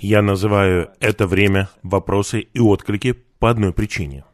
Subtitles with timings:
[0.00, 4.24] Я называю это время вопросы и отклики по одной причине.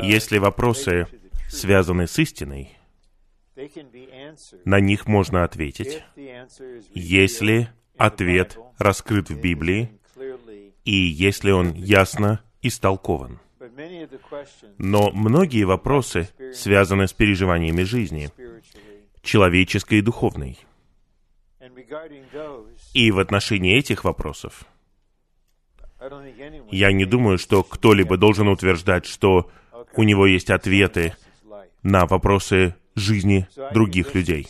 [0.00, 1.06] Если вопросы
[1.48, 2.76] связаны с истиной,
[4.64, 6.02] на них можно ответить,
[6.94, 9.90] если ответ раскрыт в Библии
[10.84, 13.38] и если он ясно истолкован.
[14.78, 18.30] Но многие вопросы связаны с переживаниями жизни,
[19.22, 20.58] человеческой и духовной.
[22.94, 24.64] И в отношении этих вопросов
[26.70, 29.50] я не думаю, что кто-либо должен утверждать, что
[29.94, 31.14] у него есть ответы
[31.82, 34.48] на вопросы жизни других людей.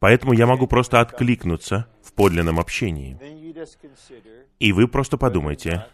[0.00, 3.16] Поэтому я могу просто откликнуться в подлинном общении.
[4.58, 5.86] И вы просто подумайте,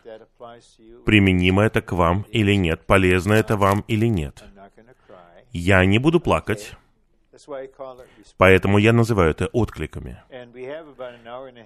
[1.05, 4.45] применимо это к вам или нет, полезно это вам или нет.
[5.53, 6.73] Я не буду плакать,
[8.37, 10.23] поэтому я называю это откликами.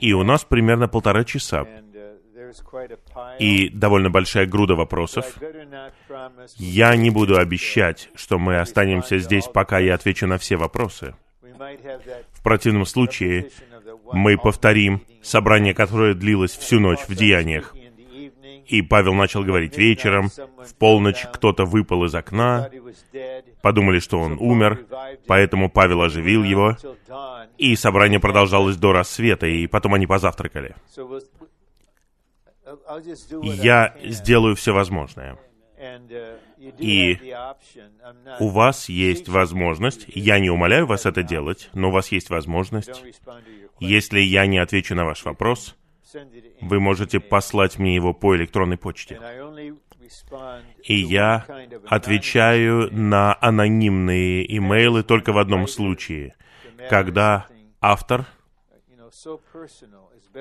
[0.00, 1.66] И у нас примерно полтора часа,
[3.38, 5.38] и довольно большая груда вопросов.
[6.56, 11.14] Я не буду обещать, что мы останемся здесь, пока я отвечу на все вопросы.
[11.42, 13.50] В противном случае
[14.12, 17.74] мы повторим собрание, которое длилось всю ночь в деяниях.
[18.66, 22.70] И Павел начал говорить вечером, в полночь кто-то выпал из окна,
[23.62, 24.86] подумали, что он умер,
[25.26, 26.76] поэтому Павел оживил его,
[27.58, 30.74] и собрание продолжалось до рассвета, и потом они позавтракали.
[33.42, 35.38] Я сделаю все возможное.
[36.78, 37.18] И
[38.38, 43.02] у вас есть возможность, я не умоляю вас это делать, но у вас есть возможность,
[43.80, 45.76] если я не отвечу на ваш вопрос,
[46.60, 49.20] вы можете послать мне его по электронной почте.
[50.82, 51.46] И я
[51.86, 56.34] отвечаю на анонимные имейлы только в одном случае,
[56.90, 57.46] когда
[57.80, 58.26] автор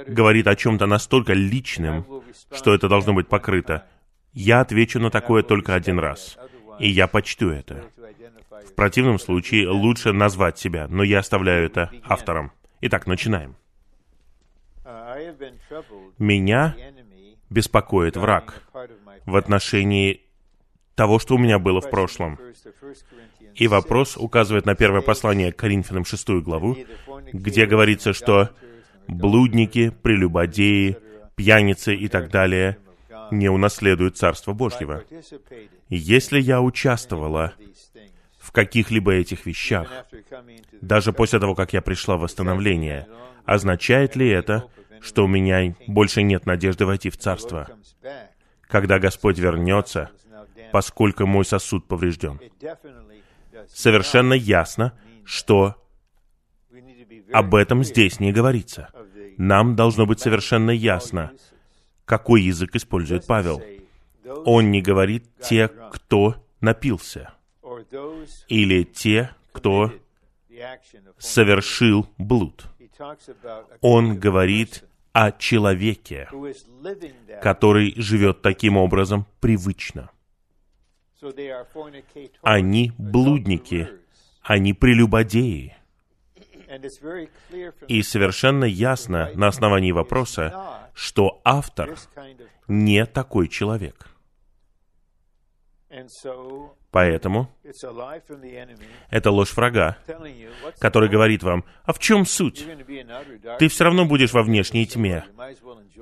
[0.07, 2.05] говорит о чем-то настолько личным,
[2.51, 3.87] что это должно быть покрыто.
[4.33, 6.37] Я отвечу на такое только один раз,
[6.79, 7.83] и я почту это.
[8.65, 12.51] В противном случае лучше назвать себя, но я оставляю это автором.
[12.81, 13.55] Итак, начинаем.
[16.17, 16.75] Меня
[17.49, 18.63] беспокоит враг
[19.25, 20.21] в отношении
[20.95, 22.39] того, что у меня было в прошлом.
[23.55, 26.77] И вопрос указывает на первое послание к Коринфянам, шестую главу,
[27.33, 28.49] где говорится, что
[29.07, 30.97] блудники, прелюбодеи,
[31.35, 32.77] пьяницы и так далее
[33.31, 35.03] не унаследуют Царство Божьего.
[35.89, 37.53] Если я участвовала
[38.37, 40.05] в каких-либо этих вещах,
[40.81, 43.07] даже после того, как я пришла в восстановление,
[43.45, 44.65] означает ли это,
[45.01, 47.67] что у меня больше нет надежды войти в Царство?
[48.61, 50.11] Когда Господь вернется,
[50.71, 52.39] поскольку мой сосуд поврежден.
[53.67, 54.93] Совершенно ясно,
[55.25, 55.75] что
[57.31, 58.89] об этом здесь не говорится.
[59.37, 61.31] Нам должно быть совершенно ясно,
[62.05, 63.61] какой язык использует Павел.
[64.45, 67.33] Он не говорит «те, кто напился»
[68.47, 69.93] или «те, кто
[71.17, 72.65] совершил блуд».
[73.81, 76.29] Он говорит о человеке,
[77.41, 80.09] который живет таким образом привычно.
[82.41, 83.89] Они блудники,
[84.41, 85.75] они прелюбодеи.
[87.87, 91.97] И совершенно ясно на основании вопроса, что автор
[92.67, 94.10] не такой человек.
[96.91, 97.49] Поэтому
[99.09, 99.97] это ложь врага,
[100.79, 102.65] который говорит вам, а в чем суть?
[103.59, 105.25] Ты все равно будешь во внешней тьме.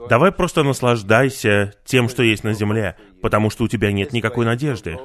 [0.09, 4.97] Давай просто наслаждайся тем, что есть на земле, потому что у тебя нет никакой надежды.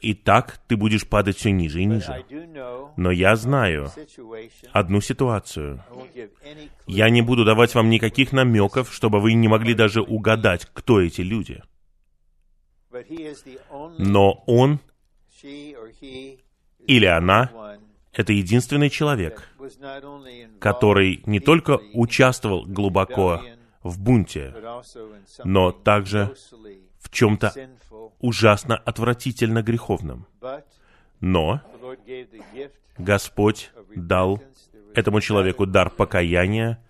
[0.00, 2.24] И так ты будешь падать все ниже и ниже.
[2.96, 3.90] Но я знаю
[4.72, 5.82] одну ситуацию.
[6.86, 11.22] Я не буду давать вам никаких намеков, чтобы вы не могли даже угадать, кто эти
[11.22, 11.62] люди.
[13.98, 14.80] Но он
[16.86, 17.78] или она—
[18.12, 19.48] это единственный человек,
[20.60, 23.42] который не только участвовал глубоко
[23.82, 24.54] в бунте,
[25.44, 26.34] но также
[26.98, 27.52] в чем-то
[28.20, 30.26] ужасно отвратительно греховном.
[31.20, 31.60] Но
[32.96, 34.42] Господь дал
[34.94, 36.82] этому человеку дар покаяния,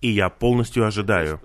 [0.00, 1.40] и я полностью ожидаю,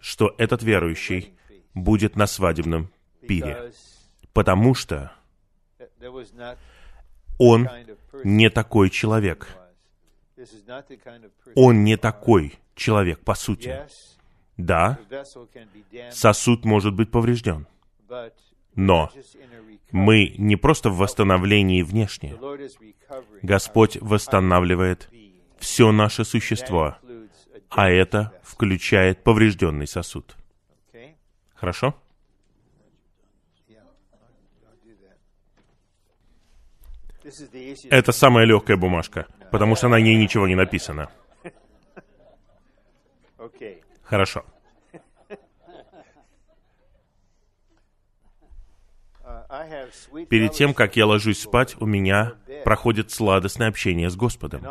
[0.00, 1.34] что этот верующий
[1.74, 2.90] будет на свадебном
[3.26, 3.72] пире,
[4.32, 5.12] потому что
[7.38, 7.68] он
[8.24, 9.48] не такой человек.
[11.54, 13.78] Он не такой человек, по сути.
[14.56, 14.98] Да,
[16.10, 17.66] сосуд может быть поврежден,
[18.74, 19.10] но
[19.90, 22.36] мы не просто в восстановлении внешне.
[23.42, 25.10] Господь восстанавливает
[25.58, 26.96] все наше существо,
[27.70, 30.36] а это включает поврежденный сосуд.
[31.60, 31.94] Хорошо?
[37.90, 41.10] Это самая легкая бумажка, потому что на ней ничего не написано.
[44.02, 44.44] Хорошо.
[50.30, 54.66] Перед тем, как я ложусь спать, у меня проходит сладостное общение с Господом.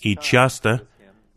[0.00, 0.88] И часто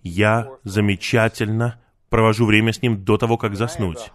[0.02, 1.82] я замечательно
[2.16, 4.10] провожу время с Ним до того, как заснуть.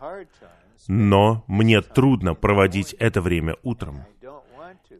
[0.89, 4.07] Но мне трудно проводить это время утром.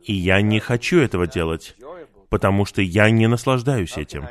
[0.03, 1.77] И я не хочу этого делать,
[2.29, 4.29] потому что я не наслаждаюсь этим.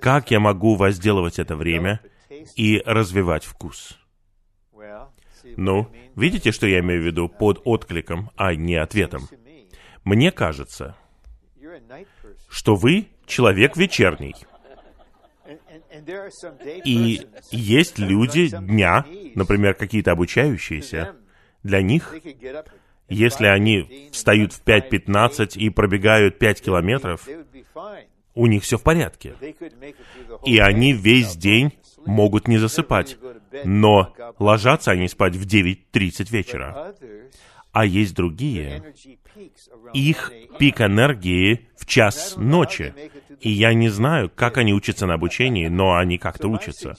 [0.00, 2.00] Как я могу возделывать это время
[2.56, 3.98] и развивать вкус?
[5.58, 5.86] Ну,
[6.16, 9.28] видите, что я имею в виду под откликом, а не ответом?
[10.04, 10.96] Мне кажется,
[12.48, 14.34] что вы человек вечерний.
[16.84, 17.20] И
[17.50, 19.04] есть люди дня,
[19.34, 21.16] например, какие-то обучающиеся,
[21.62, 22.14] для них,
[23.08, 27.28] если они встают в 5.15 и пробегают 5 километров,
[28.34, 29.34] у них все в порядке.
[30.44, 31.72] И они весь день
[32.06, 33.16] могут не засыпать,
[33.64, 36.94] но ложатся они спать в 9.30 вечера.
[37.72, 38.94] А есть другие,
[39.92, 42.94] их пик энергии в час ночи.
[43.40, 46.94] И я не знаю, как они учатся на обучении, но они как-то учатся.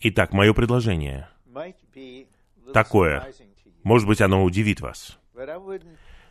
[0.00, 1.28] Итак, мое предложение
[2.72, 3.32] такое.
[3.82, 5.18] Может быть, оно удивит вас.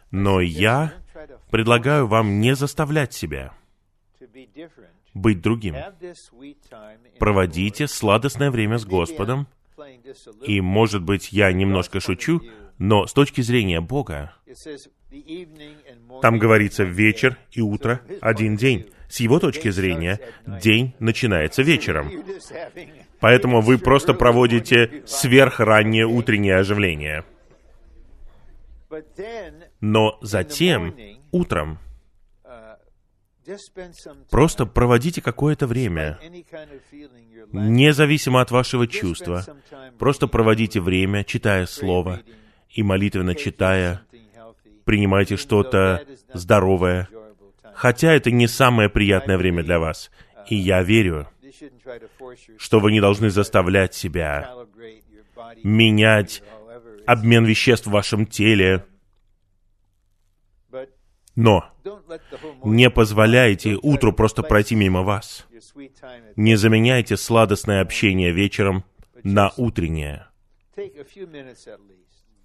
[0.10, 0.94] Но я
[1.50, 3.54] предлагаю вам не заставлять себя
[5.13, 5.75] быть другим.
[7.19, 9.48] Проводите сладостное время с Господом,
[10.44, 12.42] и, может быть, я немножко шучу,
[12.78, 14.33] но с точки зрения Бога,
[16.22, 18.90] там говорится вечер и утро— один день.
[19.10, 22.10] С его точки зрения, день начинается вечером.
[23.19, 27.25] Поэтому вы просто проводите сверхраннее утреннее оживление.
[29.81, 30.96] Но затем,
[31.31, 31.80] утром,
[34.30, 36.19] Просто проводите какое-то время,
[37.52, 39.44] независимо от вашего чувства.
[39.98, 42.22] Просто проводите время, читая Слово
[42.69, 44.02] и молитвенно читая,
[44.92, 47.08] принимайте что-то здоровое,
[47.74, 50.12] хотя это не самое приятное время для вас.
[50.50, 51.30] И я верю,
[52.58, 54.54] что вы не должны заставлять себя
[55.64, 56.44] менять
[57.08, 58.86] обмен веществ в вашем теле,
[61.38, 61.72] но
[62.66, 65.48] не позволяйте утру просто пройти мимо вас.
[66.36, 68.84] Не заменяйте сладостное общение вечером
[69.24, 70.28] на утреннее.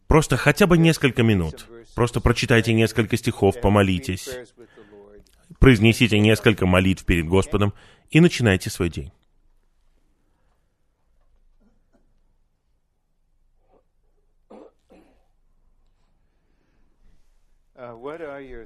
[0.06, 1.66] Просто хотя бы несколько минут.
[1.96, 4.28] Просто прочитайте несколько стихов, помолитесь.
[5.58, 7.72] Произнесите несколько молитв перед Господом
[8.10, 9.12] и начинайте свой день.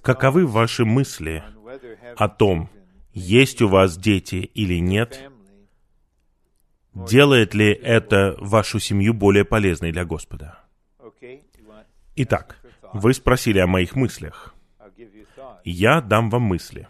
[0.02, 1.44] Каковы ваши мысли
[2.16, 2.68] о том,
[3.12, 5.30] есть у вас дети или нет?
[6.94, 10.64] Делает ли это вашу семью более полезной для Господа?
[12.22, 12.60] Итак,
[12.92, 14.54] вы спросили о моих мыслях.
[15.64, 16.86] Я дам вам мысли.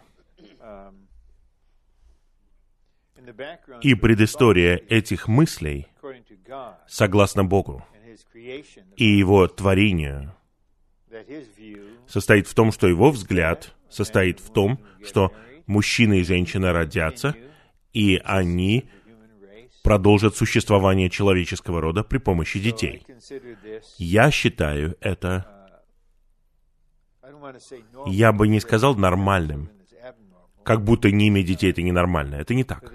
[3.81, 5.87] И предыстория этих мыслей,
[6.85, 7.85] согласно Богу
[8.97, 10.35] и Его творению,
[12.07, 15.31] состоит в том, что его взгляд состоит в том, что
[15.65, 17.35] мужчина и женщина родятся,
[17.93, 18.89] и они
[19.81, 23.05] продолжат существование человеческого рода при помощи детей.
[23.97, 25.69] Я считаю это,
[28.05, 29.69] я бы не сказал нормальным,
[30.63, 32.35] как будто не иметь детей это ненормально.
[32.35, 32.91] Это не так.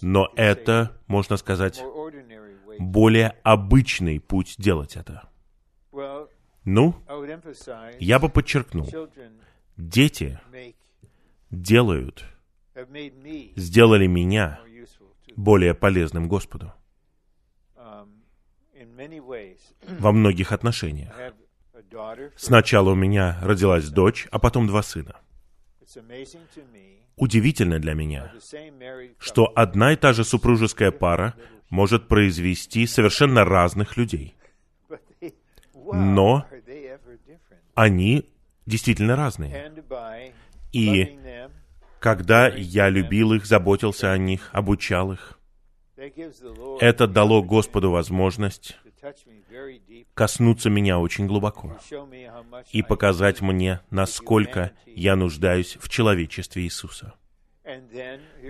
[0.00, 1.82] Но это, можно сказать,
[2.78, 5.28] более обычный путь делать это.
[6.64, 6.96] Ну,
[8.00, 8.88] я бы подчеркнул,
[9.76, 10.40] дети
[11.50, 12.24] делают,
[13.56, 14.60] сделали меня
[15.36, 16.72] более полезным Господу
[19.98, 21.14] во многих отношениях.
[22.36, 25.16] Сначала у меня родилась дочь, а потом два сына.
[27.16, 28.32] Удивительно для меня,
[29.18, 31.34] что одна и та же супружеская пара
[31.70, 34.34] может произвести совершенно разных людей.
[35.74, 36.46] Но
[37.74, 38.28] они
[38.66, 39.72] действительно разные.
[40.72, 41.18] И
[42.00, 45.38] когда я любил их, заботился о них, обучал их,
[46.80, 48.76] это дало Господу возможность
[50.14, 51.78] коснуться меня очень глубоко
[52.72, 57.14] и показать мне, насколько я нуждаюсь в человечестве Иисуса.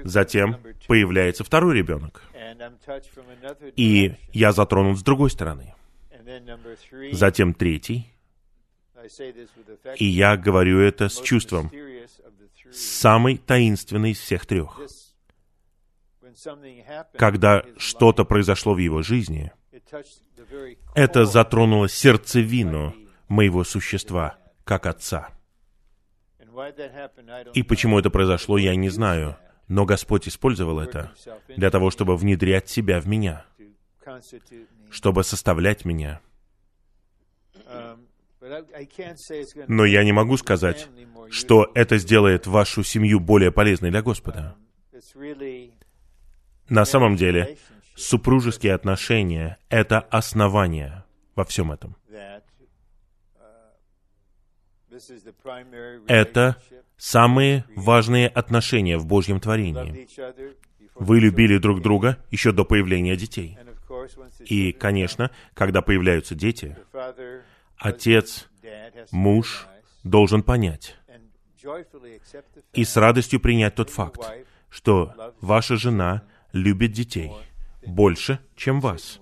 [0.04, 2.22] Затем появляется второй ребенок.
[3.76, 5.74] И я затронут с другой стороны.
[7.12, 8.12] Затем третий.
[9.96, 11.70] И я говорю это с чувством.
[12.72, 14.80] Самый таинственный из всех трех.
[17.16, 19.52] Когда что-то произошло в его жизни,
[20.94, 22.94] это затронуло сердцевину
[23.28, 25.30] моего существа, как отца.
[27.54, 29.36] И почему это произошло, я не знаю.
[29.68, 31.12] Но Господь использовал это
[31.48, 33.44] для того, чтобы внедрять себя в меня,
[34.90, 36.20] чтобы составлять меня.
[39.68, 40.88] Но я не могу сказать,
[41.30, 44.56] что это сделает вашу семью более полезной для Господа.
[46.68, 47.56] На самом деле,
[47.94, 51.96] супружеские отношения— это основание во всем этом.
[56.08, 56.56] Это
[56.96, 60.08] самые важные отношения в Божьем творении.
[60.94, 63.58] Вы любили друг друга еще до появления детей.
[64.40, 66.76] И, конечно, когда появляются дети,
[67.78, 68.48] отец,
[69.10, 69.66] муж
[70.04, 70.96] должен понять
[72.72, 74.20] и с радостью принять тот факт,
[74.68, 77.32] что ваша жена любит детей
[77.86, 79.20] больше, чем вас.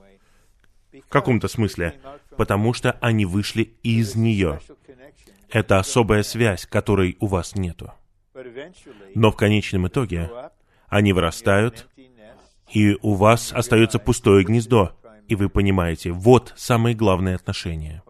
[0.93, 2.01] В каком-то смысле,
[2.37, 4.61] потому что они вышли из нее.
[5.51, 7.93] Это особая связь, которой у вас нету.
[9.15, 10.31] Но в конечном итоге
[10.89, 11.89] они вырастают,
[12.73, 18.03] и у вас остается пустое гнездо, и вы понимаете, вот самые главные отношения.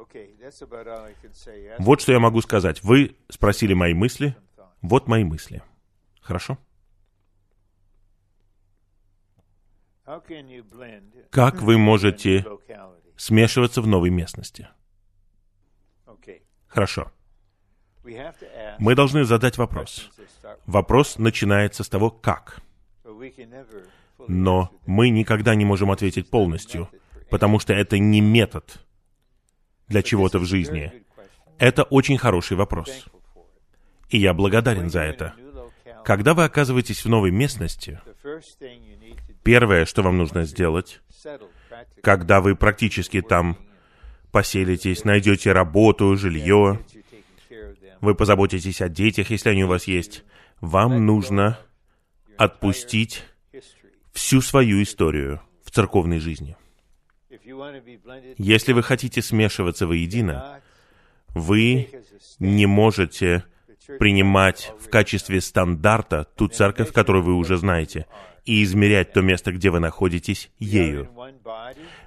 [1.79, 2.83] Вот что я могу сказать.
[2.83, 4.37] Вы спросили мои мысли,
[4.83, 5.63] вот мои мысли.
[6.21, 6.59] Хорошо?
[11.31, 12.45] Как вы можете
[13.17, 14.69] смешиваться в новой местности?
[16.67, 17.11] Хорошо.
[18.79, 20.11] Мы должны задать вопрос.
[20.67, 22.61] Вопрос начинается с того, как.
[24.29, 26.91] Но мы никогда не можем ответить полностью,
[27.31, 28.85] потому что это не метод
[29.89, 30.93] для чего-то в жизни.
[31.59, 33.07] Это очень хороший вопрос.
[34.09, 35.35] И я благодарен за это.
[36.05, 38.01] Когда вы оказываетесь в новой местности,
[39.43, 41.01] первое, что вам нужно сделать,
[42.03, 43.57] когда вы практически там
[44.31, 46.81] поселитесь, найдете работу, жилье,
[48.01, 50.25] вы позаботитесь о детях, если они у вас есть,
[50.61, 51.59] вам нужно
[52.37, 53.23] отпустить
[54.13, 56.57] всю свою историю в церковной жизни.
[58.39, 60.61] Если вы хотите смешиваться воедино,
[61.35, 61.89] вы
[62.39, 63.45] не можете
[63.99, 68.07] принимать в качестве стандарта ту церковь, которую вы уже знаете,
[68.45, 71.11] и измерять то место, где вы находитесь, ею.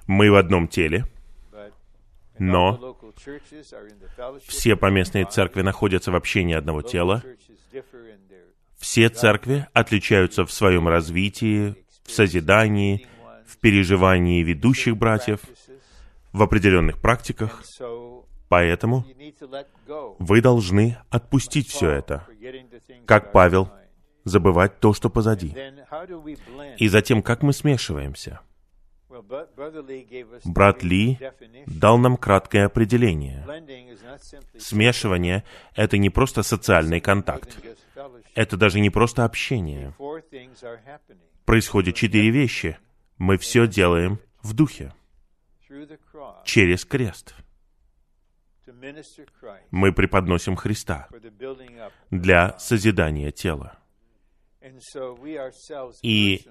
[0.06, 1.06] Мы в одном теле,
[2.38, 2.96] но
[4.46, 7.22] все поместные церкви находятся в общении одного тела.
[8.78, 13.06] Все церкви отличаются в своем развитии, в созидании,
[13.58, 15.40] в переживании ведущих братьев,
[16.32, 17.64] в определенных практиках.
[18.48, 19.04] Поэтому
[20.18, 22.24] вы должны отпустить все это,
[23.04, 23.70] как Павел,
[24.24, 25.54] забывать то, что позади.
[26.76, 28.40] И затем, как мы смешиваемся?
[30.44, 31.18] Брат Ли
[31.66, 33.44] дал нам краткое определение.
[34.56, 37.58] Смешивание— это не просто социальный контакт.
[38.34, 39.92] Это даже не просто общение.
[41.44, 42.78] Происходит четыре вещи.
[43.18, 44.94] Мы все делаем в духе,
[46.44, 47.34] через крест.
[49.70, 51.08] Мы преподносим Христа
[52.10, 53.78] для созидания тела.
[56.02, 56.46] И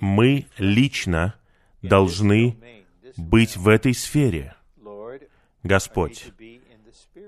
[0.00, 1.34] мы лично
[1.82, 2.56] должны
[3.16, 4.54] быть в этой сфере.
[5.62, 6.32] Господь,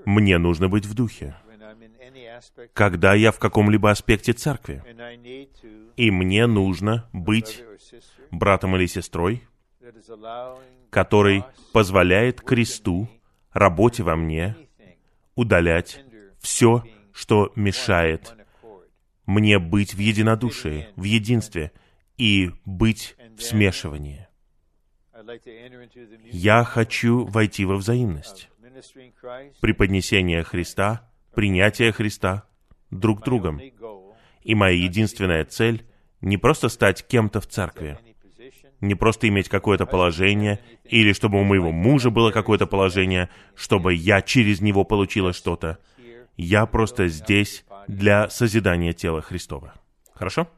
[0.05, 1.37] мне нужно быть в духе.
[2.73, 4.83] Когда я в каком-либо аспекте церкви,
[5.97, 7.63] и мне нужно быть
[8.33, 9.47] братом или сестрой,
[10.91, 13.09] который позволяет кресту,
[13.53, 14.57] работе во мне,
[15.37, 16.01] удалять
[16.41, 18.35] все, что мешает
[19.27, 21.73] мне быть в единодушии, в единстве
[22.17, 24.27] и быть в смешивании.
[26.25, 28.51] Я хочу войти во взаимность.
[29.61, 32.49] Преподнесение Христа, принятие Христа
[32.91, 33.61] друг другом.
[34.43, 35.87] И моя единственная цель—
[36.21, 37.99] не просто стать кем-то в церкви,
[38.83, 44.21] не просто иметь какое-то положение, или чтобы у моего мужа было какое-то положение, чтобы я
[44.21, 45.79] через него получила что-то.
[46.37, 49.75] Я просто здесь для созидания тела Христова.
[50.13, 50.49] Хорошо?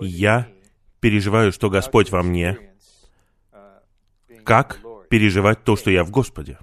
[0.00, 0.48] Я
[1.00, 2.58] переживаю, что Господь во мне,
[4.44, 6.58] как переживать то, что я в Господе.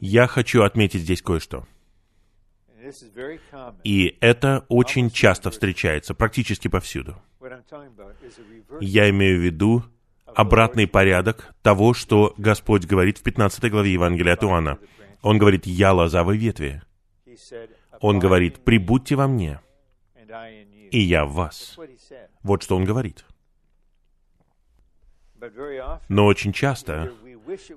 [0.00, 1.66] Я хочу отметить здесь кое-что.
[3.82, 7.16] И это очень часто встречается, практически повсюду.
[8.80, 9.84] Я имею в виду
[10.26, 14.78] обратный порядок того, что Господь говорит в 15 главе Евангелия от Иоанна.
[15.22, 16.82] Он говорит, «Я лозавой ветви».
[18.00, 19.60] Он говорит, «Прибудьте во мне,
[20.90, 21.78] и я в вас».
[22.42, 23.24] Вот что он говорит.
[26.08, 27.12] Но очень часто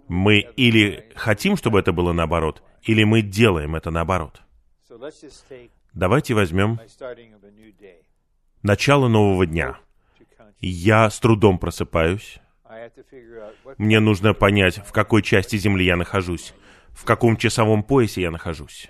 [0.08, 4.42] мы или хотим, чтобы это было наоборот, или мы делаем это наоборот.
[5.94, 6.80] Давайте возьмем
[8.64, 9.78] начало нового дня.
[10.60, 12.40] Я с трудом просыпаюсь.
[13.78, 16.54] Мне нужно понять, в какой части Земли я нахожусь,
[16.92, 18.88] в каком часовом поясе я нахожусь.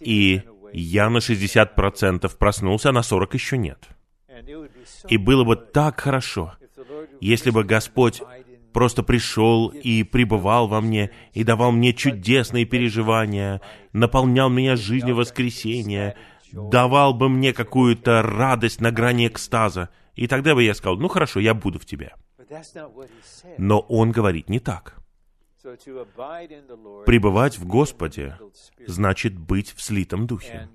[0.00, 0.42] И
[0.72, 3.88] я на 60% проснулся, а на 40% еще нет.
[5.08, 6.54] И было бы так хорошо,
[7.20, 8.22] если бы Господь
[8.74, 13.62] просто пришел и пребывал во мне, и давал мне чудесные переживания,
[13.92, 16.16] наполнял меня жизнью воскресения,
[16.52, 19.88] давал бы мне какую-то радость на грани экстаза.
[20.16, 22.12] И тогда бы я сказал, ну хорошо, я буду в тебе.
[23.56, 24.96] Но он говорит не так.
[27.06, 28.36] Пребывать в Господе
[28.86, 30.68] значит быть в слитом духе.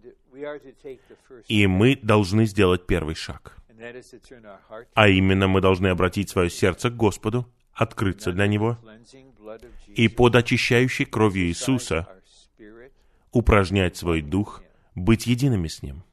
[1.48, 3.58] И мы должны сделать первый шаг.
[4.94, 8.78] А именно мы должны обратить свое сердце к Господу, открыться для Него,
[9.88, 12.08] и под очищающей кровью Иисуса
[13.32, 14.62] упражнять свой дух,
[14.96, 16.04] быть едиными с Ним.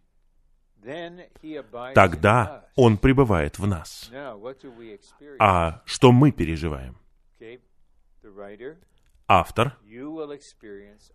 [1.94, 4.10] Тогда Он пребывает в нас.
[5.38, 6.96] А что мы переживаем?
[9.28, 9.76] Автор,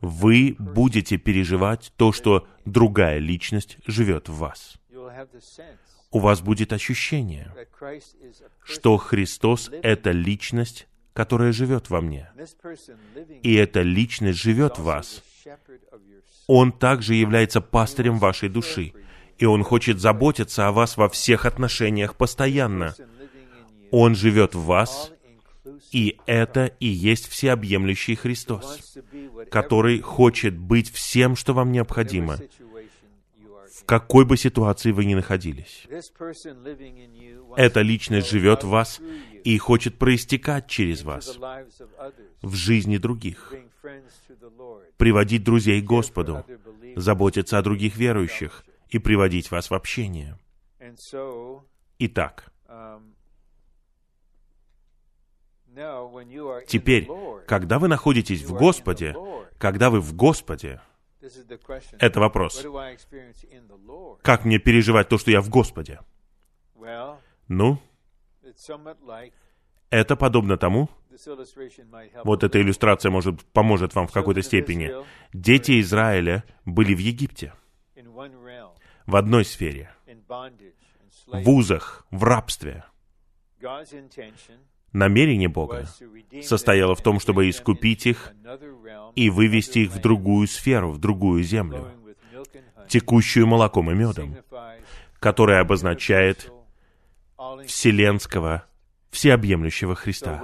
[0.02, 4.81] вы будете переживать то, что другая личность живет в вас
[6.12, 7.54] у вас будет ощущение,
[8.64, 12.30] что Христос— это личность, которая живет во мне.
[13.44, 15.24] И эта личность живет в вас.
[16.48, 18.94] Он также является пастырем вашей души.
[19.38, 22.94] И Он хочет заботиться о вас во всех отношениях постоянно.
[23.90, 25.12] Он живет в вас,
[25.92, 28.98] и это и есть всеобъемлющий Христос,
[29.50, 32.38] который хочет быть всем, что вам необходимо,
[33.82, 35.88] в какой бы ситуации вы ни находились.
[37.58, 39.02] Эта личность живет в вас
[39.44, 41.38] и хочет проистекать через вас
[42.42, 43.54] в жизни других,
[44.98, 46.46] приводить друзей к Господу,
[46.96, 50.38] заботиться о других верующих и приводить вас в общение.
[52.00, 52.52] Итак,
[56.68, 57.08] теперь,
[57.48, 59.16] когда вы находитесь в Господе,
[59.58, 60.82] когда вы в Господе,
[62.00, 62.66] это вопрос.
[64.22, 66.00] Как мне переживать то, что я в Господе?
[67.48, 67.80] Ну,
[69.90, 70.90] это подобно тому,
[72.24, 74.92] вот эта иллюстрация, может, поможет вам в какой-то степени.
[75.34, 77.54] Дети Израиля были в Египте,
[79.06, 79.92] в одной сфере,
[81.28, 82.86] в узах, в рабстве.
[84.94, 85.88] Намерение Бога
[86.44, 88.34] состояло в том, чтобы искупить их
[89.16, 91.92] и вывести их в другую сферу, в другую землю,
[92.90, 94.36] текущую молоком и медом,
[95.20, 96.52] которая обозначает
[97.66, 98.66] вселенского,
[99.12, 100.44] всеобъемлющего Христа.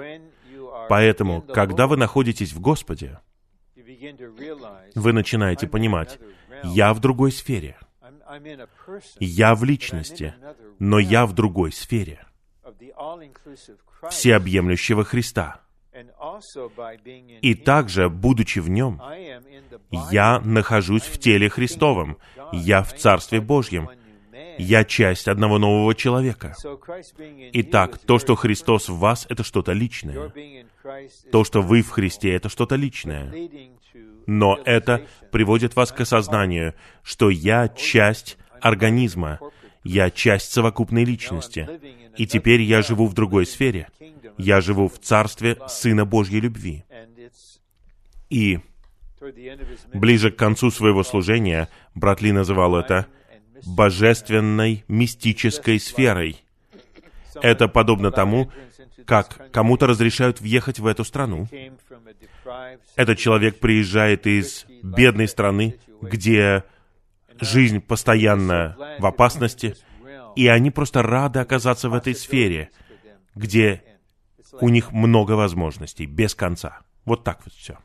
[0.89, 3.19] Поэтому, когда вы находитесь в Господе,
[4.95, 6.19] вы начинаете понимать,
[6.63, 7.77] я в другой сфере.
[9.19, 10.33] Я в личности,
[10.79, 12.25] но я в другой сфере
[14.10, 15.62] всеобъемлющего Христа.
[17.41, 19.01] И также, будучи в нем,
[20.12, 22.17] я нахожусь в теле Христовом,
[22.51, 23.89] я в Царстве Божьем,
[24.60, 26.55] я часть одного нового человека.
[27.53, 30.31] Итак, то, что Христос в вас, это что-то личное.
[31.31, 33.33] То, что вы в Христе, это что-то личное.
[34.25, 39.39] Но это приводит вас к осознанию, что я часть организма,
[39.88, 41.69] я часть совокупной личности.
[42.17, 43.88] И теперь я живу в другой сфере.
[44.38, 46.84] Я живу в царстве Сына Божьей любви.
[48.30, 48.60] И
[49.93, 53.08] ближе к концу своего служения брат Ли называл это
[53.65, 56.43] божественной мистической сферой.
[57.41, 58.52] Это подобно тому,
[59.06, 61.47] как кому-то разрешают въехать в эту страну.
[62.95, 66.63] Этот человек приезжает из бедной страны, где
[67.41, 69.76] жизнь постоянно в опасности,
[70.36, 72.69] и они просто рады оказаться в этой сфере,
[73.36, 73.84] где
[74.60, 76.80] у них много возможностей, без конца.
[77.06, 77.78] Вот так вот все.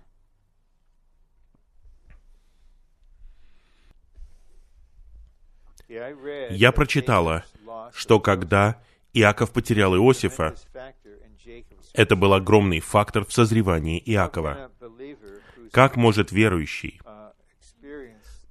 [5.89, 7.45] Я прочитала,
[7.93, 8.81] что когда
[9.13, 10.55] Иаков потерял Иосифа,
[11.93, 14.71] это был огромный фактор в созревании Иакова.
[15.71, 17.01] Как может верующий,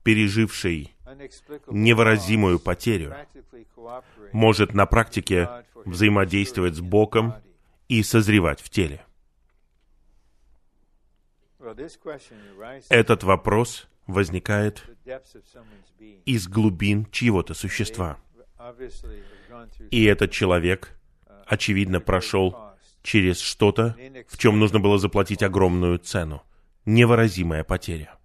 [0.04, 0.96] переживший
[1.68, 3.16] невыразимую потерю,
[4.32, 5.50] может на практике
[5.86, 7.36] взаимодействовать с Богом
[7.88, 9.06] и созревать в теле?
[12.90, 14.84] Этот вопрос возникает
[16.26, 18.18] из глубин чьего-то существа.
[19.90, 20.96] И этот человек,
[21.46, 22.56] очевидно, прошел
[23.04, 23.96] через что-то,
[24.28, 26.44] в чем нужно было заплатить огромную цену.
[26.86, 28.18] Невыразимая потеря.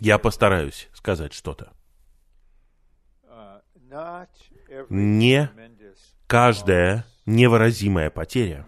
[0.00, 1.72] Я постараюсь сказать что-то.
[4.88, 5.50] Не
[6.26, 8.66] каждая невыразимая потеря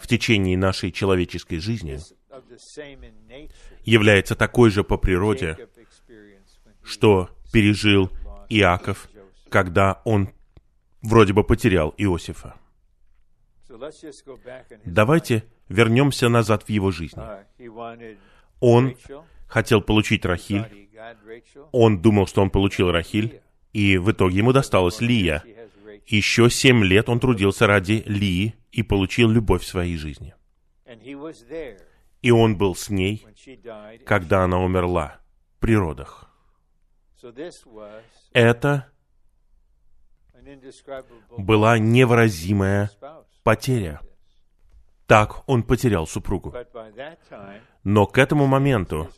[0.00, 1.98] в течение нашей человеческой жизни
[3.84, 5.68] является такой же по природе,
[6.82, 8.10] что пережил
[8.48, 9.08] Иаков,
[9.48, 10.30] когда он
[11.02, 12.56] вроде бы потерял Иосифа.
[14.84, 17.18] Давайте вернемся назад в его жизнь.
[18.60, 18.96] Он
[19.46, 20.88] хотел получить Рахиль,
[21.72, 23.40] он думал, что он получил Рахиль,
[23.72, 25.44] и в итоге ему досталась Лия.
[26.06, 30.34] Еще семь лет он трудился ради Лии и получил любовь в своей жизни.
[32.22, 33.26] И он был с ней,
[34.04, 35.20] когда она умерла
[35.60, 36.30] при родах.
[38.32, 38.90] Это
[41.36, 42.90] была невыразимая
[43.42, 44.00] потеря.
[45.06, 46.54] Так он потерял супругу.
[47.84, 49.08] Но к этому моменту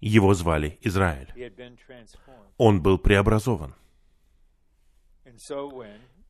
[0.00, 1.52] его звали Израиль.
[2.56, 3.74] Он был преобразован.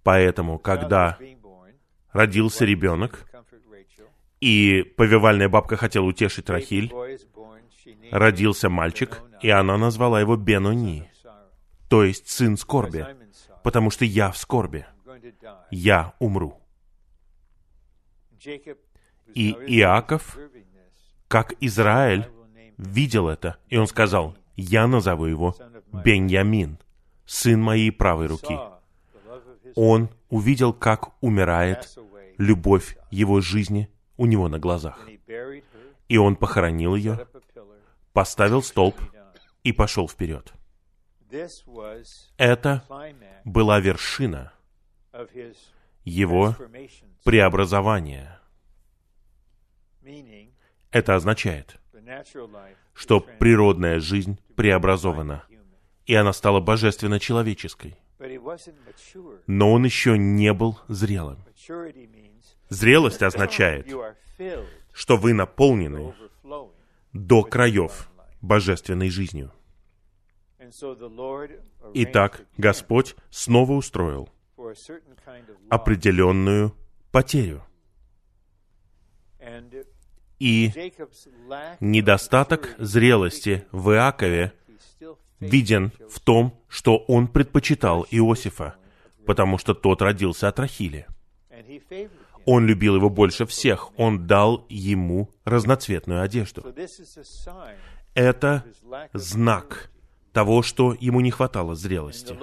[0.02, 1.18] Поэтому, когда
[2.12, 3.26] родился ребенок,
[4.40, 6.92] и повивальная бабка хотела утешить Рахиль,
[8.10, 11.10] родился мальчик, и она назвала его Бенони,
[11.88, 13.06] то есть сын скорби,
[13.62, 14.86] потому что я в скорби,
[15.70, 16.60] я умру.
[19.34, 20.38] И Иаков,
[21.28, 22.28] как Израиль,
[22.80, 25.56] видел это, и он сказал, я назову его
[25.92, 26.78] Беньямин,
[27.26, 28.58] сын моей правой руки.
[29.74, 31.96] Он увидел, как умирает
[32.38, 35.06] любовь его жизни у него на глазах.
[36.08, 37.26] И он похоронил ее,
[38.12, 38.96] поставил столб
[39.62, 40.52] и пошел вперед.
[42.36, 42.82] Это
[43.44, 44.52] была вершина
[46.04, 46.56] его
[47.24, 48.40] преобразования.
[50.90, 51.79] Это означает,
[52.94, 55.44] что природная жизнь преобразована,
[56.06, 57.96] и она стала божественно-человеческой.
[59.46, 61.38] Но он еще не был зрелым.
[62.68, 63.88] Зрелость означает,
[64.92, 66.14] что вы наполнены
[67.12, 69.52] до краев божественной жизнью.
[71.94, 74.28] Итак, Господь снова устроил
[75.68, 76.74] определенную
[77.10, 77.64] потерю.
[80.40, 80.72] И
[81.80, 84.54] недостаток зрелости в Иакове
[85.38, 88.76] виден в том, что он предпочитал Иосифа,
[89.26, 91.06] потому что тот родился от Рахили.
[92.46, 93.90] Он любил его больше всех.
[93.98, 96.64] Он дал ему разноцветную одежду.
[98.14, 98.64] Это
[99.12, 99.90] знак
[100.32, 102.34] того, что ему не хватало зрелости.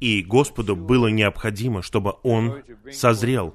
[0.00, 3.54] И Господу было необходимо, чтобы он созрел,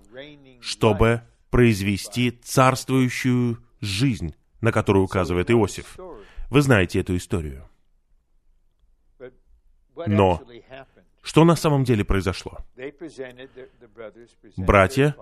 [0.62, 1.24] чтобы
[1.56, 5.98] произвести царствующую жизнь, на которую указывает Иосиф.
[6.50, 7.66] Вы знаете эту историю.
[10.06, 10.42] Но
[11.22, 12.58] что на самом деле произошло?
[14.58, 15.16] Братья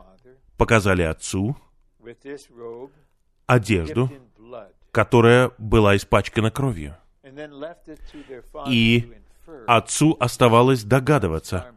[0.58, 1.56] показали отцу
[3.46, 4.10] одежду,
[4.91, 6.98] которая была испачкана кровью.
[8.67, 9.13] И
[9.67, 11.76] отцу оставалось догадываться,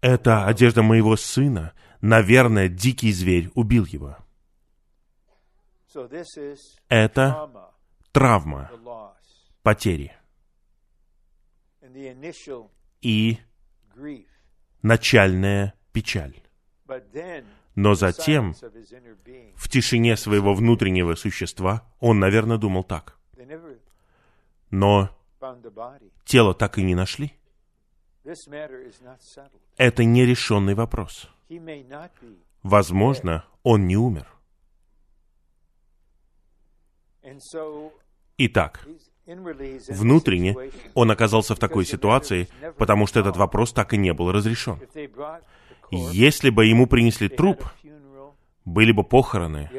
[0.00, 4.18] это одежда моего сына, наверное, дикий зверь убил его.
[6.88, 7.50] Это
[8.12, 8.70] травма
[9.62, 10.12] потери
[13.00, 13.38] и
[14.82, 16.42] начальная печаль.
[17.74, 18.54] Но затем,
[19.56, 23.18] в тишине своего внутреннего существа, он, наверное, думал так.
[24.70, 25.10] Но
[26.24, 27.32] тело так и не нашли.
[29.76, 31.28] Это нерешенный вопрос.
[32.62, 34.26] Возможно, он не умер.
[38.38, 38.86] Итак,
[39.88, 40.56] внутренне
[40.94, 44.80] он оказался в такой ситуации, потому что этот вопрос так и не был разрешен.
[45.90, 47.64] Если бы ему принесли труп,
[48.64, 49.70] были бы похороны,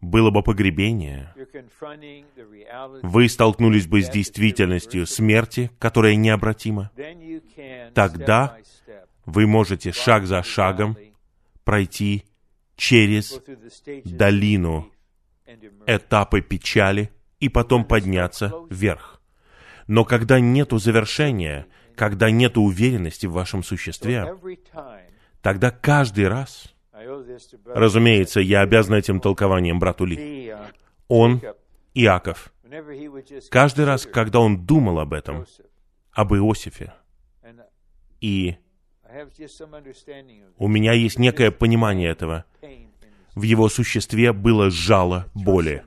[0.00, 1.34] было бы погребение,
[3.02, 6.90] вы столкнулись бы с действительностью смерти, которая необратима,
[7.94, 8.58] тогда
[9.28, 10.96] вы можете шаг за шагом
[11.64, 12.24] пройти
[12.76, 13.40] через
[14.04, 14.90] долину
[15.86, 19.20] этапы печали и потом подняться вверх.
[19.86, 24.34] Но когда нету завершения, когда нету уверенности в вашем существе,
[25.42, 26.74] тогда каждый раз,
[27.66, 30.54] разумеется, я обязан этим толкованием брату Ли,
[31.06, 31.42] он,
[31.92, 32.50] Иаков,
[33.50, 35.44] каждый раз, когда он думал об этом,
[36.12, 36.94] об Иосифе,
[38.20, 38.56] и
[40.58, 42.44] у меня есть некое понимание этого.
[43.34, 45.84] В его существе было жало боли,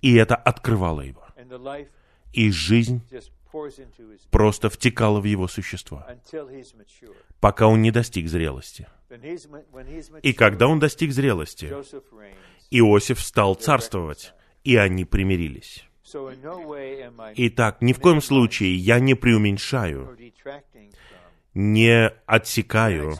[0.00, 1.26] и это открывало его.
[2.32, 3.02] И жизнь
[4.30, 6.06] просто втекала в его существо,
[7.40, 8.86] пока он не достиг зрелости.
[10.22, 11.66] И когда он достиг зрелости,
[12.70, 14.32] Иосиф стал царствовать,
[14.64, 15.84] и они примирились.
[17.36, 20.16] Итак, ни в коем случае я не преуменьшаю,
[21.54, 23.14] не отсекаю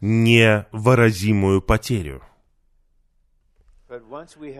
[0.00, 2.22] невыразимую потерю.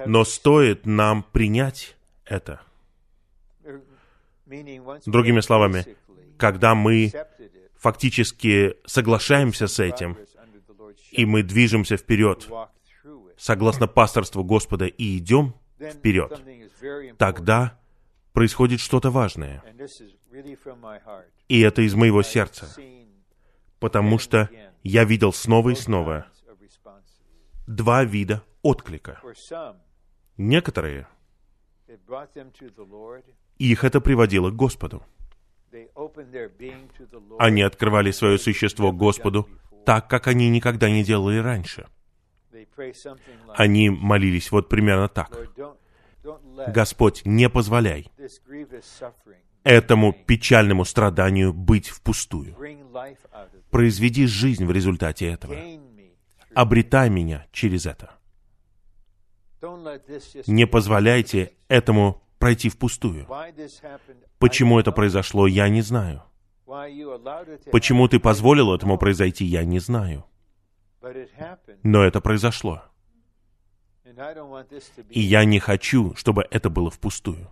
[0.07, 2.61] Но стоит нам принять это.
[5.07, 5.96] Другими словами,
[6.38, 7.12] когда мы
[7.76, 10.16] фактически соглашаемся с этим,
[11.11, 12.48] и мы движемся вперед,
[13.37, 16.40] согласно пасторству Господа, и идем вперед,
[17.18, 17.79] тогда
[18.33, 19.62] происходит что-то важное.
[21.49, 22.68] И это из моего сердца,
[23.79, 24.51] потому что
[24.83, 26.27] я видел снова и снова
[27.66, 29.20] два вида отклика.
[30.37, 31.09] Некоторые,
[33.59, 35.03] их это приводило к Господу.
[37.38, 39.49] Они открывали свое существо Господу
[39.85, 41.87] так, как они никогда не делали раньше.
[43.55, 45.38] Они молились вот примерно так.
[46.68, 48.11] Господь, не позволяй
[49.66, 52.57] этому печальному страданию быть впустую.
[53.70, 55.57] Произведи жизнь в результате этого.
[56.55, 58.12] Обретай меня через это.
[60.46, 63.26] Не позволяйте этому пройти впустую.
[64.38, 66.22] Почему это произошло, я не знаю.
[67.72, 70.24] Почему ты позволил этому произойти, я не знаю.
[71.83, 72.83] Но это произошло.
[75.11, 77.50] И я не хочу, чтобы это было впустую.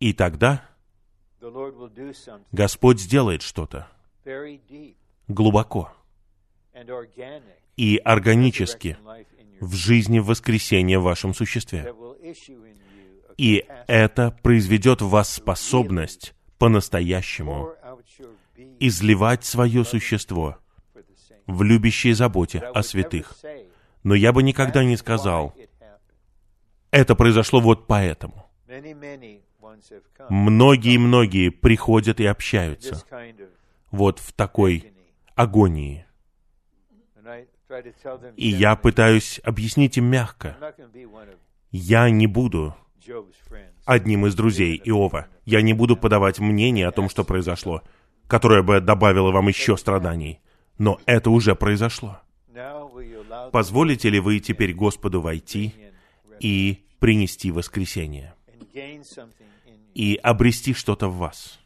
[0.00, 0.62] И тогда
[2.52, 3.88] Господь сделает что-то
[5.28, 5.92] глубоко
[7.76, 8.98] и органически
[9.60, 11.94] в жизни воскресения в вашем существе.
[13.38, 17.70] И это произведет в вас способность по-настоящему
[18.80, 20.58] изливать свое существо
[21.46, 23.34] в любящей заботе о святых.
[24.02, 25.54] Но я бы никогда не сказал,
[26.90, 28.46] это произошло вот поэтому.
[30.28, 33.02] Многие-многие приходят и общаются
[33.90, 34.92] вот в такой
[35.34, 36.06] агонии.
[38.36, 40.56] И я пытаюсь объяснить им мягко.
[41.70, 42.74] Я не буду
[43.84, 45.26] одним из друзей Иова.
[45.44, 47.82] Я не буду подавать мнение о том, что произошло,
[48.28, 50.40] которое бы добавило вам еще страданий.
[50.78, 52.20] Но это уже произошло.
[53.52, 55.74] Позволите ли вы теперь Господу войти
[56.40, 58.34] и принести воскресение?
[59.96, 61.58] И обрести что-то в вас?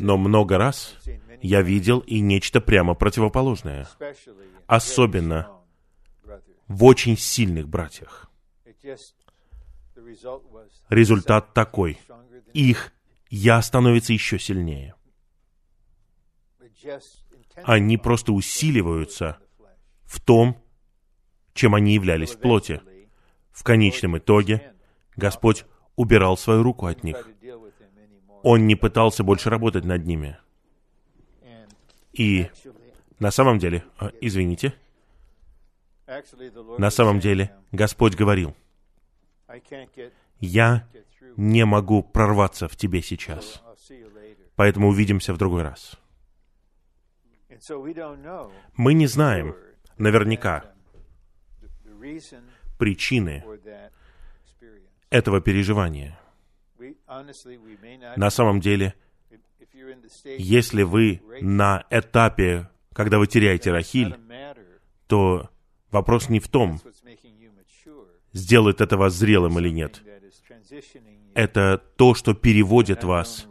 [0.00, 0.96] Но много раз
[1.40, 3.86] я видел и нечто прямо противоположное,
[4.66, 5.48] особенно
[6.66, 8.28] в очень сильных братьях.
[10.88, 12.00] Результат такой.
[12.52, 12.92] Их
[13.30, 14.96] «я» становится еще сильнее.
[17.62, 19.38] Они просто усиливаются
[20.02, 20.60] в том,
[21.54, 22.82] чем они являлись в плоти.
[23.52, 24.74] В конечном итоге
[25.14, 25.64] Господь
[25.96, 27.28] убирал свою руку от них.
[28.42, 30.38] Он не пытался больше работать над ними.
[32.12, 32.48] И
[33.18, 34.74] на самом деле, а, извините,
[36.78, 38.54] на самом деле Господь говорил,
[40.40, 40.88] «Я
[41.36, 43.62] не могу прорваться в тебе сейчас,
[44.54, 45.98] поэтому увидимся в другой раз».
[48.76, 49.56] Мы не знаем
[49.98, 50.72] наверняка
[52.78, 53.44] причины
[55.10, 56.18] этого переживания.
[58.16, 58.94] На самом деле,
[60.24, 64.16] если вы на этапе, когда вы теряете Рахиль,
[65.06, 65.50] то
[65.90, 66.80] вопрос не в том,
[68.32, 70.02] сделает это вас зрелым или нет.
[71.34, 73.46] Это то, что переводит вас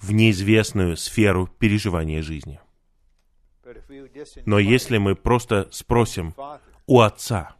[0.00, 2.60] в неизвестную сферу переживания жизни.
[4.46, 6.34] Но если мы просто спросим,
[6.86, 7.57] у Отца.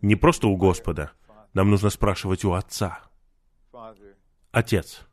[0.00, 1.12] Не просто у Господа.
[1.54, 3.00] Нам нужно спрашивать у Отца.
[4.50, 5.06] Отец,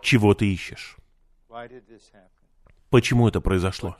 [0.00, 0.96] чего ты ищешь?
[2.90, 3.96] Почему это произошло?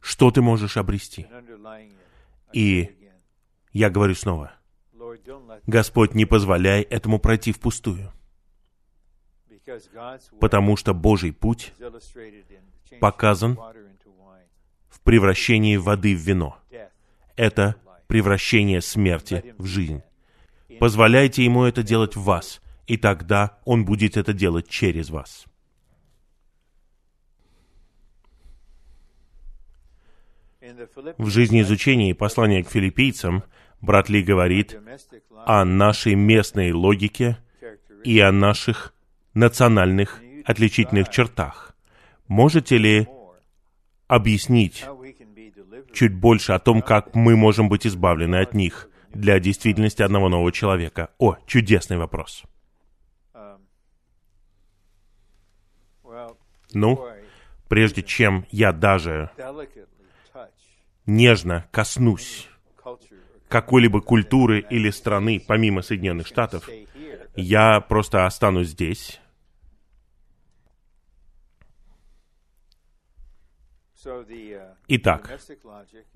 [0.00, 1.26] Что ты можешь обрести?
[2.52, 3.10] И
[3.72, 4.52] я говорю снова,
[5.66, 8.12] Господь, не позволяй этому пройти впустую.
[10.40, 11.72] Потому что Божий путь
[13.00, 13.58] показан
[14.94, 16.56] в превращении воды в вино.
[17.36, 17.74] Это
[18.06, 20.02] превращение смерти в жизнь.
[20.78, 25.46] Позволяйте Ему это делать в вас, и тогда Он будет это делать через вас.
[31.18, 33.42] В жизни изучения послания к филиппийцам
[33.80, 34.78] брат Ли говорит
[35.44, 37.38] о нашей местной логике
[38.04, 38.94] и о наших
[39.34, 41.76] национальных отличительных чертах.
[42.28, 43.08] Можете ли
[44.06, 44.84] объяснить
[45.92, 50.52] чуть больше о том, как мы можем быть избавлены от них для действительности одного нового
[50.52, 51.10] человека?
[51.18, 52.44] О, чудесный вопрос.
[56.72, 57.06] Ну,
[57.68, 59.30] прежде чем я даже
[61.06, 62.48] нежно коснусь
[63.48, 66.68] какой-либо культуры или страны, помимо Соединенных Штатов,
[67.36, 69.20] я просто останусь здесь.
[74.88, 75.40] Итак,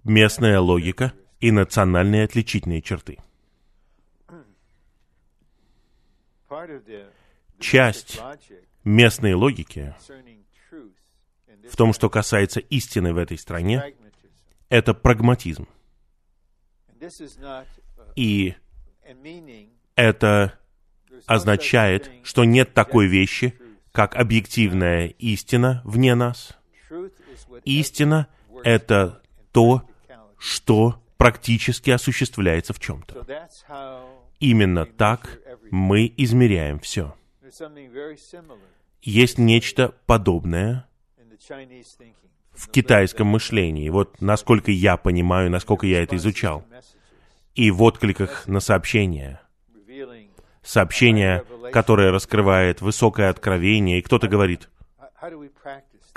[0.04, 3.18] местная логика и национальные отличительные черты.
[7.58, 8.20] Часть
[8.84, 9.94] местной логики
[11.70, 13.94] в том, что касается истины в этой стране,
[14.68, 15.68] это прагматизм.
[18.16, 18.54] И
[19.94, 20.58] это
[21.26, 23.58] означает, что нет такой вещи,
[23.92, 26.57] как объективная истина вне нас.
[27.64, 28.28] Истина—
[28.64, 29.82] это то,
[30.38, 33.26] что практически осуществляется в чем-то.
[34.40, 35.40] Именно так
[35.70, 37.14] мы измеряем все.
[39.02, 40.86] Есть нечто подобное
[42.52, 43.88] в китайском мышлении.
[43.88, 46.64] Вот насколько я понимаю, насколько я это изучал.
[47.54, 49.40] И в откликах на сообщения.
[50.62, 54.68] Сообщение, которое раскрывает высокое откровение, и кто-то говорит,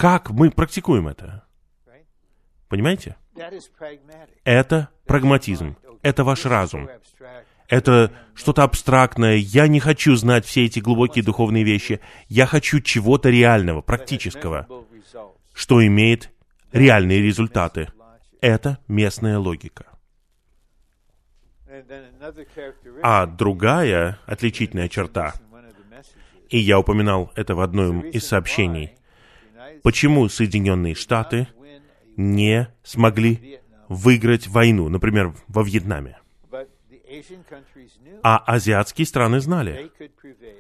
[0.02, 1.44] как мы практикуем это?
[2.70, 3.18] Понимаете?
[4.44, 5.78] Это прагматизм.
[6.02, 6.90] Это ваш разум.
[7.68, 9.36] Это что-то абстрактное.
[9.36, 12.02] Я не хочу знать все эти глубокие духовные вещи.
[12.30, 14.68] Я хочу чего-то реального, практического
[15.54, 16.32] что имеет
[16.72, 17.90] реальные результаты.
[18.42, 19.86] Это местная логика.
[23.04, 25.36] А другая отличительная черта,
[26.50, 28.96] и я упоминал это в одном из сообщений,
[29.84, 31.48] почему Соединенные Штаты
[32.16, 36.18] не смогли выиграть войну, например, во Вьетнаме.
[38.24, 39.92] А азиатские страны знали,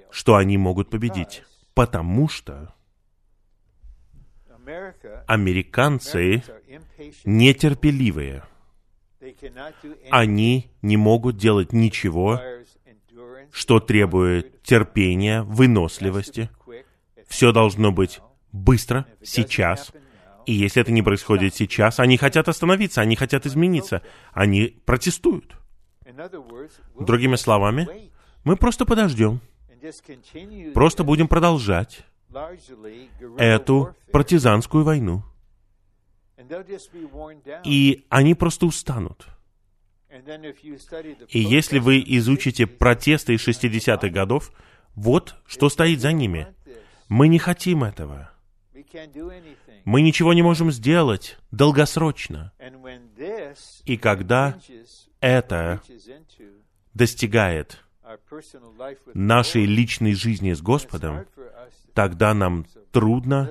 [0.09, 2.73] что они могут победить, потому что
[5.27, 6.43] Американцы
[7.25, 8.43] нетерпеливые.
[10.09, 12.39] Они не могут делать ничего,
[13.51, 16.49] что требует терпения, выносливости.
[17.27, 18.19] Все должно быть
[18.51, 19.91] быстро, сейчас.
[20.45, 24.01] И если это не происходит сейчас, они хотят остановиться, они хотят измениться,
[24.33, 25.55] они протестуют.
[26.99, 28.11] Другими словами,
[28.43, 29.39] мы просто подождем,
[30.73, 32.05] просто будем продолжать
[33.37, 35.23] эту партизанскую войну.
[37.63, 39.27] И они просто устанут.
[41.29, 44.51] И если вы изучите протесты из 60-х годов,
[44.95, 46.47] вот что стоит за ними.
[47.07, 48.31] Мы не хотим этого.
[49.85, 52.51] Мы ничего не можем сделать долгосрочно.
[53.85, 54.57] И когда
[55.19, 55.81] это
[56.93, 57.83] достигает
[59.13, 61.25] нашей личной жизни с Господом,
[61.93, 63.49] тогда нам трудно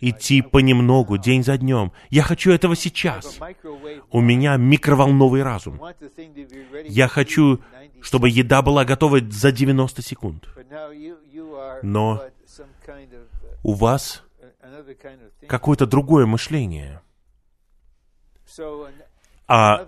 [0.00, 1.92] идти понемногу, день за днем.
[2.10, 3.38] Я хочу этого сейчас.
[4.10, 5.80] У меня микроволновый разум.
[6.84, 7.60] Я хочу,
[8.00, 10.48] чтобы еда была готова за 90 секунд.
[11.82, 12.22] Но
[13.64, 14.22] у вас
[15.48, 17.00] какое-то другое мышление.
[19.48, 19.84] А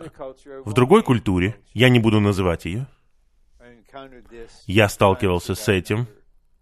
[0.64, 2.86] в другой культуре, я не буду называть ее,
[4.66, 6.08] я сталкивался с этим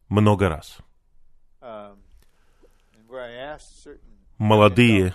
[0.09, 0.79] много раз.
[4.37, 5.15] Молодые,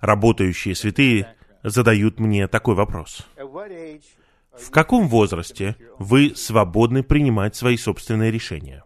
[0.00, 3.26] работающие святые задают мне такой вопрос.
[3.36, 8.84] В каком возрасте вы свободны принимать свои собственные решения?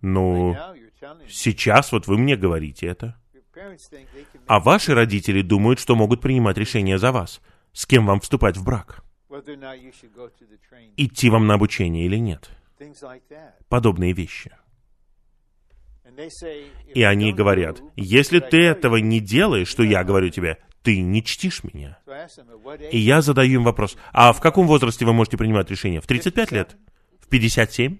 [0.00, 0.56] Ну,
[1.28, 3.20] сейчас вот вы мне говорите это.
[4.46, 7.40] А ваши родители думают, что могут принимать решения за вас,
[7.72, 9.02] с кем вам вступать в брак,
[10.96, 12.50] идти вам на обучение или нет.
[13.68, 14.52] Подобные вещи.
[16.94, 21.64] И они говорят, если ты этого не делаешь, что я говорю тебе, ты не чтишь
[21.64, 21.98] меня.
[22.90, 26.00] И я задаю им вопрос, а в каком возрасте вы можете принимать решение?
[26.00, 26.76] В 35 лет?
[27.20, 27.98] В 57?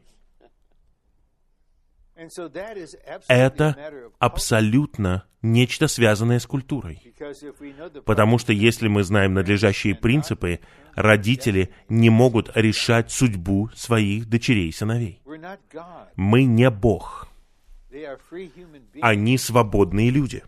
[3.29, 3.77] Это
[4.19, 7.01] абсолютно нечто связанное с культурой.
[8.05, 10.61] Потому что если мы знаем надлежащие принципы,
[10.95, 15.21] родители не могут решать судьбу своих дочерей и сыновей.
[16.17, 17.29] Мы не Бог.
[19.01, 20.43] Они свободные люди.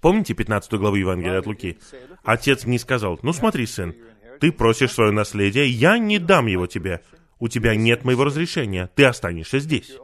[0.00, 1.78] Помните 15 главу Евангелия от Луки?
[2.24, 3.94] Отец не сказал, ну смотри, сын,
[4.40, 7.02] ты просишь свое наследие, я не дам его тебе.
[7.38, 9.96] У тебя нет моего разрешения, ты останешься здесь,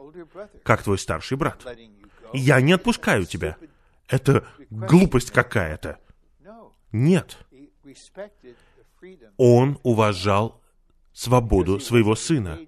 [0.63, 1.65] как твой старший брат.
[2.33, 3.57] Я не отпускаю тебя.
[4.07, 5.99] Это глупость какая-то.
[6.91, 7.37] Нет.
[9.37, 10.61] Он уважал
[11.13, 12.59] свободу своего сына,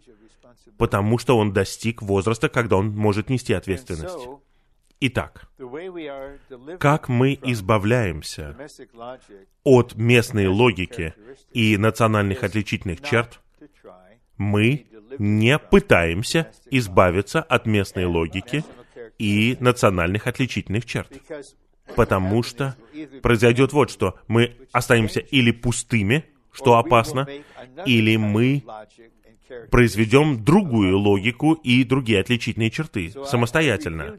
[0.77, 4.27] потому что он достиг возраста, когда он может нести ответственность.
[5.03, 5.49] Итак,
[6.79, 8.55] как мы избавляемся
[9.63, 11.15] от местной логики
[11.53, 13.39] и национальных отличительных черт,
[14.37, 14.85] мы
[15.19, 18.63] не пытаемся избавиться от местной логики
[19.17, 21.11] и национальных отличительных черт.
[21.95, 22.75] Потому что
[23.21, 24.17] произойдет вот что.
[24.27, 27.27] Мы останемся или пустыми, что опасно,
[27.85, 28.63] или мы
[29.69, 34.17] произведем другую логику и другие отличительные черты самостоятельно.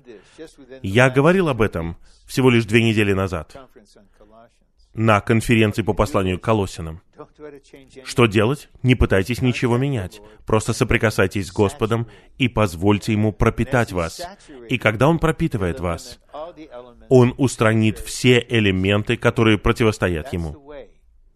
[0.83, 3.57] Я говорил об этом всего лишь две недели назад
[4.95, 7.01] на конференции по посланию к Колосинам.
[8.05, 8.69] Что делать?
[8.83, 10.21] Не пытайтесь ничего менять.
[10.45, 12.07] Просто соприкасайтесь с Господом
[12.39, 14.21] и позвольте Ему пропитать вас.
[14.69, 16.19] И когда Он пропитывает вас,
[17.09, 20.57] Он устранит все элементы, которые противостоят Ему.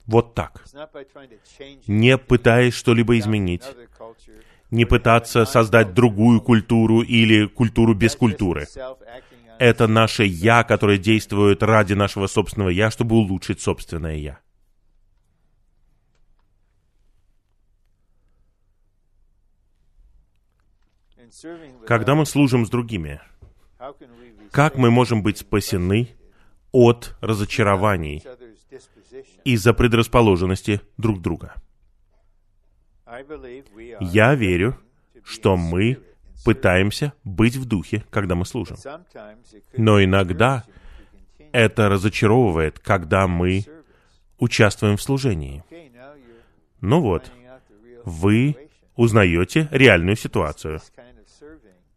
[0.06, 0.64] Вот так.
[1.86, 3.64] Не пытаясь что-либо изменить.
[4.70, 8.66] Не пытаться создать другую культуру или культуру без культуры.
[9.58, 14.38] Это наше «я», которое действует ради нашего собственного «я», чтобы улучшить собственное «я».
[21.86, 23.20] Когда мы служим с другими,
[24.52, 26.08] как мы можем быть спасены
[26.72, 28.22] от разочарований
[29.44, 31.54] из-за предрасположенности друг друга?
[34.00, 34.78] Я верю,
[35.24, 35.98] что мы
[36.46, 38.76] пытаемся быть в духе, когда мы служим.
[39.76, 40.64] Но иногда
[41.50, 43.64] это разочаровывает, когда мы
[44.38, 45.64] участвуем в служении.
[46.80, 47.32] Ну вот,
[48.04, 50.80] вы узнаете реальную ситуацию.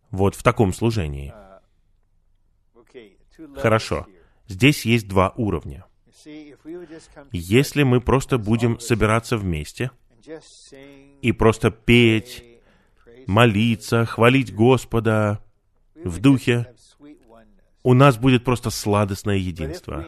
[0.10, 1.32] Вот в таком служении.
[3.56, 4.08] Хорошо.
[4.48, 5.86] Здесь есть два уровня.
[7.32, 9.92] Если мы просто будем собираться вместе
[11.22, 12.49] и просто петь,
[13.30, 15.40] молиться, хвалить Господа
[16.04, 16.74] в духе,
[17.84, 20.06] у нас будет просто сладостное единство.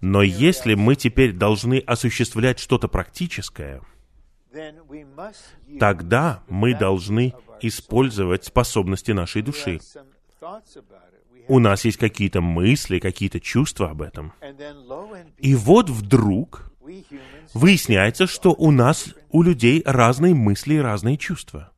[0.00, 3.82] Но если мы теперь должны осуществлять что-то практическое,
[5.78, 9.80] тогда мы должны использовать способности нашей души.
[11.48, 14.32] У нас есть какие-то мысли, какие-то чувства об этом.
[15.38, 16.70] И вот вдруг
[17.52, 21.72] выясняется, что у нас, у людей разные мысли и разные чувства.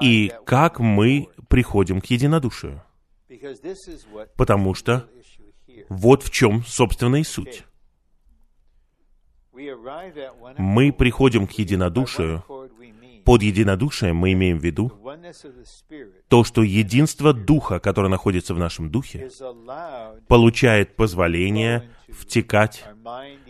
[0.00, 2.82] И как мы приходим к единодушию?
[4.36, 5.08] Потому что
[5.88, 7.64] вот в чем, собственно, и суть.
[10.56, 12.44] Мы приходим к единодушию.
[13.24, 14.90] Под единодушием мы имеем в виду
[16.28, 19.28] то, что единство Духа, которое находится в нашем Духе,
[20.28, 22.84] получает позволение втекать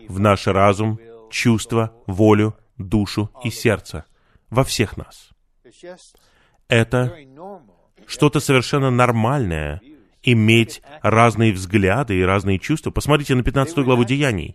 [0.08, 0.98] в наш разум,
[1.30, 4.04] чувства, волю, душу и сердце
[4.50, 5.30] во всех нас.
[6.68, 7.16] Это
[8.06, 9.80] что-то совершенно нормальное,
[10.22, 12.90] иметь разные взгляды и разные чувства.
[12.90, 14.54] Посмотрите на 15 главу Деяний.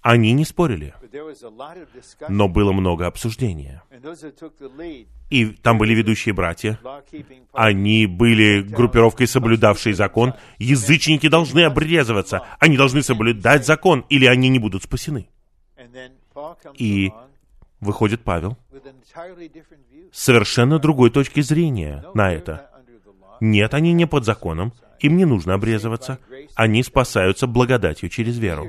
[0.00, 0.94] Они не спорили,
[2.28, 3.82] но было много обсуждения.
[5.28, 6.78] И там были ведущие братья.
[7.52, 10.34] Они были группировкой, соблюдавшей закон.
[10.58, 12.46] Язычники должны обрезываться.
[12.60, 15.28] Они должны соблюдать закон, или они не будут спасены.
[16.74, 17.10] И
[17.80, 18.56] выходит Павел
[20.12, 22.70] с совершенно другой точки зрения на это.
[23.40, 26.18] Нет, они не под законом, им не нужно обрезываться,
[26.54, 28.68] они спасаются благодатью через веру.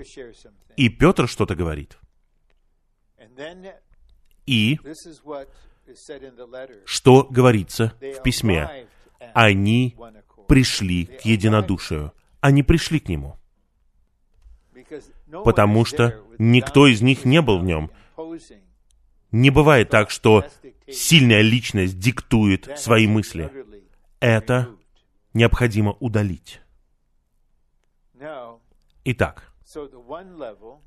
[0.75, 1.97] И Петр что-то говорит.
[4.45, 4.79] И
[6.85, 8.87] что говорится в письме?
[9.33, 9.95] Они
[10.47, 12.13] пришли к единодушию.
[12.41, 13.37] Они пришли к нему.
[15.43, 17.91] Потому что никто из них не был в нем.
[19.31, 20.45] Не бывает так, что
[20.87, 23.51] сильная личность диктует свои мысли.
[24.19, 24.69] Это
[25.33, 26.61] необходимо удалить.
[29.05, 29.53] Итак,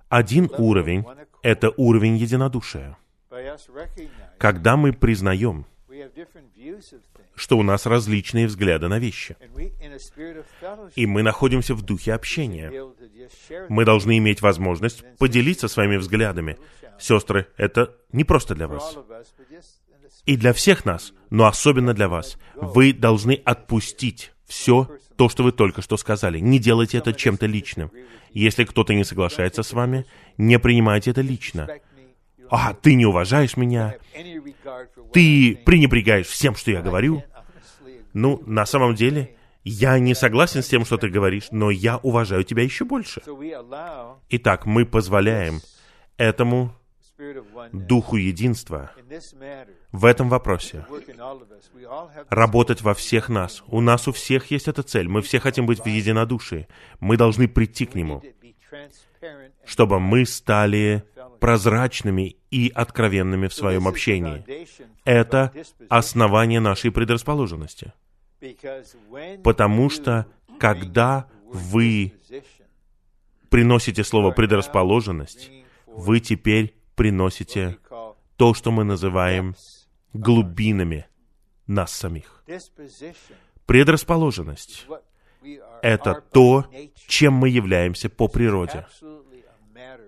[0.08, 1.04] один уровень—
[1.42, 2.96] это уровень единодушия.
[4.38, 5.66] Когда мы признаем,
[7.34, 9.36] что у нас различные взгляды на вещи.
[10.96, 12.70] И мы находимся в духе общения.
[13.68, 16.58] Мы должны иметь возможность поделиться своими взглядами.
[16.98, 18.96] Сестры, это не просто для вас.
[20.26, 22.38] И для всех нас, но особенно для вас.
[22.54, 26.38] Вы должны отпустить все то, что вы только что сказали.
[26.38, 27.90] Не делайте это чем-то личным.
[28.32, 30.06] Если кто-то не соглашается с вами,
[30.36, 31.68] не принимайте это лично.
[32.50, 33.96] А, ты не уважаешь меня,
[35.12, 37.24] ты пренебрегаешь всем, что я говорю.
[38.12, 42.44] Ну, на самом деле, я не согласен с тем, что ты говоришь, но я уважаю
[42.44, 43.22] тебя еще больше.
[44.28, 45.60] Итак, мы позволяем
[46.16, 46.74] этому
[47.72, 48.90] духу единства
[49.92, 50.84] в этом вопросе
[52.30, 53.62] работать во всех нас.
[53.66, 55.08] У нас у всех есть эта цель.
[55.08, 56.66] Мы все хотим быть в единодушии.
[57.00, 58.22] Мы должны прийти к нему,
[59.64, 61.04] чтобы мы стали
[61.40, 64.44] прозрачными и откровенными в своем общении.
[65.04, 65.52] Это
[65.88, 67.92] основание нашей предрасположенности.
[69.42, 70.26] Потому что,
[70.58, 72.12] когда вы
[73.48, 75.50] приносите слово предрасположенность,
[75.86, 77.78] вы теперь приносите
[78.36, 79.54] то, что мы называем
[80.12, 81.06] глубинами
[81.66, 82.44] нас самих.
[83.66, 84.86] Предрасположенность—
[85.82, 86.66] это то,
[87.06, 88.86] чем мы являемся по природе.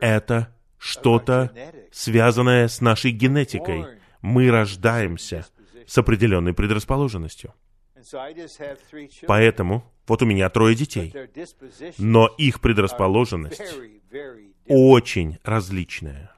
[0.01, 1.53] Это что-то,
[1.93, 3.87] связанное с нашей генетикой.
[4.20, 5.47] Мы рождаемся
[5.87, 7.55] с определенной предрасположенностью.
[9.26, 11.14] Поэтому вот у меня трое детей,
[11.98, 13.62] но их предрасположенность
[14.68, 16.34] очень различная.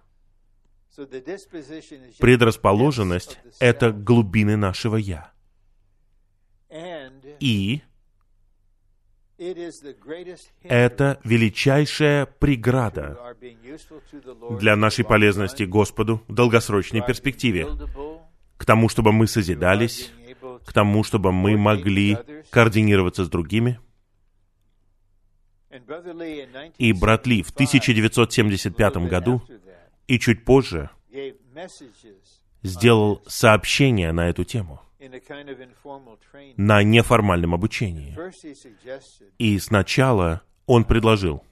[2.18, 5.32] Предрасположенность— это глубины нашего «я».
[7.40, 7.82] И
[10.62, 13.36] это величайшая преграда
[14.58, 17.66] для нашей полезности Господу в долгосрочной перспективе,
[18.56, 20.10] к тому, чтобы мы созидались,
[20.66, 22.18] к тому, чтобы мы могли
[22.50, 23.78] координироваться с другими.
[26.78, 29.42] И брат Ли в 1975 году
[30.08, 30.90] и чуть позже
[32.62, 34.80] сделал сообщение на эту тему.
[36.56, 38.16] на неформальном обучении.
[39.38, 41.44] И сначала он предложил,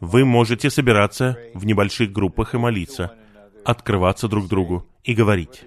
[0.00, 3.16] вы можете собираться в небольших группах и молиться,
[3.64, 5.64] открываться друг другу и говорить,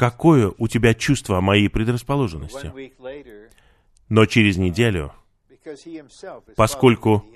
[0.00, 2.72] какое у тебя чувство о моей предрасположенности.
[4.08, 5.12] Но через неделю,
[6.56, 7.26] поскольку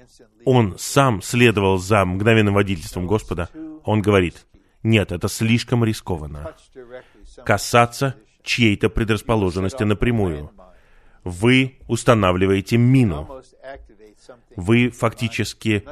[0.46, 3.50] он сам следовал за мгновенным водительством Господа,
[3.84, 4.46] он говорит,
[4.82, 6.54] нет, это слишком рискованно.
[7.44, 10.50] Касаться чьей-то предрасположенности напрямую.
[11.22, 13.42] Вы устанавливаете мину.
[14.56, 15.84] Вы фактически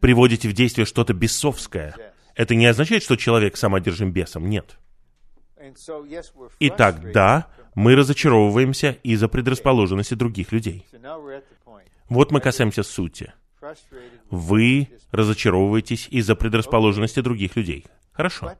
[0.00, 1.94] приводите в действие что-то бесовское.
[2.34, 4.50] Это не означает, что человек сам одержим бесом.
[4.50, 4.76] Нет.
[6.60, 10.86] Итак, да, мы разочаровываемся из-за предрасположенности других людей.
[12.08, 13.32] Вот мы касаемся сути.
[14.30, 17.86] Вы разочаровываетесь из-за предрасположенности других людей.
[18.12, 18.52] Хорошо.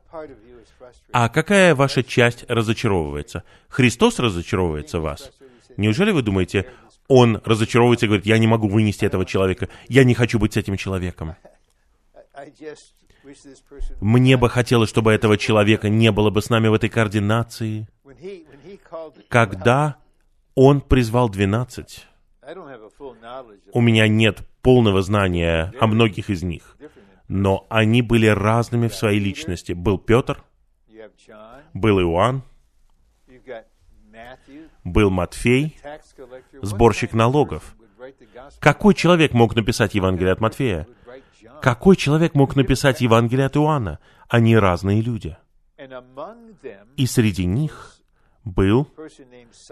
[1.11, 3.43] А какая ваша часть разочаровывается?
[3.69, 5.31] Христос разочаровывается в вас?
[5.77, 6.71] Неужели вы думаете,
[7.07, 10.57] Он разочаровывается и говорит, я не могу вынести этого человека, я не хочу быть с
[10.57, 11.35] этим человеком?
[14.01, 17.87] Мне бы хотелось, чтобы этого человека не было бы с нами в этой координации.
[19.29, 19.97] Когда
[20.53, 22.07] Он призвал двенадцать,
[23.71, 26.77] у меня нет полного знания о многих из них,
[27.27, 29.73] но они были разными в своей личности.
[29.73, 30.43] Был Петр,
[31.73, 32.43] был Иоанн,
[34.83, 35.77] был Матфей,
[36.61, 37.75] сборщик налогов.
[38.59, 40.87] Какой человек мог написать Евангелие от Матфея?
[41.61, 43.99] Какой человек мог написать Евангелие от Иоанна?
[44.29, 45.37] Они разные люди.
[46.97, 47.97] И среди них
[48.43, 48.87] был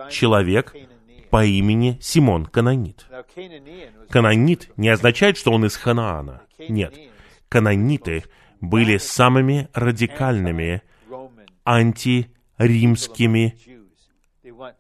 [0.10, 0.76] человек
[1.30, 3.08] по имени Симон Канонит.
[4.10, 6.42] Канонит не означает, что он из Ханаана.
[6.70, 6.94] Нет.
[7.50, 8.26] Канониты
[8.62, 10.82] были самыми радикальными
[11.66, 13.58] антиримскими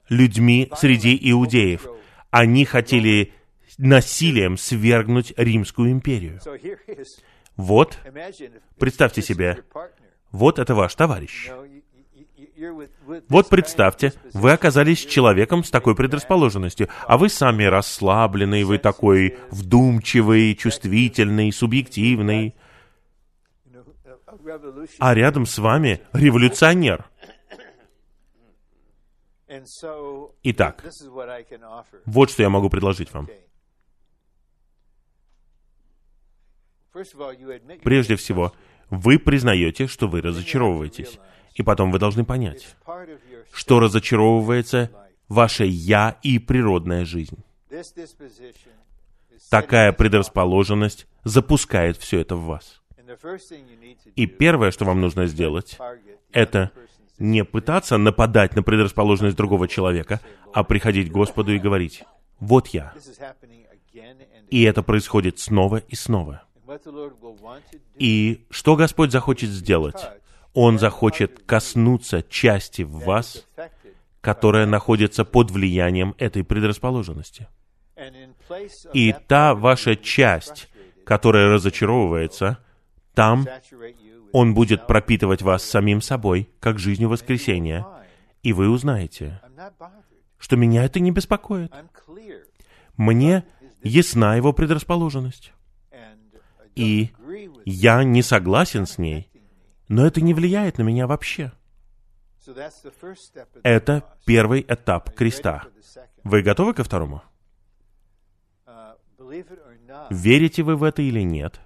[0.09, 1.87] людьми среди иудеев.
[2.29, 3.33] Они хотели
[3.77, 6.39] насилием свергнуть Римскую империю.
[7.55, 7.97] Вот,
[8.79, 9.63] представьте себе,
[10.31, 11.51] вот это ваш товарищ.
[13.29, 20.55] Вот представьте, вы оказались человеком с такой предрасположенностью, а вы сами расслабленный, вы такой вдумчивый,
[20.55, 22.55] чувствительный, субъективный,
[24.99, 27.05] а рядом с вами революционер.
[30.43, 30.83] Итак,
[32.05, 33.27] вот что я могу предложить вам.
[37.83, 38.53] Прежде всего,
[38.89, 41.19] вы признаете, что вы разочаровываетесь.
[41.55, 42.75] И потом вы должны понять,
[43.51, 44.91] что разочаровывается
[45.27, 47.37] ваше «я» и природная жизнь.
[49.49, 52.81] Такая предрасположенность запускает все это в вас.
[54.15, 55.77] И первое, что вам нужно сделать,
[56.31, 56.71] это
[57.19, 60.19] не пытаться нападать на предрасположенность другого человека,
[60.53, 62.03] а приходить к Господу и говорить,
[62.39, 62.93] «Вот я».
[64.49, 66.43] И это происходит снова и снова.
[67.97, 70.09] И что Господь захочет сделать?
[70.53, 73.47] Он захочет коснуться части в вас,
[74.21, 77.47] которая находится под влиянием этой предрасположенности.
[78.93, 80.69] И та ваша часть,
[81.05, 82.59] которая разочаровывается,
[83.13, 83.47] там
[84.31, 87.85] Он будет пропитывать вас самим собой, как жизнью воскресения,
[88.41, 89.41] и вы узнаете,
[90.37, 91.71] что меня это не беспокоит.
[92.97, 93.45] Мне
[93.83, 95.53] ясна его предрасположенность.
[96.75, 97.11] И
[97.65, 99.29] я не согласен с ней,
[99.87, 101.51] но это не влияет на меня вообще.
[103.63, 105.63] Это первый этап креста.
[106.23, 107.21] Вы готовы ко второму?
[110.09, 111.59] Верите вы в это или нет?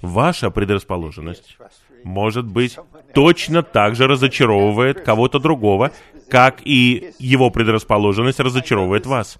[0.00, 1.58] Ваша предрасположенность,
[2.04, 2.78] может быть,
[3.14, 5.90] точно так же разочаровывает кого-то другого,
[6.30, 9.36] как и его предрасположенность разочаровывает вас.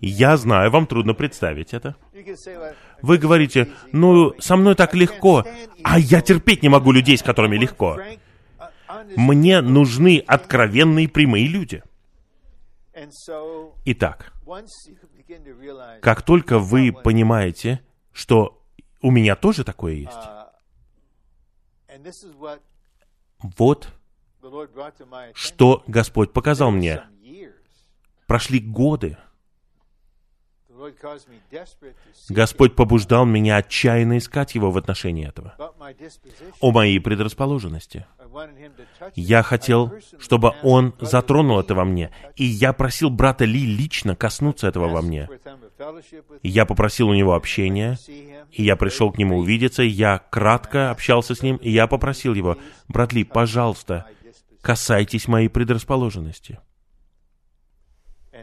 [0.00, 1.96] Я знаю, вам трудно представить это.
[3.02, 5.44] Вы говорите, ну, со мной так легко,
[5.84, 7.98] а я терпеть не могу людей, с которыми легко.
[9.16, 11.82] Мне нужны откровенные прямые люди.
[13.84, 14.32] Итак,
[16.00, 17.80] как только вы понимаете,
[18.12, 18.62] что
[19.00, 20.12] у меня тоже такое есть,
[23.56, 23.92] вот
[25.34, 27.02] что Господь показал мне.
[28.26, 29.16] Прошли годы.
[32.28, 35.54] Господь побуждал меня отчаянно искать Его в отношении этого.
[36.60, 38.06] О моей предрасположенности.
[39.14, 42.10] Я хотел, чтобы Он затронул это во мне.
[42.36, 45.28] И я просил брата Ли лично коснуться этого во мне.
[46.42, 47.98] Я попросил у него общения,
[48.50, 52.58] и я пришел к нему увидеться, я кратко общался с ним, и я попросил его,
[52.88, 54.06] брат Ли, пожалуйста,
[54.60, 56.58] касайтесь моей предрасположенности.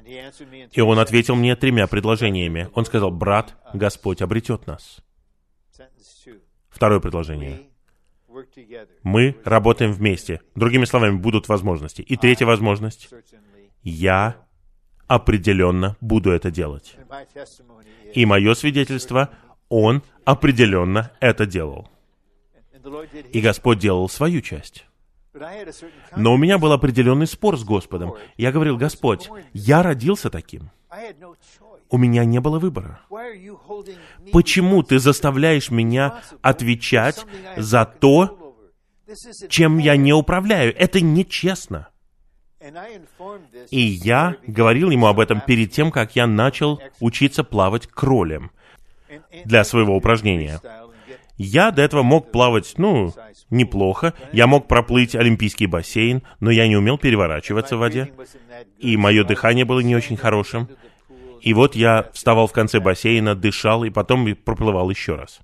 [0.06, 2.70] И он ответил мне тремя предложениями.
[2.74, 4.99] Он сказал, брат, Господь обретет нас.
[6.70, 7.70] Второе предложение.
[9.03, 10.41] Мы работаем вместе.
[10.56, 12.01] Другими словами, будут возможности.
[12.01, 13.10] И третья возможность.
[13.82, 14.36] Я
[15.08, 16.97] определенно буду это делать.
[18.14, 19.30] И мое свидетельство,
[19.70, 21.89] он определенно это делал.
[23.32, 24.86] И Господь делал свою часть.
[26.16, 28.14] Но у меня был определенный спор с Господом.
[28.38, 30.70] Я говорил, Господь, я родился таким.
[31.90, 33.02] У меня не было выбора.
[34.32, 37.26] Почему ты заставляешь меня отвечать
[37.58, 38.56] за то,
[39.50, 40.76] чем я не управляю?
[40.76, 41.90] Это нечестно.
[43.70, 48.52] И я говорил ему об этом перед тем, как я начал учиться плавать кролем
[49.44, 50.60] для своего упражнения.
[51.38, 53.14] Я до этого мог плавать, ну,
[53.50, 54.14] неплохо.
[54.32, 58.14] Я мог проплыть олимпийский бассейн, но я не умел переворачиваться в воде.
[58.78, 60.70] И мое дыхание было не очень хорошим.
[61.42, 65.40] И вот я вставал в конце бассейна, дышал, и потом проплывал еще раз.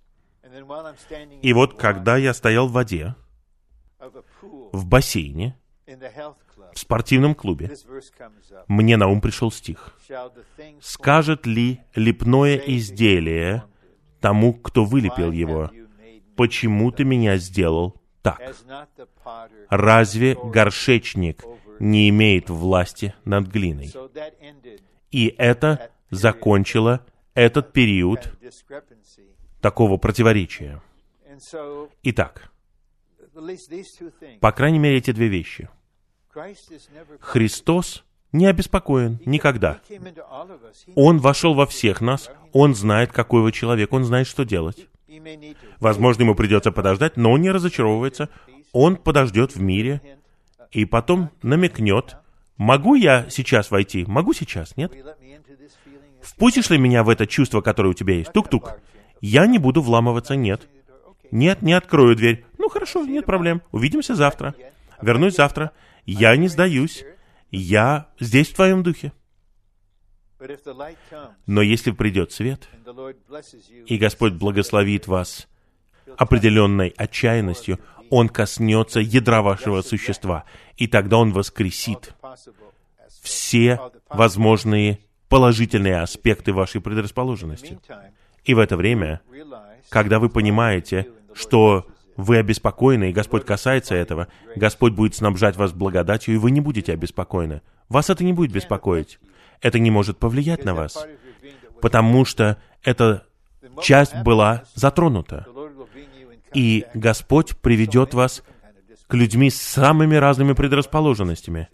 [1.41, 3.15] И вот когда я стоял в воде,
[4.71, 5.57] в бассейне,
[6.73, 7.71] в спортивном клубе,
[8.67, 9.93] мне на ум пришел стих.
[10.79, 13.63] «Скажет ли лепное изделие
[14.21, 15.69] тому, кто вылепил его,
[16.41, 18.41] почему ты меня сделал так?
[19.69, 21.43] Разве горшечник
[21.79, 23.93] не имеет власти над глиной?
[25.11, 28.33] И это закончило этот период
[29.61, 30.81] такого противоречия.
[32.01, 32.51] Итак,
[34.39, 35.69] по крайней мере, эти две вещи.
[37.19, 39.79] Христос не обеспокоен никогда.
[40.95, 44.87] Он вошел во всех нас, он знает, какой вы человек, он знает, что делать.
[45.79, 48.29] Возможно, ему придется подождать, но он не разочаровывается.
[48.71, 50.01] Он подождет в мире
[50.71, 52.17] и потом намекнет,
[52.57, 54.05] могу я сейчас войти?
[54.07, 54.93] Могу сейчас, нет?
[56.21, 58.31] Впустишь ли меня в это чувство, которое у тебя есть?
[58.31, 58.79] Тук-тук.
[59.19, 60.67] Я не буду вламываться, нет.
[61.31, 62.45] Нет, не открою дверь.
[62.57, 63.61] Ну хорошо, нет проблем.
[63.71, 64.55] Увидимся завтра.
[65.01, 65.71] Вернусь завтра.
[66.05, 67.03] я не сдаюсь,
[67.51, 69.11] я здесь в твоем духе.
[71.45, 72.67] Но если придет свет,
[73.85, 75.47] и Господь благословит вас
[76.17, 77.79] определенной отчаянностью,
[78.09, 80.45] Он коснется ядра вашего существа,
[80.77, 82.15] и тогда Он воскресит
[83.21, 83.79] все
[84.09, 87.79] возможные положительные аспекты вашей предрасположенности.
[88.43, 89.21] И в это время,
[89.89, 91.87] когда вы понимаете, что
[92.17, 96.91] вы обеспокоены, и Господь касается этого, Господь будет снабжать вас благодатью, и вы не будете
[96.91, 97.61] обеспокоены.
[97.87, 99.19] Вас это не будет беспокоить.
[99.61, 101.05] Это не может повлиять на вас,
[101.81, 103.25] потому что эта
[103.81, 105.45] часть была затронута.
[106.53, 108.43] И Господь приведет вас
[109.07, 111.69] к людьми с самыми разными предрасположенностями.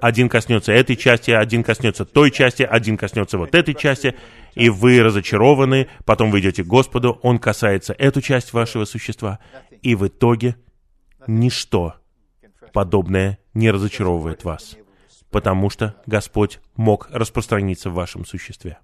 [0.00, 4.16] Один коснется этой части, один коснется той части, один коснется вот этой части,
[4.54, 9.38] и вы разочарованы, потом вы идете к Господу, Он касается эту часть вашего существа,
[9.80, 10.56] и в итоге
[11.28, 11.94] ничто
[12.72, 14.76] подобное не разочаровывает вас,
[15.32, 18.78] потому что Господь мог распространиться в вашем существе.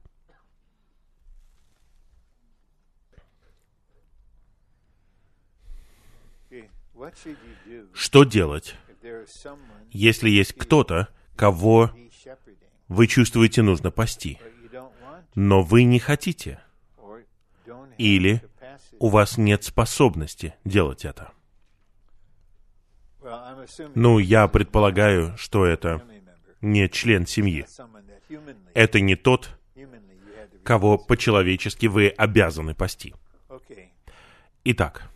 [7.92, 8.74] Что делать,
[9.90, 11.92] если есть кто-то, кого
[12.88, 14.38] вы чувствуете нужно пасти,
[15.34, 16.60] но вы не хотите,
[17.98, 18.42] или
[18.98, 21.32] у вас нет способности делать это?
[23.94, 26.02] Ну, я предполагаю, что это
[26.60, 27.66] не член семьи.
[28.74, 29.50] Это не тот,
[30.62, 33.14] кого по-человечески вы обязаны пасти.
[34.64, 35.10] Итак,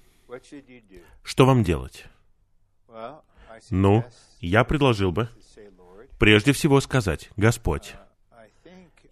[1.22, 2.06] что вам делать?
[3.70, 4.04] Ну,
[4.40, 5.28] я предложил бы
[6.18, 7.94] прежде всего сказать, Господь,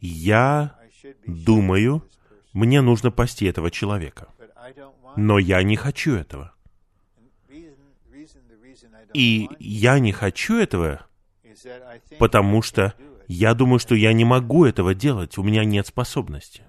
[0.01, 0.79] я
[1.27, 2.09] думаю,
[2.53, 4.29] мне нужно пасти этого человека,
[5.17, 6.55] но я не хочу этого.
[9.13, 11.05] И я не хочу этого,
[12.19, 12.95] потому что
[13.29, 16.63] я думаю, что я не могу этого делать, у меня нет способности.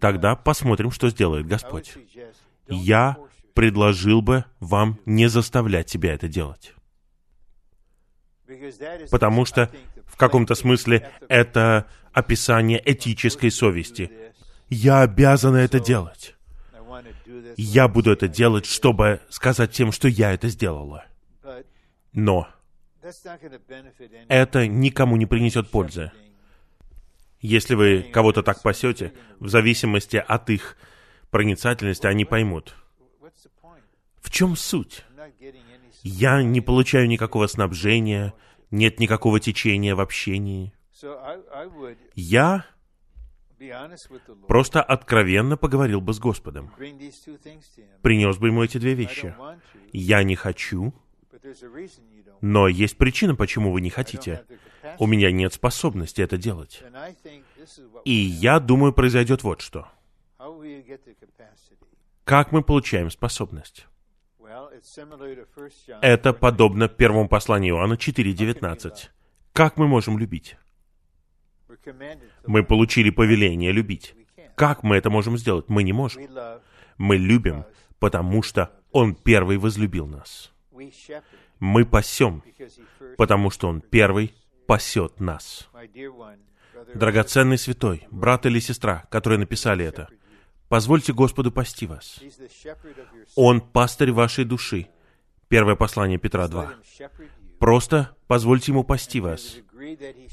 [0.00, 1.96] Тогда посмотрим, что сделает Господь.
[2.68, 3.16] Я
[3.54, 6.74] предложил бы вам не заставлять себя это делать.
[9.10, 9.70] Потому что
[10.06, 14.10] в каком-то смысле это описание этической совести.
[14.68, 16.36] Я обязан это делать.
[17.56, 21.04] Я буду это делать, чтобы сказать всем, что я это сделала.
[22.12, 22.48] Но
[24.28, 26.12] это никому не принесет пользы.
[27.40, 30.76] Если вы кого-то так пасете, в зависимости от их
[31.30, 32.74] проницательности, они поймут.
[34.20, 35.04] В чем суть?
[36.02, 38.34] Я не получаю никакого снабжения,
[38.70, 40.72] нет никакого течения в общении.
[42.14, 42.66] Я
[44.46, 46.72] просто откровенно поговорил бы с Господом.
[48.02, 49.34] Принес бы ему эти две вещи.
[49.92, 50.94] Я не хочу,
[52.40, 54.44] но есть причина, почему вы не хотите.
[54.98, 56.82] У меня нет способности это делать.
[58.04, 59.88] И я думаю, произойдет вот что.
[62.24, 63.86] Как мы получаем способность?
[66.00, 69.08] Это подобно первому посланию Иоанна 4.19.
[69.52, 70.56] Как мы можем любить?
[72.46, 74.14] Мы получили повеление любить.
[74.54, 75.68] Как мы это можем сделать?
[75.68, 76.22] Мы не можем.
[76.98, 77.64] Мы любим,
[77.98, 80.52] потому что Он первый возлюбил нас.
[81.60, 82.42] Мы пасем,
[83.16, 84.34] потому что Он первый
[84.66, 85.68] пасет нас.
[86.94, 90.08] Драгоценный святой, брат или сестра, которые написали это,
[90.68, 92.20] позвольте Господу пасти вас.
[93.36, 94.88] Он пастырь вашей души.
[95.48, 96.74] Первое послание Петра 2.
[97.58, 99.58] Просто позвольте Ему пасти вас.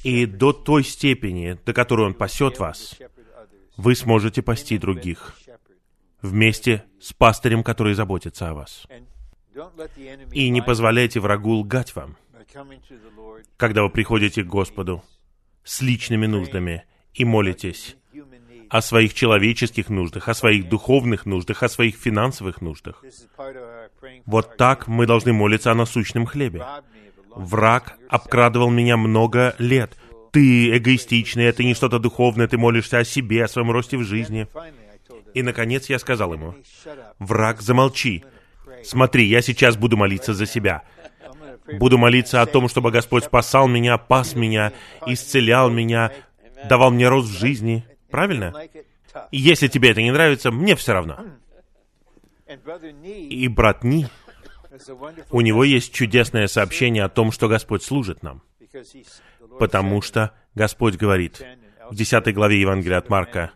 [0.04, 2.98] И до той степени, до которой Он пасет вас,
[3.76, 5.36] вы сможете пасти других
[6.22, 8.88] вместе с пастырем, который заботится о вас.
[10.32, 12.18] И не позволяйте врагу лгать вам,
[13.58, 15.04] когда вы приходите к Господу
[15.64, 17.96] с личными нуждами и молитесь
[18.70, 23.04] о своих человеческих нуждах, о своих духовных нуждах, о своих финансовых нуждах.
[24.26, 26.66] Вот так мы должны молиться о насущном хлебе.
[27.36, 29.96] Враг обкрадывал меня много лет.
[30.32, 34.48] Ты эгоистичный, это не что-то духовное, ты молишься о себе, о своем росте в жизни.
[35.34, 36.56] И, наконец, я сказал ему,
[37.20, 38.24] «Враг, замолчи.
[38.84, 40.84] Смотри, я сейчас буду молиться за себя.
[41.74, 44.72] Буду молиться о том, чтобы Господь спасал меня, пас меня,
[45.06, 46.12] исцелял меня,
[46.70, 47.86] давал мне рост в жизни.
[48.10, 48.54] Правильно?
[49.32, 51.20] И если тебе это не нравится, мне все равно.
[53.04, 54.08] И брат Ни,
[55.32, 58.42] у него есть чудесное сообщение о том, что Господь служит нам.
[59.60, 61.46] Потому что Господь говорит
[61.90, 63.52] в 10 главе Евангелия от Марка,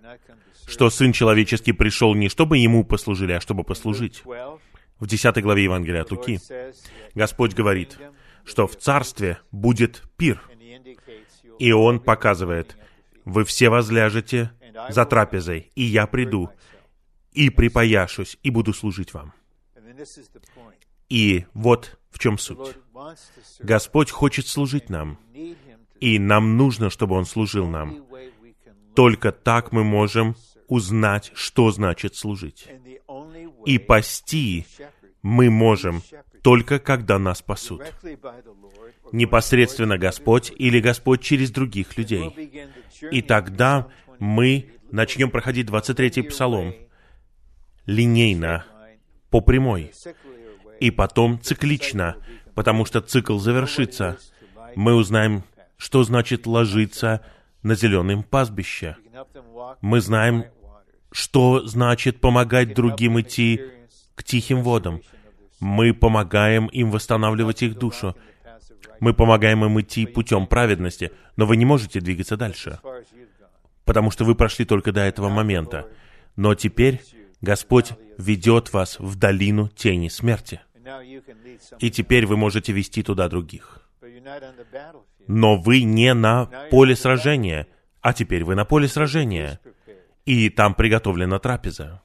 [0.68, 4.24] что Сын Человеческий пришел не чтобы Ему послужили, а чтобы послужить.
[5.02, 6.40] В 10 главе Евангелия от Луки
[7.16, 7.98] Господь говорит,
[8.46, 10.40] что в царстве будет пир.
[11.58, 12.78] И он показывает,
[13.26, 14.52] вы все возляжете
[14.90, 16.52] за трапезой, и я приду,
[17.32, 19.34] и припояшусь, и буду служить вам.
[21.10, 22.76] И вот в чем суть.
[23.60, 25.18] Господь хочет служить нам,
[26.00, 28.06] и нам нужно, чтобы Он служил нам.
[28.96, 30.36] Только так мы можем
[30.68, 32.68] узнать, что значит служить.
[33.66, 34.66] И пасти
[35.22, 36.02] мы можем
[36.42, 37.82] только когда нас спасут.
[39.12, 42.34] Непосредственно Господь или Господь через других людей.
[43.12, 43.88] И тогда
[44.20, 46.74] мы начнем проходить 23-й псалом
[47.86, 48.66] линейно,
[49.30, 49.92] по прямой,
[50.80, 52.18] и потом циклично,
[52.54, 54.18] потому что цикл завершится.
[54.76, 55.44] Мы узнаем,
[55.78, 57.24] что значит ложиться
[57.64, 58.98] на зеленом пастбище.
[59.82, 60.46] Мы знаем,
[61.12, 63.62] что значит помогать другим идти
[64.16, 65.02] к тихим водам.
[65.60, 68.16] Мы помогаем им восстанавливать их душу.
[69.00, 72.80] Мы помогаем им идти путем праведности, но вы не можете двигаться дальше,
[73.84, 75.88] потому что вы прошли только до этого момента.
[76.36, 77.02] Но теперь
[77.42, 80.62] Господь ведет вас в долину тени смерти.
[81.80, 83.82] И теперь вы можете вести туда других.
[85.28, 87.68] Но вы не на поле сражения,
[88.02, 89.60] а теперь вы на поле сражения.
[90.26, 92.02] И там приготовлена трапеза.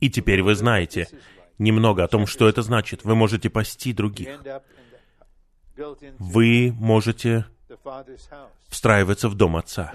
[0.00, 1.08] И теперь вы знаете
[1.58, 3.04] немного о том, что это значит.
[3.04, 4.28] Вы можете пасти других.
[6.18, 7.46] Вы можете
[8.68, 9.92] встраиваться в дом Отца.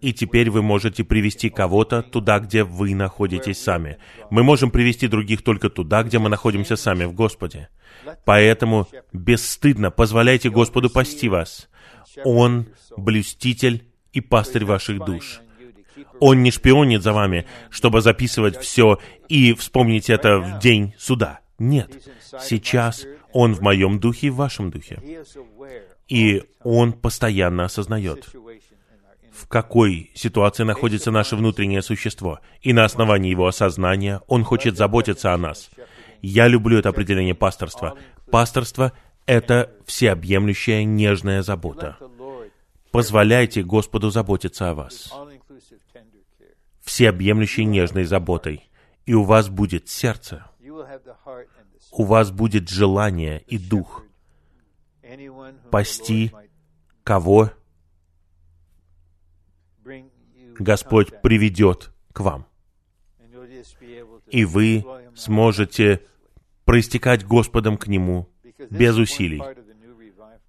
[0.00, 3.98] И теперь вы можете привести кого-то туда, где вы находитесь сами.
[4.30, 7.68] Мы можем привести других только туда, где мы находимся сами в Господе.
[8.24, 11.68] Поэтому бесстыдно позволяйте Господу пасти вас.
[12.24, 12.66] Он
[12.96, 15.40] блюститель и пастырь ваших душ.
[16.18, 18.98] Он не шпионит за вами, чтобы записывать все
[19.28, 21.40] и вспомнить это в день суда.
[21.58, 21.90] Нет.
[22.40, 25.00] Сейчас Он в моем духе и в вашем духе.
[26.08, 28.26] И он постоянно осознает,
[29.32, 32.40] в какой ситуации находится наше внутреннее существо.
[32.60, 35.70] И на основании его осознания он хочет заботиться о нас.
[36.20, 37.96] Я люблю это определение пасторства.
[38.30, 38.92] Пасторство—
[39.26, 41.96] это всеобъемлющая нежная забота.
[42.90, 45.12] Позволяйте Господу заботиться о вас.
[46.82, 48.68] Всеобъемлющей нежной заботой.
[49.06, 50.50] И у вас будет сердце.
[51.92, 54.04] У вас будет желание и дух
[55.70, 56.32] пасти,
[57.04, 57.50] кого
[60.58, 62.46] Господь приведет к вам.
[64.28, 64.84] И вы
[65.14, 66.02] сможете
[66.64, 68.28] проистекать Господом к Нему
[68.70, 69.42] без усилий,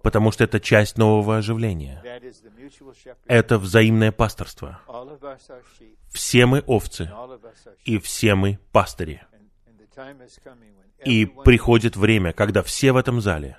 [0.02, 2.02] потому что это часть нового оживления.
[3.26, 4.80] Это взаимное пасторство.
[6.10, 7.10] Все мы овцы,
[7.84, 9.22] и все мы пастыри.
[11.04, 13.58] И приходит время, когда все в этом зале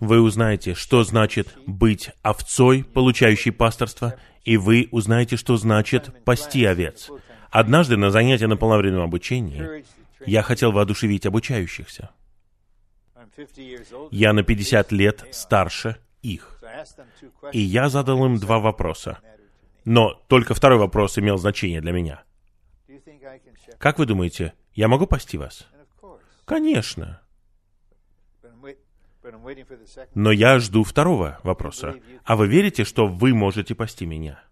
[0.00, 7.10] вы узнаете, что значит быть овцой, получающей пасторство, и вы узнаете, что значит пасти овец.
[7.50, 9.84] Однажды на занятии на полновременном обучении
[10.24, 12.10] я хотел воодушевить обучающихся.
[14.10, 16.62] Я на 50 лет старше их.
[17.52, 19.18] И я задал им два вопроса.
[19.84, 22.24] Но только второй вопрос имел значение для меня.
[23.78, 25.66] Как вы думаете, я могу пасти вас?
[26.44, 27.22] Конечно.
[30.14, 31.96] Но я жду второго вопроса.
[32.24, 34.42] А вы верите, что вы можете пасти меня?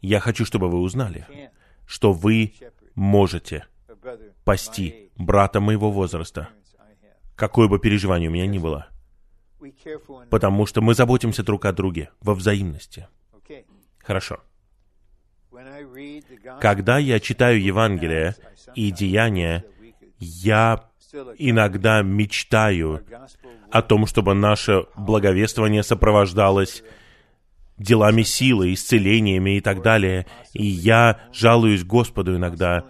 [0.00, 1.50] Я хочу, чтобы вы узнали,
[1.86, 2.54] что вы
[2.94, 3.66] можете
[4.44, 6.48] пасти брата моего возраста,
[7.34, 8.88] какое бы переживание у меня ни было,
[10.30, 13.08] потому что мы заботимся друг о друге во взаимности.
[13.98, 14.40] Хорошо.
[16.60, 18.34] Когда я читаю Евангелие
[18.74, 19.64] и Деяния,
[20.18, 20.88] я
[21.38, 23.04] иногда мечтаю
[23.70, 26.82] о том, чтобы наше благовествование сопровождалось
[27.78, 30.26] делами силы, исцелениями и так далее.
[30.52, 32.84] И я жалуюсь Господу иногда,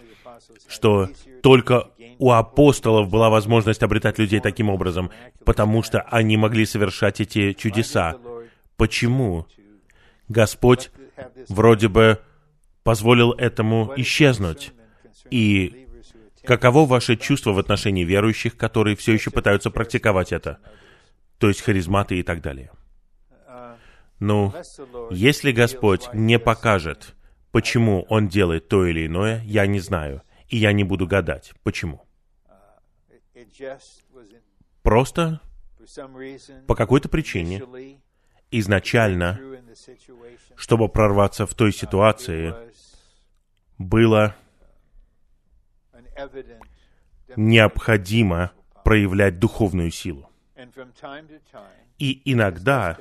[0.69, 1.09] что
[1.43, 5.11] только у апостолов была возможность обретать людей таким образом,
[5.45, 8.17] потому что они могли совершать эти чудеса.
[8.77, 9.47] Почему?
[10.29, 10.91] Господь
[11.49, 12.21] вроде бы
[12.83, 14.73] позволил этому исчезнуть.
[15.31, 15.87] И
[16.47, 20.59] Каково ваше чувство в отношении верующих, которые все еще пытаются практиковать это?
[21.39, 22.71] То есть харизматы и так далее.
[24.21, 24.55] Ну,
[25.11, 27.15] если Господь не покажет,
[27.51, 30.23] почему Он делает то или иное, я не знаю.
[30.49, 32.06] И я не буду гадать, почему.
[34.83, 35.41] Просто
[36.67, 37.63] по какой-то причине
[38.51, 39.41] изначально,
[40.57, 42.55] чтобы прорваться в той ситуации,
[43.79, 44.35] было
[47.37, 48.53] необходимо
[48.85, 50.31] проявлять духовную силу.
[51.99, 52.99] И иногда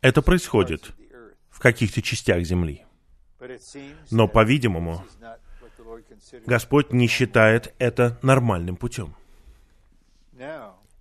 [0.00, 0.92] это происходит
[1.50, 2.84] в каких-то частях земли.
[4.10, 5.04] Но, по-видимому,
[6.46, 9.14] Господь не считает это нормальным путем.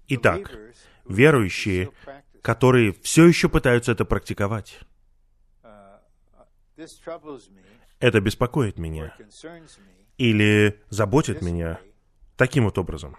[0.07, 0.51] Итак,
[1.05, 1.91] верующие,
[2.41, 4.79] которые все еще пытаются это практиковать,
[7.99, 9.15] это беспокоит меня
[10.17, 11.79] или заботит меня
[12.35, 13.15] таким вот образом.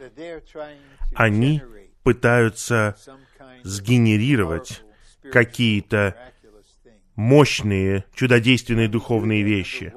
[1.14, 1.62] Они
[2.02, 2.96] пытаются
[3.62, 4.82] сгенерировать
[5.32, 6.16] какие-то
[7.14, 9.92] мощные, чудодейственные духовные вещи.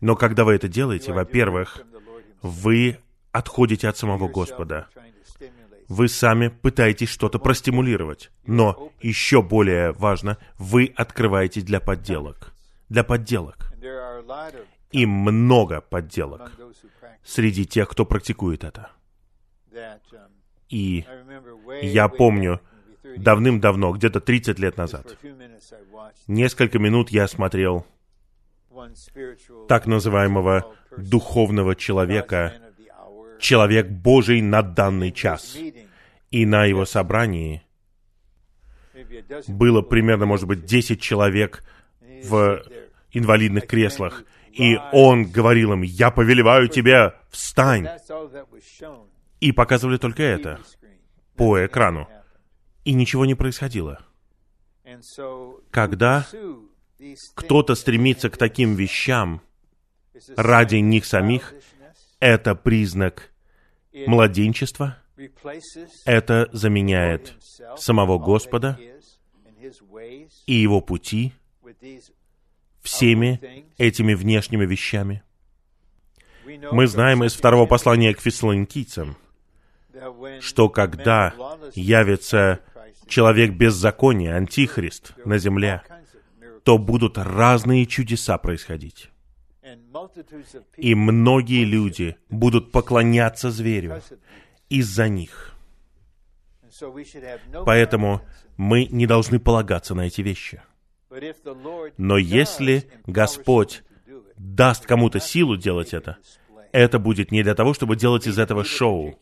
[0.00, 1.80] Но когда вы это делаете, во-первых,
[2.42, 2.98] вы
[3.32, 4.88] отходите от самого Господа.
[5.88, 8.30] Вы сами пытаетесь что-то простимулировать.
[8.46, 12.54] Но еще более важно, вы открываете для подделок.
[12.88, 13.72] Для подделок.
[14.92, 16.52] И много подделок
[17.24, 18.90] среди тех, кто практикует это.
[20.68, 21.04] И
[21.82, 22.60] я помню,
[23.16, 25.16] давным-давно, где-то 30 лет назад,
[26.26, 27.86] несколько минут я смотрел
[29.68, 32.54] так называемого духовного человека,
[33.38, 35.56] человек Божий на данный час.
[36.30, 37.62] И на его собрании
[39.48, 41.62] было примерно, может быть, 10 человек
[42.00, 42.62] в
[43.12, 44.24] инвалидных креслах.
[44.52, 47.88] И он говорил им, я повелеваю тебе, встань.
[49.40, 50.60] И показывали только это
[51.36, 52.08] по экрану.
[52.84, 54.00] И ничего не происходило.
[55.70, 56.26] Когда
[57.34, 59.42] кто-то стремится к таким вещам
[60.36, 61.52] ради них самих,
[62.20, 63.30] это признак
[64.06, 64.98] младенчества,
[66.04, 67.34] это заменяет
[67.76, 68.78] самого Господа
[70.46, 71.32] и Его пути
[72.82, 75.22] всеми этими внешними вещами.
[76.70, 79.16] Мы знаем из второго послания к фессалоникийцам,
[80.40, 81.34] что когда
[81.74, 82.60] явится
[83.08, 85.82] человек беззакония, антихрист на земле,
[86.62, 89.10] то будут разные чудеса происходить.
[90.76, 94.00] И многие люди будут поклоняться зверю
[94.68, 95.54] из-за них.
[97.64, 98.20] Поэтому
[98.56, 100.62] мы не должны полагаться на эти вещи.
[101.96, 103.82] Но если Господь
[104.36, 106.18] даст кому-то силу делать это,
[106.72, 109.18] это будет не для того, чтобы делать из этого шоу.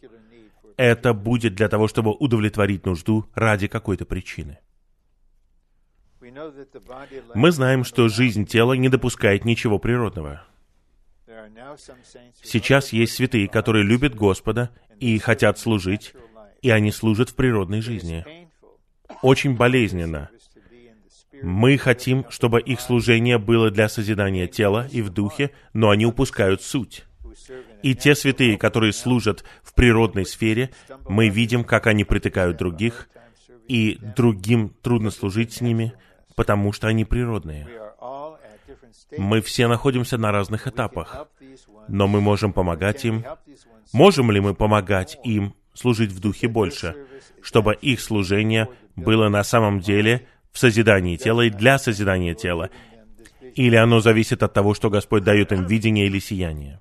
[0.77, 4.59] Это будет для того, чтобы удовлетворить нужду ради какой-то причины.
[7.35, 10.45] Мы знаем, что жизнь тела не допускает ничего природного.
[12.43, 14.71] Сейчас есть святые, которые любят Господа
[15.01, 16.15] и хотят служить,
[16.63, 18.25] и они служат в природной жизни.
[19.23, 20.31] Очень болезненно.
[21.43, 26.63] Мы хотим, чтобы их служение было для созидания тела и в духе, но они упускают
[26.63, 27.05] суть.
[27.83, 30.71] И те святые, которые служат в природной сфере,
[31.09, 33.09] мы видим, как они притыкают других,
[33.69, 35.95] и другим трудно служить с ними,
[36.35, 37.69] потому что они природные.
[39.17, 41.29] Мы все находимся на разных этапах,
[41.89, 43.25] но мы можем помогать им.
[43.93, 46.97] Можем ли мы помогать им служить в духе больше,
[47.43, 52.71] чтобы их служение было на самом деле в созидании тела и для созидания тела?
[53.55, 56.81] Или оно зависит от того, что Господь дает им видение или сияние?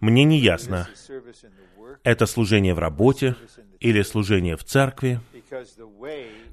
[0.00, 0.88] Мне не ясно,
[2.02, 3.36] это служение в работе
[3.78, 5.20] или служение в церкви,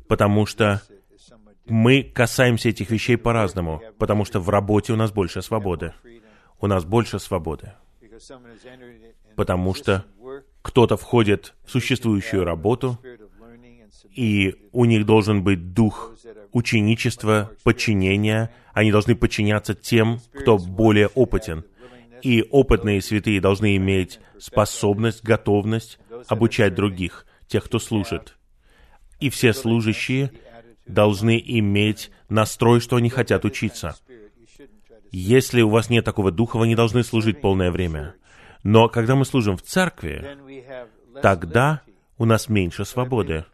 [0.07, 0.81] потому что
[1.69, 5.93] мы касаемся этих вещей по-разному, потому что в работе у нас больше свободы.
[6.59, 7.73] У нас больше свободы.
[9.35, 10.05] Потому что
[10.61, 12.99] кто-то входит в существующую работу,
[14.13, 16.15] и у них должен быть дух
[16.51, 18.53] ученичества, подчинения.
[18.73, 21.63] Они должны подчиняться тем, кто более опытен.
[22.21, 28.35] И опытные святые должны иметь способность, готовность обучать других, тех, кто служит.
[29.19, 30.31] И все служащие
[30.89, 33.95] должны иметь настрой, что они хотят учиться.
[35.11, 38.15] Если у вас нет такого духа, вы не должны служить полное время.
[38.63, 40.37] Но когда мы служим в церкви,
[41.21, 41.81] тогда
[42.17, 43.45] у нас меньше свободы.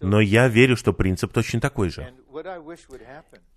[0.00, 2.12] Но я верю, что принцип точно такой же.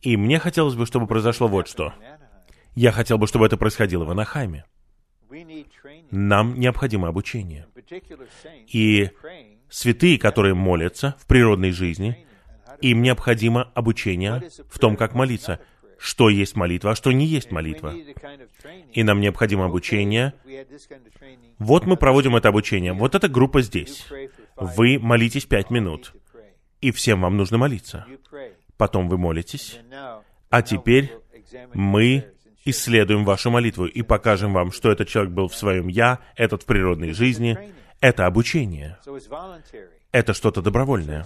[0.02, 1.94] И мне хотелось бы, чтобы произошло вот что.
[2.76, 4.66] Я хотел бы, чтобы это происходило в Анахайме.
[6.12, 7.68] Нам необходимо обучение.
[8.68, 9.10] И
[9.70, 12.28] святые, которые молятся в природной жизни,
[12.92, 15.60] им необходимо обучение в том, как молиться.
[15.98, 17.94] Что есть молитва, а что не есть молитва.
[18.92, 20.34] И нам необходимо обучение.
[21.60, 22.92] Вот мы проводим это обучение.
[22.92, 24.06] Вот эта группа здесь.
[24.58, 26.14] Вы молитесь пять минут.
[26.82, 28.06] И всем вам нужно молиться.
[28.76, 29.80] Потом вы молитесь.
[30.50, 31.10] А теперь
[31.74, 32.26] мы
[32.66, 36.66] исследуем вашу молитву и покажем вам, что этот человек был в своем «я», этот в
[36.66, 37.58] природной жизни.
[38.04, 38.98] Это обучение.
[40.12, 41.26] Это что-то добровольное.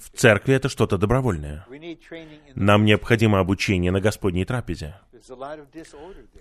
[0.00, 1.64] В церкви это что-то добровольное.
[2.56, 4.96] Нам необходимо обучение на Господней трапезе.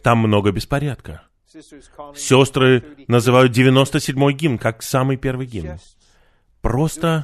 [0.01, 1.21] Там много беспорядка.
[2.15, 5.77] Сестры называют 97-й гимн как самый первый гимн.
[6.61, 7.23] Просто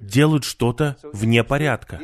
[0.00, 1.98] делают что-то вне порядка.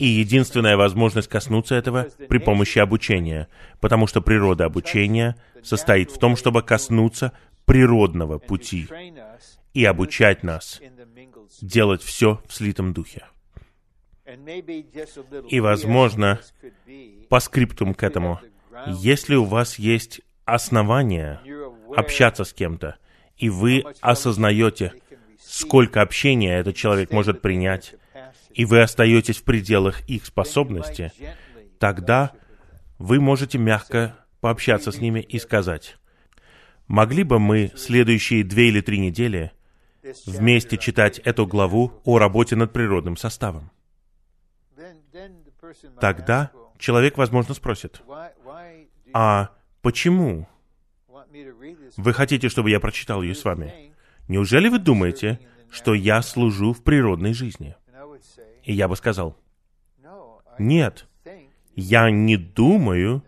[0.00, 3.46] И единственная возможность коснуться этого при помощи обучения,
[3.78, 7.32] потому что природа обучения состоит в том, чтобы коснуться
[7.70, 8.88] природного пути
[9.74, 10.80] и обучать нас
[11.62, 13.28] делать все в слитом духе.
[15.48, 16.40] И, возможно,
[17.28, 18.40] по скриптум к этому,
[18.88, 21.40] если у вас есть основания
[21.94, 22.96] общаться с кем-то,
[23.36, 24.92] и вы осознаете,
[25.38, 27.94] сколько общения этот человек может принять,
[28.52, 31.12] и вы остаетесь в пределах их способности,
[31.78, 32.32] тогда
[32.98, 35.99] вы можете мягко пообщаться с ними и сказать,
[36.90, 39.52] могли бы мы следующие две или три недели
[40.26, 43.70] вместе читать эту главу о работе над природным составом?
[46.00, 48.02] Тогда человек, возможно, спросит,
[49.12, 49.50] а
[49.82, 50.48] почему
[51.96, 53.92] вы хотите, чтобы я прочитал ее с вами?
[54.26, 55.38] Неужели вы думаете,
[55.70, 57.76] что я служу в природной жизни?
[58.64, 59.36] И я бы сказал,
[60.58, 61.06] нет,
[61.76, 63.22] я не думаю,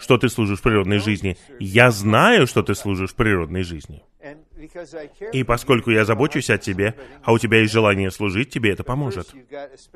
[0.00, 1.36] что ты служишь природной жизни.
[1.58, 4.02] Я знаю, что ты служишь природной жизни.
[5.32, 9.32] И поскольку я забочусь о тебе, а у тебя есть желание служить, тебе это поможет.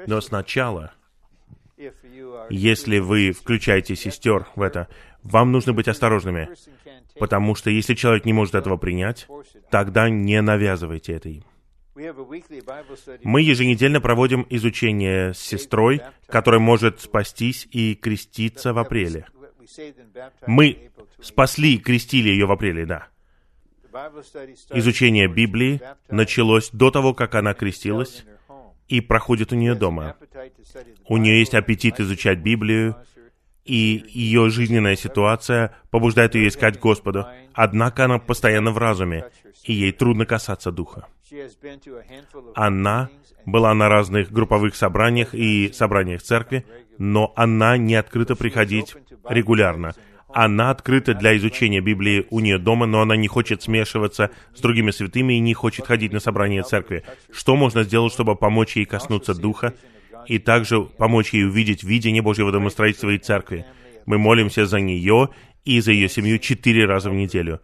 [0.06, 0.92] Но сначала,
[2.50, 4.88] если вы включаете сестер в это,
[5.22, 6.50] вам нужно быть осторожными,
[7.18, 9.26] потому что если человек не может этого принять,
[9.70, 11.44] тогда не навязывайте это им.
[13.22, 19.26] Мы еженедельно проводим изучение с сестрой, которая может спастись и креститься в апреле.
[20.46, 20.90] Мы
[21.20, 23.08] спасли и крестили ее в апреле, да.
[24.70, 28.24] Изучение Библии началось до того, как она крестилась,
[28.88, 30.16] и проходит у нее дома.
[31.08, 32.96] У нее есть аппетит изучать Библию,
[33.64, 37.34] и ее жизненная ситуация побуждает ее искать Господа.
[37.54, 39.30] Однако она постоянно в разуме,
[39.62, 41.08] и ей трудно касаться Духа.
[42.54, 43.08] Она
[43.46, 46.66] была на разных групповых собраниях и собраниях церкви,
[46.98, 48.94] но она не открыта приходить
[49.28, 49.94] регулярно.
[50.28, 54.90] Она открыта для изучения Библии у нее дома, но она не хочет смешиваться с другими
[54.90, 57.04] святыми и не хочет ходить на собрания церкви.
[57.32, 59.74] Что можно сделать, чтобы помочь ей коснуться Духа
[60.26, 63.64] и также помочь ей увидеть видение Божьего домостроительства и церкви?
[64.06, 65.28] Мы молимся за нее
[65.64, 67.60] и за ее семью четыре раза в неделю.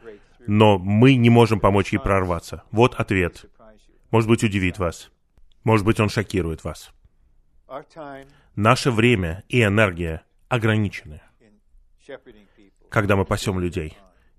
[0.46, 2.64] Но мы не можем помочь ей прорваться.
[2.70, 3.44] Вот ответ.
[4.10, 5.10] Может быть, удивит вас.
[5.64, 6.92] Может быть, он шокирует вас.
[8.56, 11.20] Наше время и энергия ограничены
[12.90, 13.96] когда мы пасем людей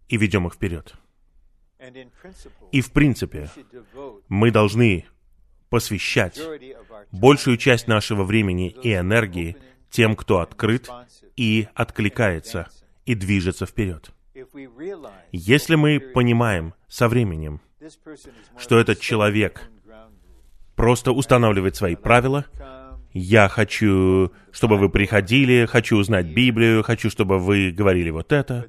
[0.10, 0.94] и ведем их вперед.
[2.72, 3.50] И в принципе,
[4.28, 5.06] мы должны
[5.70, 6.40] посвящать
[7.12, 9.58] большую часть нашего времени и энергии
[9.90, 10.90] тем, кто открыт
[11.36, 12.70] и откликается
[13.06, 14.12] и движется вперед.
[15.32, 17.62] Если мы понимаем со временем,
[18.58, 19.70] что этот человек
[20.76, 22.46] просто устанавливает свои правила,
[23.14, 28.68] я хочу, чтобы вы приходили, хочу узнать Библию, хочу, чтобы вы говорили вот это.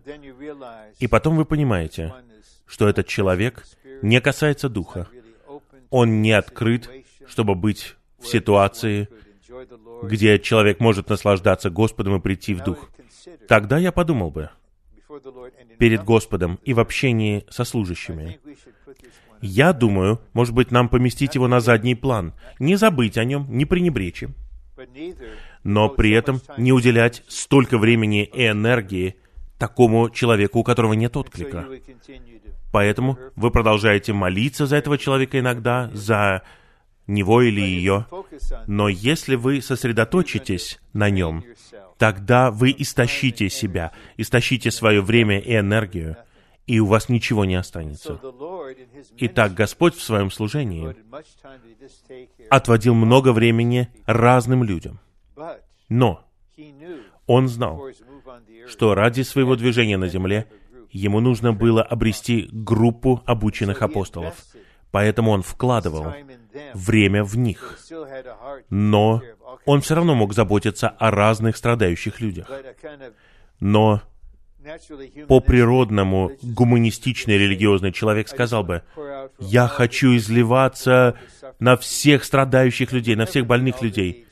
[0.99, 2.12] И потом вы понимаете,
[2.66, 3.64] что этот человек
[4.03, 5.09] не касается духа.
[5.91, 6.91] Он не открыт,
[7.26, 9.09] чтобы быть в ситуации,
[10.03, 12.91] где человек может наслаждаться Господом и прийти в дух.
[13.46, 14.51] Тогда я подумал бы
[15.79, 18.39] перед Господом и в общении со служащими.
[19.41, 23.64] Я думаю, может быть, нам поместить его на задний план, не забыть о нем, не
[23.64, 24.34] пренебречь им,
[25.64, 29.17] но при этом не уделять столько времени и энергии
[29.59, 31.67] такому человеку, у которого нет отклика.
[32.72, 36.43] Поэтому вы продолжаете молиться за этого человека иногда, за
[37.07, 38.07] него или ее.
[38.67, 41.45] Но если вы сосредоточитесь на нем,
[42.03, 46.16] тогда вы истощите себя, истощите свое время и энергию,
[46.66, 48.18] и у вас ничего не останется.
[49.18, 50.96] Итак, Господь в своем служении
[52.50, 54.99] отводил много времени разным людям.
[55.88, 56.24] Но
[57.29, 57.80] Он знал,
[58.66, 60.49] что ради своего движения на земле
[60.91, 64.34] ему нужно было обрести группу обученных апостолов.
[64.91, 66.12] Поэтому он вкладывал
[66.74, 67.79] время в них.
[68.70, 69.22] Но
[69.64, 72.51] он все равно мог заботиться о разных страдающих людях.
[73.61, 74.03] Но
[75.29, 78.83] по природному гуманистичный религиозный человек сказал бы,
[79.39, 81.17] я хочу изливаться
[81.59, 84.26] на всех страдающих людей, на всех больных людей.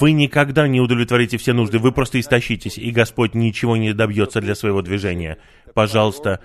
[0.00, 4.54] Вы никогда не удовлетворите все нужды, вы просто истощитесь, и Господь ничего не добьется для
[4.54, 5.38] своего движения.
[5.74, 6.40] Пожалуйста,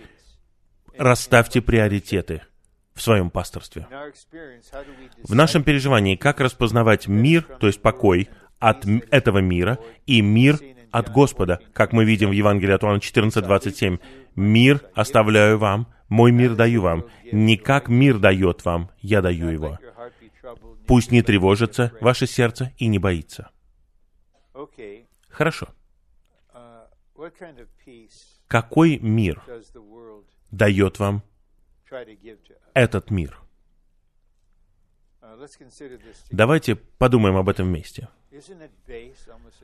[0.98, 2.41] расставьте приоритеты
[2.93, 3.88] в своем пасторстве.
[5.23, 10.59] В нашем переживании, как распознавать мир, то есть покой, от этого мира и мир
[10.91, 13.99] от Господа, как мы видим в Евангелии от Иоанна 14:27.
[14.35, 17.05] «Мир оставляю вам, мой мир даю вам.
[17.31, 19.80] Не как мир дает вам, я даю его.
[20.85, 23.49] Пусть не тревожится ваше сердце и не боится».
[25.30, 25.69] Хорошо.
[28.47, 29.41] Какой мир
[30.51, 31.23] дает вам
[32.73, 33.38] этот мир?
[36.30, 38.10] Давайте подумаем об этом вместе.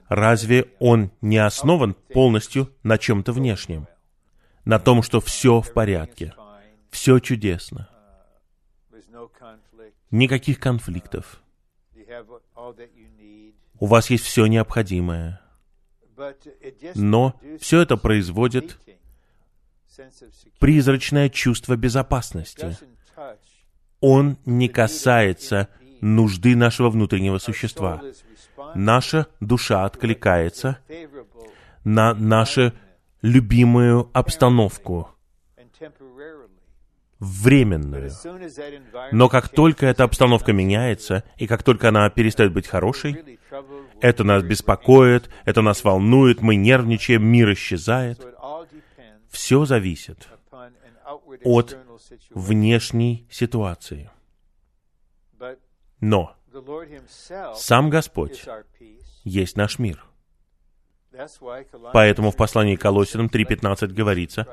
[0.09, 3.87] Разве он не основан полностью на чем-то внешнем?
[4.65, 6.33] На том, что все в порядке,
[6.89, 7.89] все чудесно,
[10.11, 11.41] никаких конфликтов,
[13.79, 15.41] у вас есть все необходимое.
[16.95, 18.77] Но все это производит
[20.59, 22.75] призрачное чувство безопасности.
[23.99, 25.69] Он не касается
[26.01, 28.01] нужды нашего внутреннего существа.
[28.75, 30.79] Наша душа откликается
[31.83, 32.73] на нашу
[33.21, 35.09] любимую обстановку,
[37.19, 38.11] временную.
[39.11, 43.39] Но как только эта обстановка меняется, и как только она перестает быть хорошей,
[44.01, 48.23] это нас беспокоит, это нас волнует, мы нервничаем, мир исчезает.
[49.29, 50.27] Все зависит
[51.43, 51.77] от
[52.31, 54.09] внешней ситуации.
[55.99, 56.35] Но
[57.55, 58.45] сам Господь
[59.23, 60.03] есть наш мир.
[61.93, 64.47] Поэтому в послании к Колосинам 3.15 говорится,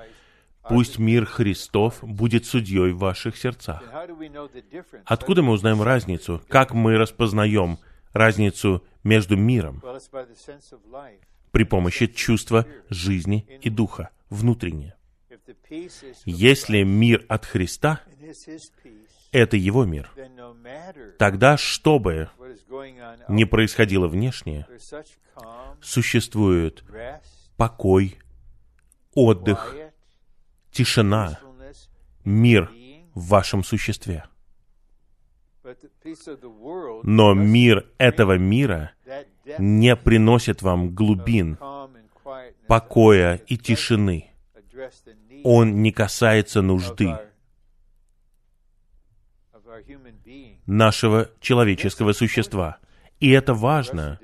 [0.66, 3.82] «Пусть мир Христов будет судьей в ваших сердцах».
[5.04, 6.42] Откуда мы узнаем разницу?
[6.48, 7.78] Как мы распознаем
[8.12, 9.82] разницу между миром?
[11.50, 14.96] При помощи чувства жизни и духа, внутреннее.
[16.24, 18.00] Если мир от Христа,
[19.32, 20.10] это Его мир.
[21.18, 22.30] Тогда, что бы
[23.28, 24.66] ни происходило внешне,
[25.82, 26.84] существует
[27.56, 28.18] покой,
[29.12, 29.76] отдых,
[30.70, 31.38] тишина,
[32.24, 32.70] мир
[33.14, 34.24] в вашем существе.
[37.02, 38.92] Но мир этого мира
[39.58, 41.58] не приносит вам глубин,
[42.66, 44.30] покоя и тишины.
[45.44, 47.14] Он не касается нужды
[50.66, 52.78] нашего человеческого существа.
[53.20, 54.18] И это важно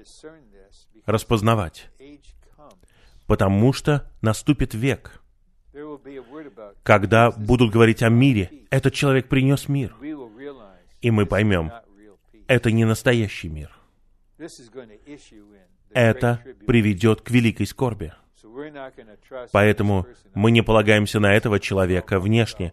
[1.05, 1.91] распознавать,
[3.27, 5.23] потому что наступит век,
[6.83, 8.51] когда будут говорить о мире.
[8.71, 9.95] Этот человек принес мир.
[11.03, 11.71] И мы поймем,
[12.47, 13.71] это не настоящий мир.
[15.93, 18.15] Это приведет к великой скорби.
[19.53, 22.73] Поэтому мы не полагаемся на этого человека внешне,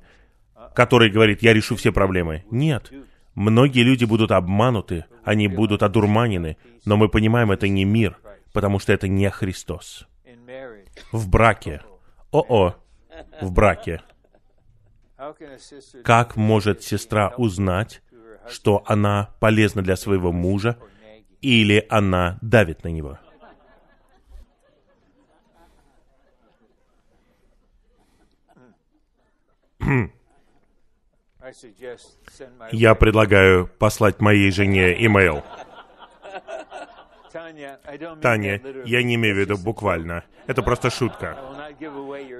[0.75, 2.43] который говорит, я решу все проблемы.
[2.51, 2.91] Нет.
[3.35, 8.17] Многие люди будут обмануты, они будут одурманены, но мы понимаем, это не мир,
[8.51, 10.07] потому что это не Христос.
[11.11, 11.81] В браке.
[12.31, 12.75] О-о,
[13.41, 14.01] в браке.
[16.03, 18.01] Как может сестра узнать,
[18.47, 20.77] что она полезна для своего мужа,
[21.41, 23.19] или она давит на него?
[32.71, 35.43] Я предлагаю послать моей жене имейл.
[38.21, 40.23] Таня, я не имею в виду буквально.
[40.47, 41.37] Это просто шутка.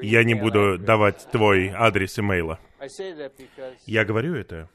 [0.01, 2.59] Я не буду давать твой адрес имейла.
[3.85, 4.69] Я говорю это,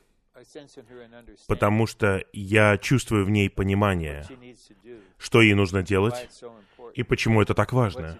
[1.46, 4.24] потому что я чувствую в ней понимание,
[5.18, 6.28] что ей нужно делать,
[6.94, 8.18] и почему это так важно,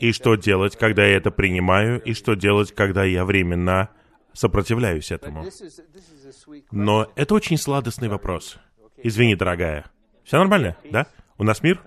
[0.00, 3.90] и что делать, когда я это принимаю, и что делать, когда я временно
[4.32, 5.44] сопротивляюсь этому.
[6.70, 8.58] Но это очень сладостный вопрос.
[8.96, 9.90] Извини, дорогая.
[10.24, 11.06] Все нормально, да?
[11.36, 11.82] У нас мир?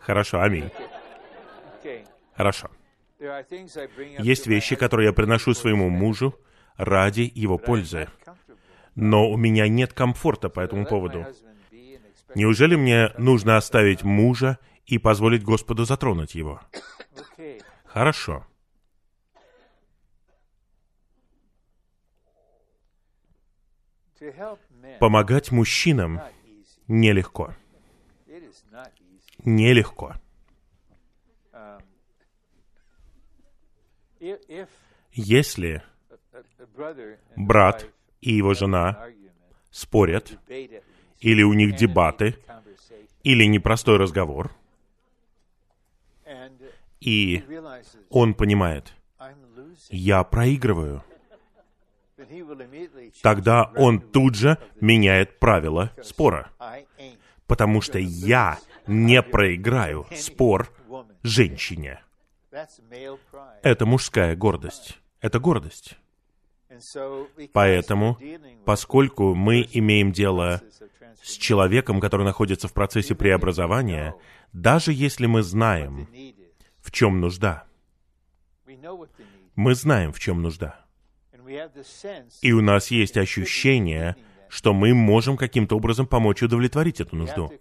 [0.00, 0.70] Хорошо, аминь.
[2.36, 2.70] Хорошо.
[4.18, 6.34] Есть вещи, которые я приношу своему мужу
[6.76, 8.08] ради его пользы.
[8.94, 11.26] Но у меня нет комфорта по этому поводу.
[12.34, 16.60] Неужели мне нужно оставить мужа и позволить Господу затронуть его?
[17.84, 18.46] Хорошо.
[24.98, 26.20] Помогать мужчинам
[26.88, 27.54] нелегко.
[29.44, 30.14] Нелегко.
[35.12, 35.82] Если
[37.36, 37.86] брат
[38.20, 39.08] и его жена
[39.70, 40.38] спорят,
[41.20, 42.36] или у них дебаты,
[43.22, 44.52] или непростой разговор,
[47.00, 47.44] и
[48.10, 48.92] он понимает,
[49.90, 51.02] я проигрываю,
[53.22, 56.50] тогда он тут же меняет правила спора,
[57.46, 60.70] потому что я не проиграю спор
[61.22, 62.00] женщине.
[63.62, 64.98] Это мужская гордость.
[65.20, 65.96] Это гордость.
[67.52, 68.18] Поэтому,
[68.64, 70.60] поскольку мы имеем дело
[71.22, 74.14] с человеком, который находится в процессе преобразования,
[74.52, 76.08] даже если мы знаем,
[76.88, 77.64] в чем нужда,
[79.54, 80.86] мы знаем, в чем нужда.
[82.40, 84.16] И у нас есть ощущение,
[84.48, 87.52] что мы можем каким-то образом помочь удовлетворить эту нужду.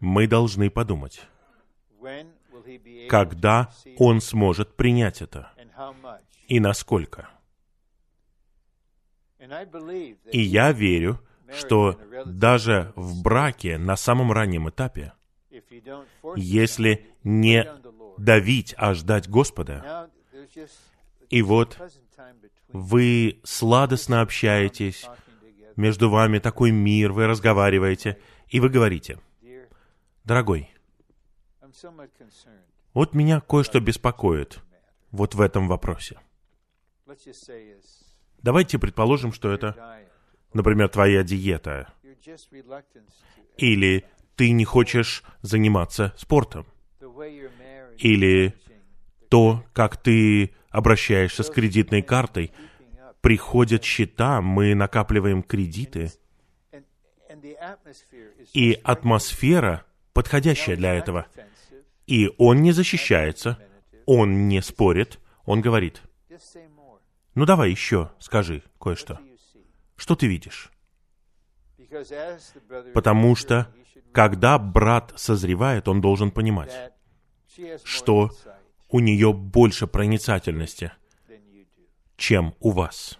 [0.00, 1.20] Мы должны подумать,
[3.08, 5.52] когда он сможет принять это
[6.48, 7.28] и насколько.
[10.32, 11.20] И я верю,
[11.52, 15.12] что даже в браке на самом раннем этапе,
[16.34, 17.64] если не
[18.18, 20.10] давить, а ждать Господа,
[21.30, 21.78] и вот
[22.68, 25.06] вы сладостно общаетесь,
[25.76, 28.18] между вами такой мир, вы разговариваете,
[28.48, 29.20] и вы говорите,
[30.24, 30.70] «Дорогой,
[32.94, 34.60] вот меня кое-что беспокоит
[35.10, 36.18] вот в этом вопросе.
[38.42, 40.04] Давайте предположим, что это,
[40.52, 41.92] например, твоя диета.
[43.56, 44.04] Или
[44.36, 46.66] ты не хочешь заниматься спортом.
[47.98, 48.54] Или
[49.28, 52.52] то, как ты обращаешься с кредитной картой.
[53.20, 56.12] Приходят счета, мы накапливаем кредиты.
[58.54, 61.26] И атмосфера подходящая для этого.
[62.06, 63.58] И он не защищается,
[64.06, 66.02] он не спорит, он говорит,
[67.34, 69.20] ну давай еще скажи кое-что.
[69.96, 70.70] Что ты видишь?
[72.94, 73.72] Потому что,
[74.12, 76.92] когда брат созревает, он должен понимать,
[77.84, 78.30] что
[78.88, 80.92] у нее больше проницательности,
[82.16, 83.18] чем у вас.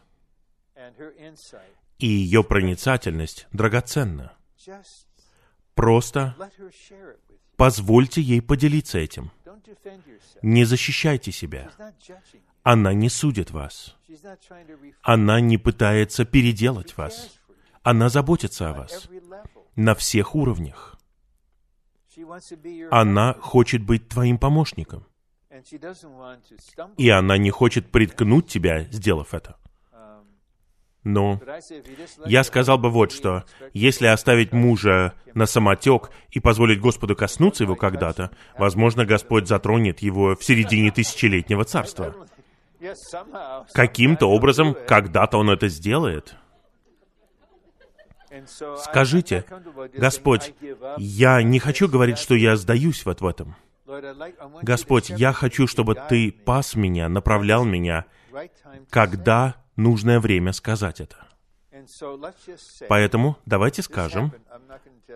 [1.99, 4.33] И ее проницательность драгоценна.
[5.75, 6.37] Просто
[7.57, 9.31] позвольте ей поделиться этим.
[10.43, 11.71] Не защищайте себя.
[12.63, 13.97] Она не судит вас.
[15.03, 17.39] Она не пытается переделать вас.
[17.83, 19.09] Она заботится о вас
[19.77, 20.98] на всех уровнях.
[22.91, 25.07] Она хочет быть твоим помощником.
[26.97, 29.57] И она не хочет приткнуть тебя, сделав это.
[31.05, 31.41] Но
[32.27, 33.45] я сказал бы вот что.
[33.73, 40.37] Если оставить мужа на самотек и позволить Господу коснуться его когда-то, возможно, Господь затронет его
[40.37, 42.15] в середине тысячелетнего царства.
[43.73, 46.37] Каким-то образом, когда-то он это сделает.
[48.79, 49.45] Скажите,
[49.95, 50.55] Господь,
[50.99, 53.57] я не хочу говорить, что я сдаюсь вот в этом.
[54.63, 58.05] Господь, я хочу, чтобы Ты пас меня, направлял меня,
[58.91, 61.27] когда нужное время сказать это.
[62.89, 64.33] Поэтому давайте скажем,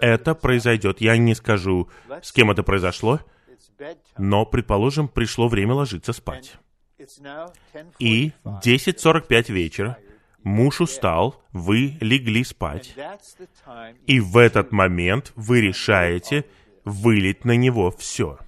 [0.00, 1.00] это произойдет.
[1.00, 1.88] Я не скажу,
[2.22, 3.20] с кем это произошло,
[4.16, 6.54] но, предположим, пришло время ложиться спать.
[7.98, 9.98] И 10.45 вечера
[10.44, 12.94] муж устал, вы легли спать,
[14.06, 16.44] и в этот момент вы решаете
[16.84, 18.38] вылить на него все.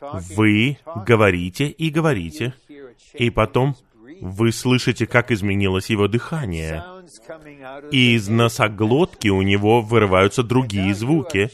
[0.00, 2.54] Вы говорите и говорите,
[3.14, 3.76] и потом
[4.20, 6.84] вы слышите, как изменилось его дыхание.
[7.90, 11.50] И из носоглотки у него вырываются другие звуки.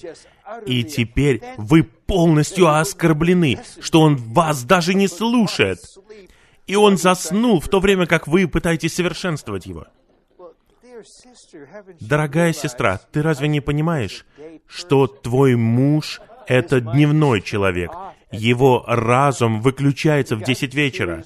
[0.65, 5.81] И теперь вы полностью оскорблены, что он вас даже не слушает.
[6.67, 9.87] И он заснул в то время, как вы пытаетесь совершенствовать его.
[12.01, 14.27] Дорогая сестра, ты разве не понимаешь,
[14.67, 17.93] что твой муж— это дневной человек?
[18.33, 21.23] Его разум выключается в 10 вечера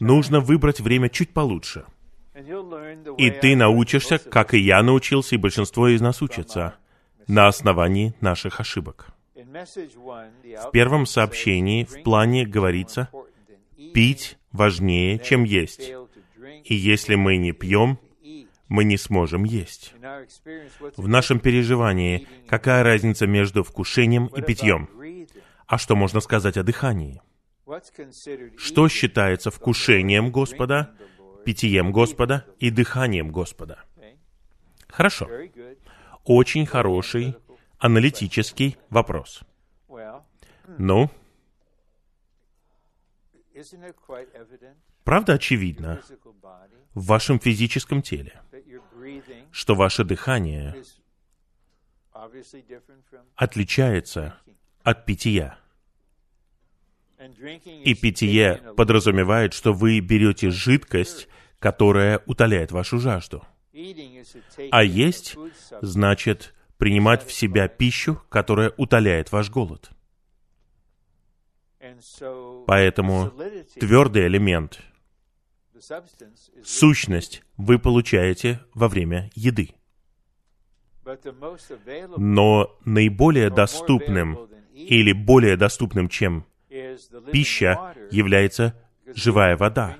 [0.00, 1.84] нужно выбрать время чуть получше.
[3.18, 6.74] И ты научишься, как и я научился, и большинство из нас учатся,
[7.26, 9.08] на основании наших ошибок.
[9.34, 13.08] В первом сообщении в плане говорится,
[13.96, 15.90] пить важнее, чем есть.
[16.64, 17.98] И если мы не пьем,
[18.68, 19.94] мы не сможем есть.
[20.98, 24.90] В нашем переживании какая разница между вкушением и питьем?
[25.66, 27.22] А что можно сказать о дыхании?
[28.58, 30.94] Что считается вкушением Господа,
[31.46, 33.78] питьем Господа и дыханием Господа?
[34.88, 35.26] Хорошо.
[36.24, 37.34] Очень хороший
[37.78, 39.40] аналитический вопрос.
[40.76, 41.10] Ну,
[45.04, 46.02] правда очевидно
[46.94, 48.42] в вашем физическом теле,
[49.52, 50.82] что ваше дыхание
[53.34, 54.38] отличается
[54.82, 55.58] от питья.
[57.84, 61.28] И питье подразумевает, что вы берете жидкость,
[61.58, 63.42] которая утоляет вашу жажду.
[64.70, 65.36] А есть
[65.82, 69.90] значит принимать в себя пищу, которая утоляет ваш голод.
[72.66, 73.32] Поэтому
[73.78, 74.80] твердый элемент,
[76.64, 79.70] сущность вы получаете во время еды.
[82.16, 86.44] Но наиболее доступным или более доступным, чем
[87.32, 88.74] пища, является
[89.06, 89.96] живая вода,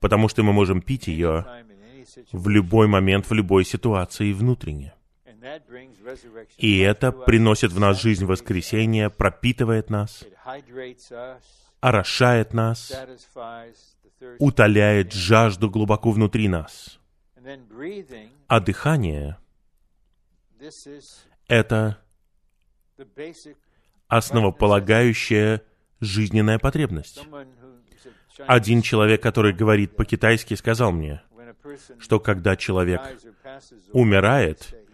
[0.00, 1.44] потому что мы можем пить ее
[2.32, 4.95] в любой момент, в любой ситуации внутренне.
[6.58, 10.24] И это приносит в нас жизнь воскресения, пропитывает нас,
[11.80, 12.92] орошает нас,
[14.38, 16.98] утоляет жажду глубоко внутри нас.
[18.48, 19.38] А дыхание—
[21.48, 21.98] это
[24.08, 25.62] основополагающая
[26.00, 27.20] жизненная потребность.
[28.46, 31.22] Один человек, который говорит по-китайски, сказал мне,
[31.98, 33.00] что когда человек
[33.92, 34.85] умирает,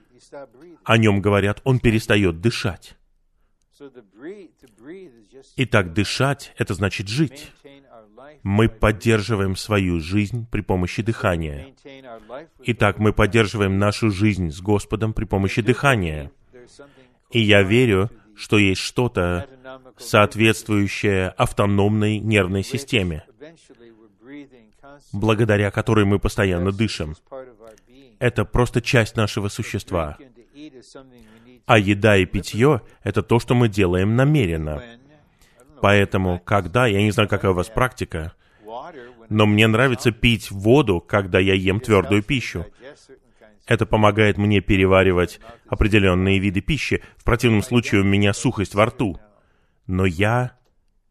[0.84, 2.96] о нем говорят, он перестает дышать.
[5.56, 7.50] Итак, дышать— это значит жить.
[8.42, 11.74] Мы поддерживаем свою жизнь при помощи дыхания.
[12.60, 16.30] Итак, мы поддерживаем нашу жизнь с Господом при помощи дыхания.
[17.30, 19.48] И я верю, что есть что-то,
[19.98, 23.24] соответствующее автономной нервной системе,
[25.12, 27.14] благодаря которой мы постоянно дышим.
[28.22, 30.16] Это просто часть нашего существа.
[31.66, 34.80] А еда и питье— это то, что мы делаем намеренно.
[35.80, 38.32] Поэтому, когда, я не знаю, какая у вас практика,
[39.28, 42.64] но мне нравится пить воду, когда я ем твердую пищу.
[43.66, 47.02] Это помогает мне переваривать определенные виды пищи.
[47.16, 49.18] В противном случае у меня сухость во рту.
[49.88, 50.56] Но я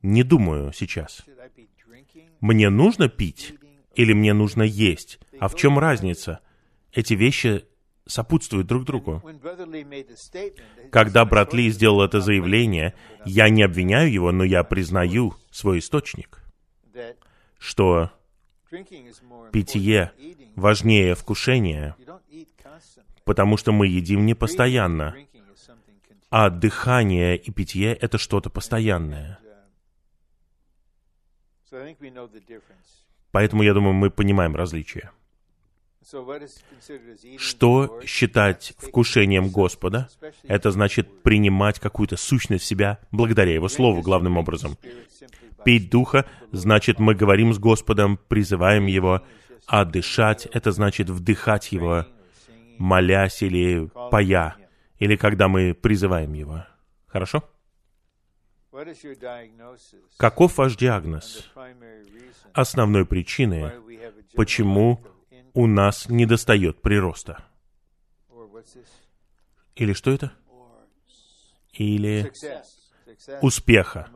[0.02, 1.26] не думаю сейчас.
[2.40, 3.56] Мне нужно пить
[3.96, 5.20] или мне нужно есть?
[5.42, 6.40] А в чем разница?
[6.94, 7.66] Эти вещи
[8.06, 9.22] сопутствуют друг другу.
[10.92, 12.94] Когда брат Ли сделал это заявление,
[13.26, 16.44] я не обвиняю его, но я признаю свой источник,
[17.58, 18.12] что
[19.52, 20.12] питье
[20.56, 21.96] важнее вкушения,
[23.24, 25.16] потому что мы едим не постоянно,
[26.30, 29.40] а дыхание и питье— это что-то постоянное.
[33.32, 35.12] Поэтому, я думаю, мы понимаем различия.
[37.38, 40.10] Что считать вкушением Господа?
[40.44, 44.78] Это значит принимать какую-то сущность в себя благодаря Его Слову, главным образом.
[45.64, 49.22] Пить Духа значит мы говорим с Господом, призываем Его,
[49.68, 52.08] а дышать— это значит вдыхать Его,
[52.80, 54.56] молясь или поя,
[54.98, 56.66] или когда мы призываем Его.
[57.06, 57.44] Хорошо?
[60.18, 61.52] Каков ваш диагноз?
[62.54, 63.72] Основной причины,
[64.34, 65.06] почему
[65.54, 67.44] у нас недостает прироста.
[69.76, 70.32] Или что это?
[71.74, 72.32] Или
[73.42, 74.10] успеха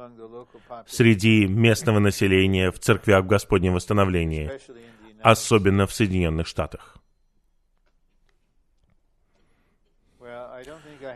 [0.87, 4.51] среди местного населения в церквях Господнем восстановлении,
[5.21, 6.97] особенно в Соединенных Штатах.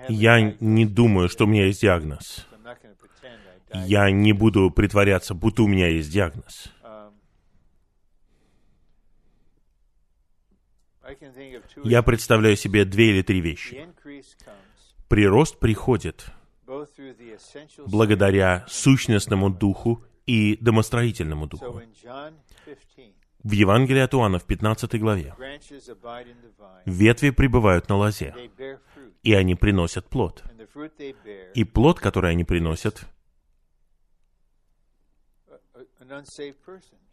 [0.08, 2.46] Я не думаю, что у меня есть диагноз.
[3.74, 6.72] Я не буду притворяться, будто у меня есть диагноз.
[11.84, 13.88] Я представляю себе две или три вещи.
[15.07, 16.26] Прирост приходит
[17.88, 21.81] благодаря сущностному духу и домостроительному духу.
[23.41, 25.34] В Евангелии от Иоанна в 15 главе
[26.86, 28.36] ветви пребывают на лозе,
[29.23, 30.44] и они приносят плод.
[31.56, 33.06] И плод, который они приносят,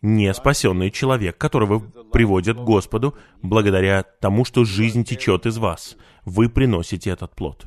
[0.02, 1.80] не спасенный человек, которого
[2.12, 5.96] приводят к Господу благодаря тому, что жизнь течет из вас.
[6.24, 7.66] Вы приносите этот плод.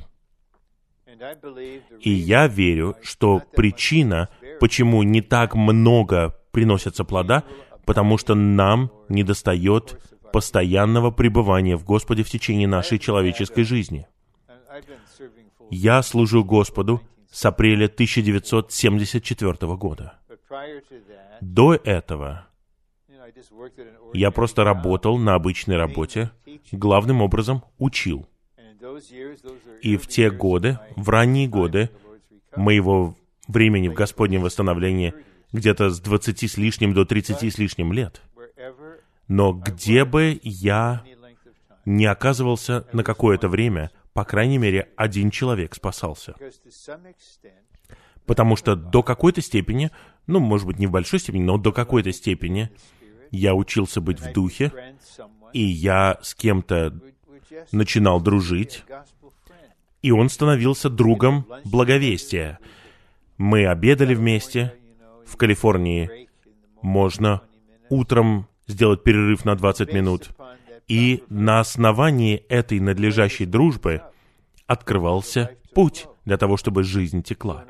[2.00, 4.30] И я верю, что причина,
[4.60, 7.44] почему не так много приносится плода,
[7.86, 10.00] потому что нам недостает
[10.32, 14.08] постоянного пребывания в Господе в течение нашей человеческой жизни.
[15.70, 17.02] Я служу Господу
[17.32, 20.20] с апреля 1974 года.
[21.42, 22.48] До этого
[24.14, 26.32] я просто работал на обычной работе,
[26.72, 28.28] главным образом учил.
[29.82, 31.90] И в те годы, в ранние годы
[32.56, 33.16] моего
[33.48, 35.14] времени в Господнем восстановлении,
[35.52, 38.22] где-то с 20 с лишним до 30 с лишним лет.
[39.28, 41.04] Но где бы я
[41.86, 46.36] не оказывался на какое-то время, по крайней мере, один человек спасался.
[48.26, 49.92] Потому что до какой-то степени,
[50.30, 52.70] ну, может быть, не в большой степени, но до какой-то степени
[53.32, 54.72] я учился быть в духе,
[55.54, 57.00] и я с кем-то
[57.72, 58.84] начинал дружить,
[60.04, 62.60] и он становился другом благовестия.
[63.38, 64.76] Мы обедали вместе.
[65.26, 66.30] В Калифорнии
[66.82, 67.42] можно
[67.90, 70.30] утром сделать перерыв на 20 минут.
[70.88, 74.04] И на основании этой надлежащей дружбы
[74.68, 77.66] открывался путь для того, чтобы жизнь текла.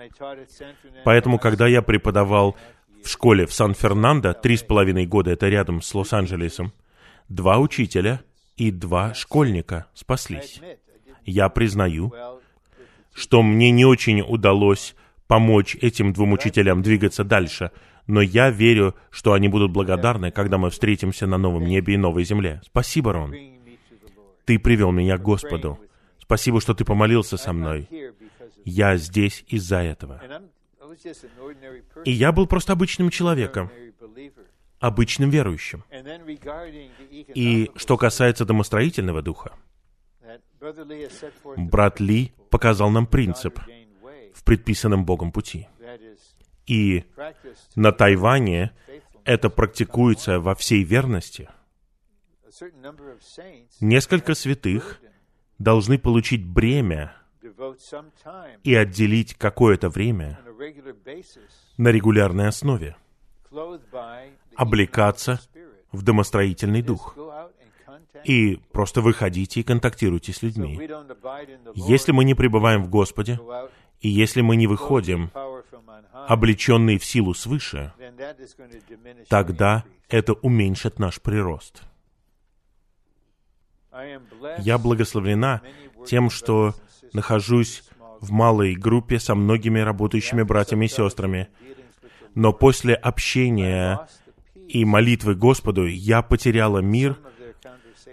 [1.05, 2.57] Поэтому, когда я преподавал
[3.01, 6.73] в школе в Сан-Фернандо, три с половиной года, это рядом с Лос-Анджелесом,
[7.29, 8.19] два учителя
[8.57, 10.59] и два школьника спаслись.
[11.23, 12.13] Я признаю,
[13.13, 14.93] что мне не очень удалось
[15.27, 17.71] помочь этим двум учителям двигаться дальше,
[18.07, 22.25] но я верю, что они будут благодарны, когда мы встретимся на новом небе и новой
[22.25, 22.59] земле.
[22.65, 23.33] Спасибо, Рон.
[24.43, 25.79] Ты привел меня к Господу.
[26.29, 27.87] Спасибо, что ты помолился со мной.
[28.69, 30.21] Я здесь из-за этого.
[32.05, 33.71] И я был просто обычным человеком,
[34.79, 35.83] обычным верующим.
[37.09, 39.57] И что касается домостроительного духа,
[41.57, 43.59] брат Ли показал нам принцип
[44.33, 45.67] в предписанном Богом пути.
[46.67, 47.05] И
[47.75, 48.71] на Тайване
[49.25, 51.49] это практикуется во всей верности.
[53.79, 55.01] Несколько святых
[55.57, 57.18] должны получить бремя
[58.63, 60.39] и отделить какое-то время
[61.77, 62.95] на регулярной основе,
[64.55, 65.39] облекаться
[65.91, 67.17] в домостроительный дух
[68.23, 70.79] и просто выходите и контактируйте с людьми.
[71.75, 73.39] Если мы не пребываем в Господе,
[74.01, 75.31] и если мы не выходим,
[76.13, 77.93] облеченные в силу свыше,
[79.27, 81.83] тогда это уменьшит наш прирост.
[84.59, 85.61] Я благословлена
[86.05, 86.73] тем, что
[87.13, 87.83] нахожусь
[88.19, 91.47] в малой группе со многими работающими братьями и сестрами.
[92.35, 94.07] Но после общения
[94.67, 97.17] и молитвы Господу я потеряла мир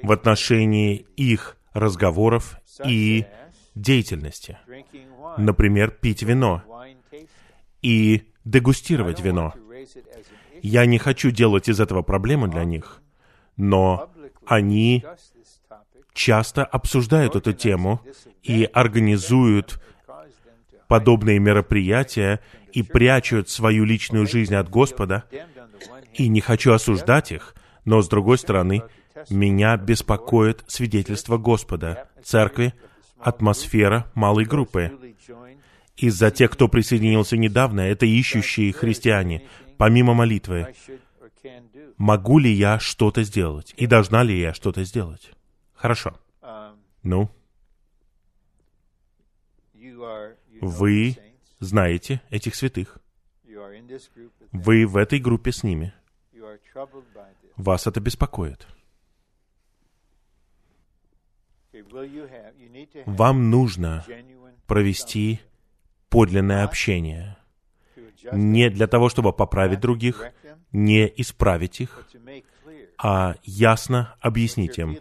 [0.02, 3.26] в отношении их разговоров и
[3.74, 4.58] деятельности.
[5.36, 6.62] Например, пить вино
[7.82, 9.52] и дегустировать вино.
[10.62, 13.02] Я не хочу делать из этого проблемы для них,
[13.56, 14.10] но
[14.46, 15.04] они
[16.16, 18.00] часто обсуждают эту тему
[18.42, 19.80] и организуют
[20.88, 22.40] подобные мероприятия
[22.72, 25.24] и прячут свою личную жизнь от Господа.
[26.14, 28.82] И не хочу осуждать их, но с другой стороны,
[29.28, 32.72] меня беспокоит свидетельство Господа, церкви,
[33.20, 34.92] атмосфера малой группы.
[35.96, 40.74] Из-за тех, кто присоединился недавно, это ищущие христиане, помимо молитвы.
[41.98, 43.74] Могу ли я что-то сделать?
[43.76, 45.30] И должна ли я что-то сделать?
[45.76, 46.18] Хорошо.
[47.02, 47.30] Ну?
[50.60, 51.16] Вы
[51.60, 52.98] знаете этих святых.
[54.52, 55.92] Вы в этой группе с ними.
[57.56, 58.66] Вас это беспокоит.
[63.06, 64.04] Вам нужно
[64.66, 65.40] провести
[66.08, 67.36] подлинное общение.
[68.32, 70.24] Не для того, чтобы поправить других,
[70.72, 72.08] не исправить их,
[72.98, 74.98] а ясно объяснить им,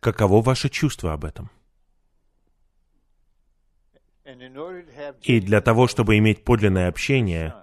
[0.00, 1.50] каково ваше чувство об этом.
[5.22, 7.54] И для того, чтобы иметь подлинное общение,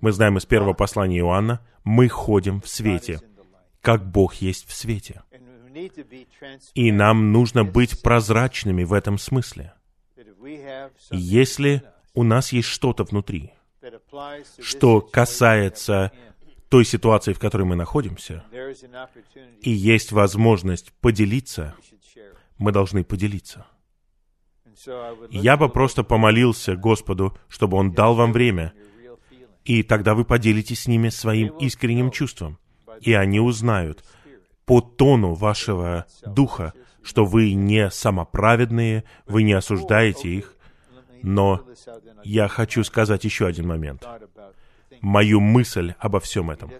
[0.00, 3.20] мы знаем из первого послания Иоанна, мы ходим в свете,
[3.80, 5.22] как Бог есть в свете.
[6.74, 9.74] И нам нужно быть прозрачными в этом смысле.
[11.10, 11.82] Если
[12.14, 13.52] у нас есть что-то внутри,
[14.60, 16.12] что касается
[16.72, 18.44] той ситуации, в которой мы находимся,
[19.60, 21.74] и есть возможность поделиться,
[22.56, 23.66] мы должны поделиться.
[25.28, 28.72] Я бы просто помолился Господу, чтобы Он дал вам время,
[29.66, 32.58] и тогда вы поделитесь с ними своим искренним чувством,
[33.02, 34.02] и они узнают
[34.64, 36.72] по тону вашего духа,
[37.02, 40.56] что вы не самоправедные, вы не осуждаете их,
[41.22, 41.66] но
[42.24, 44.06] я хочу сказать еще один момент.
[45.02, 46.70] Мою мысль обо всем этом.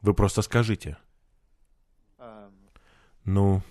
[0.00, 0.96] Вы просто скажите.
[3.24, 3.62] Ну,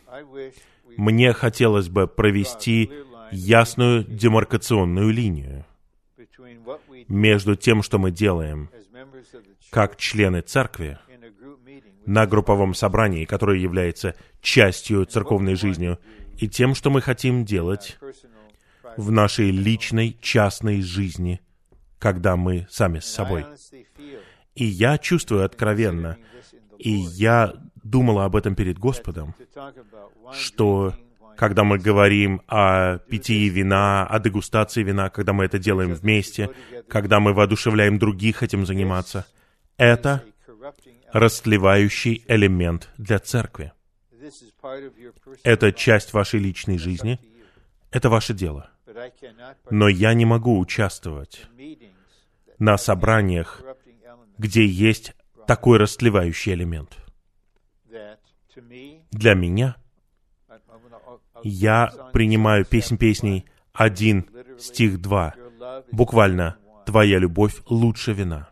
[0.97, 2.89] мне хотелось бы провести
[3.31, 5.65] ясную демаркационную линию
[7.07, 8.69] между тем, что мы делаем
[9.71, 10.99] как члены церкви
[12.05, 15.97] на групповом собрании, которое является частью церковной жизни,
[16.37, 17.97] и тем, что мы хотим делать
[18.95, 21.41] в нашей личной, частной жизни,
[22.01, 23.45] когда мы сами с собой.
[24.55, 26.17] И я чувствую откровенно,
[26.79, 27.53] и я
[27.83, 29.35] думала об этом перед Господом,
[30.33, 30.93] что
[31.37, 36.49] когда мы говорим о питье вина, о дегустации вина, когда мы это делаем вместе,
[36.89, 39.25] когда мы воодушевляем других этим заниматься.
[39.77, 40.23] Это
[41.13, 43.73] растлевающий элемент для церкви.
[45.43, 47.19] Это часть вашей личной жизни.
[47.91, 48.71] Это ваше дело.
[49.69, 51.47] Но я не могу участвовать
[52.61, 53.63] на собраниях,
[54.37, 55.15] где есть
[55.47, 56.95] такой растлевающий элемент.
[59.11, 59.75] Для меня
[61.43, 64.29] я принимаю песнь песней один
[64.59, 65.33] стих два.
[65.91, 68.51] Буквально «Твоя любовь лучше вина».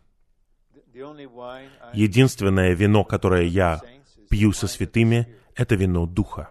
[1.93, 3.79] Единственное вино, которое я
[4.27, 6.49] пью со святыми, это вино Духа.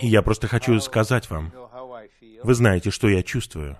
[0.00, 1.50] И я просто хочу сказать вам,
[2.42, 3.78] вы знаете, что я чувствую.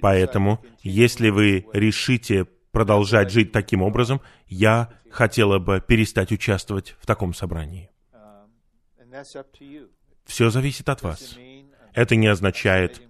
[0.00, 7.34] Поэтому, если вы решите продолжать жить таким образом, я хотела бы перестать участвовать в таком
[7.34, 7.90] собрании.
[10.24, 11.36] Все зависит от вас.
[11.92, 13.02] Это не означает,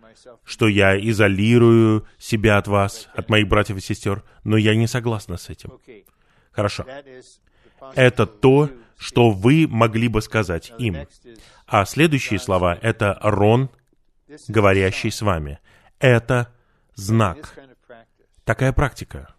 [0.44, 5.36] что я изолирую себя от вас, от моих братьев и сестер, но я не согласна
[5.36, 5.78] с этим.
[6.50, 6.84] Хорошо.
[7.94, 10.96] Это то, что вы могли бы сказать им.
[11.66, 13.70] А следующие слова— это Рон,
[14.48, 15.58] говорящий с вами.
[16.02, 16.52] Это
[16.96, 17.56] знак.
[18.44, 19.32] Такая практика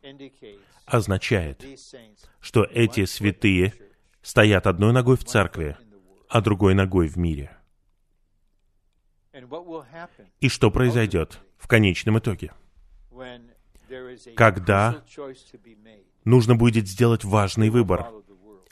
[0.85, 1.61] означает,
[2.39, 3.73] что эти святые
[4.21, 5.75] стоят одной ногой в церкви,
[6.29, 7.51] а другой ногой в мире.
[10.39, 12.53] И что произойдет в конечном итоге?
[14.37, 15.03] Когда
[16.23, 18.07] нужно будет сделать важный выбор,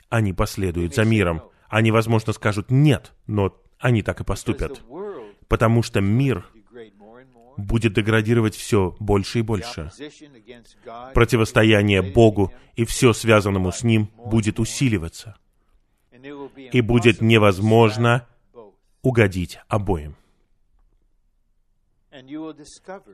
[0.08, 1.42] они последуют за миром.
[1.68, 4.82] Они, возможно, скажут «нет», но они так и поступят.
[5.48, 6.46] Потому что мир
[7.56, 9.90] будет деградировать все больше и больше.
[11.14, 15.36] Противостояние Богу и все связанному с Ним будет усиливаться.
[16.72, 18.26] И будет невозможно
[19.02, 20.16] угодить обоим.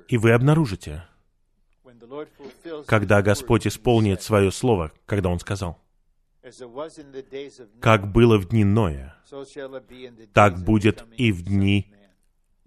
[0.08, 1.04] И вы обнаружите,
[2.86, 5.78] когда Господь исполнит свое слово, когда Он сказал,
[7.80, 9.16] «Как было в дни Ноя,
[10.32, 11.92] так будет и в дни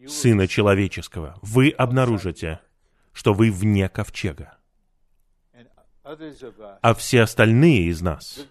[0.07, 1.37] Сына Человеческого».
[1.41, 2.59] Вы обнаружите,
[3.13, 4.57] что вы вне ковчега.
[6.81, 8.45] А все остальные из нас,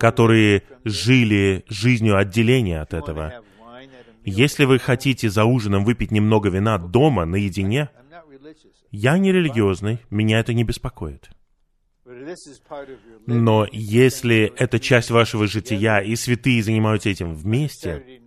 [0.00, 3.42] которые жили жизнью отделения от этого,
[4.24, 7.90] если вы хотите за ужином выпить немного вина дома, наедине,
[8.90, 11.30] я не религиозный, меня это не беспокоит.
[13.26, 18.20] Но если это часть вашего жития, и святые занимаются этим вместе,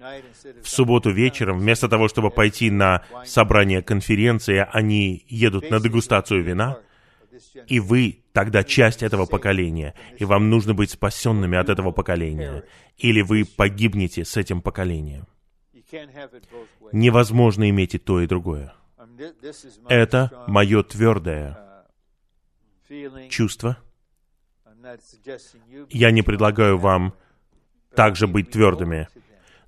[0.63, 6.79] в субботу вечером, вместо того, чтобы пойти на собрание конференции, они едут на дегустацию вина,
[7.67, 12.63] и вы тогда часть этого поколения, и вам нужно быть спасенными от этого поколения,
[12.97, 15.27] или вы погибнете с этим поколением.
[16.91, 18.73] Невозможно иметь и то, и другое.
[19.87, 21.66] Это мое твердое
[23.29, 23.77] чувство.
[25.89, 27.13] Я не предлагаю вам
[27.95, 29.07] также быть твердыми,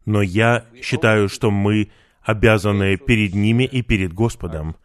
[0.06, 1.92] но я считаю, что мы
[2.22, 4.76] обязаны перед ними и перед Господом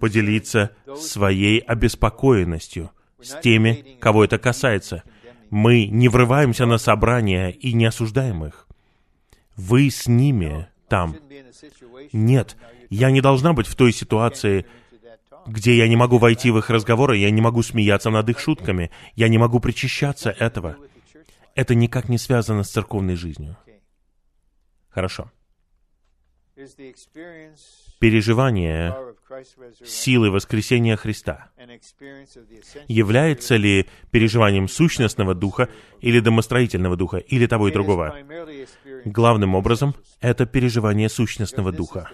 [0.00, 2.90] поделиться своей обеспокоенностью
[3.20, 5.02] с теми, кого это касается.
[5.50, 8.66] Мы не врываемся на собрания и не осуждаем их.
[9.56, 11.16] Вы с ними там.
[12.12, 12.56] Нет,
[12.90, 14.66] я не должна быть в той ситуации,
[15.46, 18.90] где я не могу войти в их разговоры, я не могу смеяться над их шутками,
[19.14, 20.76] я не могу причащаться этого.
[21.54, 23.56] Это никак не связано с церковной жизнью.
[24.88, 25.30] Хорошо.
[27.98, 28.94] Переживание
[29.84, 31.50] силы воскресения Христа
[32.88, 35.68] является ли переживанием сущностного духа
[36.00, 38.16] или домостроительного духа, или того и другого?
[39.04, 42.10] Главным образом, это переживание сущностного духа,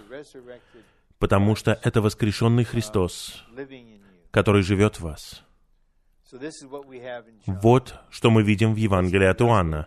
[1.23, 3.45] потому что это воскрешенный Христос,
[4.33, 5.45] который живет в вас.
[7.47, 9.87] Вот что мы видим в Евангелии от Иоанна.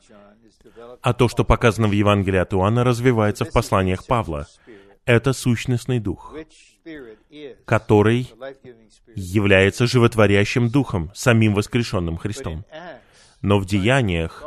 [1.02, 4.48] А то, что показано в Евангелии от Иоанна, развивается в посланиях Павла.
[5.03, 6.34] Это сущностный дух,
[7.66, 8.32] который
[9.14, 12.64] является животворящим духом, самим воскрешенным Христом.
[13.41, 14.41] Но в деяниях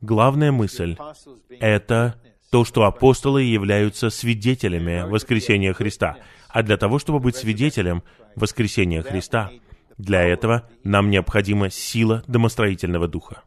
[0.00, 0.96] главная мысль—
[1.58, 2.14] это
[2.52, 6.18] то, что апостолы являются свидетелями воскресения Христа.
[6.48, 8.04] А для того, чтобы быть свидетелем
[8.36, 9.50] воскресения Христа,
[9.98, 13.42] для этого нам необходима сила домостроительного духа.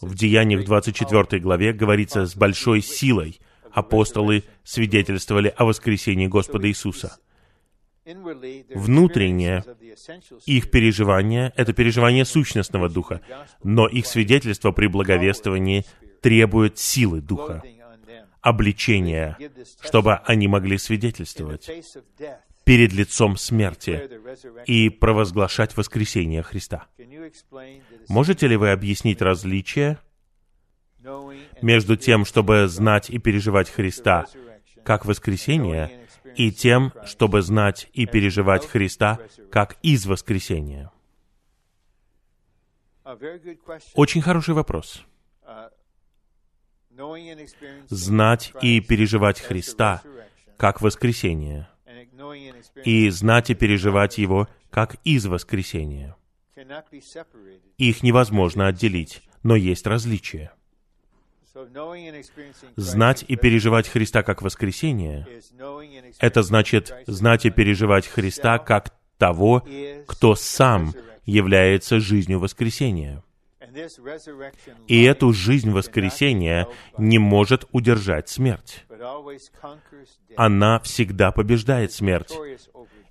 [0.00, 3.38] В Деяниях 24 главе говорится с большой силой—
[3.76, 7.18] апостолы свидетельствовали о воскресении Господа Иисуса.
[8.06, 9.62] Внутреннее
[10.46, 13.20] их переживание— это переживание сущностного духа,
[13.62, 15.84] но их свидетельство при благовествовании
[16.20, 17.62] требует силы Духа,
[18.40, 19.36] обличения,
[19.80, 21.68] чтобы они могли свидетельствовать
[22.64, 24.10] перед лицом смерти
[24.66, 26.86] и провозглашать воскресение Христа.
[28.08, 29.98] Можете ли вы объяснить различие
[31.62, 34.26] между тем, чтобы знать и переживать Христа
[34.84, 36.06] как воскресение,
[36.36, 39.18] и тем, чтобы знать и переживать Христа
[39.50, 40.90] как из воскресения?
[43.94, 45.04] Очень хороший вопрос.
[47.88, 50.02] Знать и переживать Христа
[50.56, 51.68] как воскресение,
[52.84, 56.16] и знать и переживать Его как из воскресения.
[57.76, 60.52] Их невозможно отделить, но есть различия.
[62.76, 65.26] Знать и переживать Христа как воскресение—
[66.18, 69.66] это значит знать и переживать Христа как того,
[70.06, 70.92] кто сам
[71.24, 73.22] является жизнью воскресения.
[74.86, 76.66] И эту жизнь воскресения
[76.98, 78.86] не может удержать смерть.
[80.36, 82.32] Она всегда побеждает смерть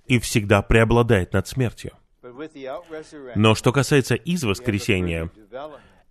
[0.06, 1.92] и всегда преобладает над смертью.
[3.34, 5.30] Но что касается из воскресения,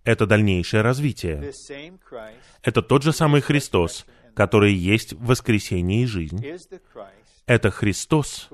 [0.04, 1.52] это дальнейшее развитие.
[2.62, 6.44] Это тот же самый Христос, который есть в воскресении и жизнь.
[7.46, 8.48] Это Христос,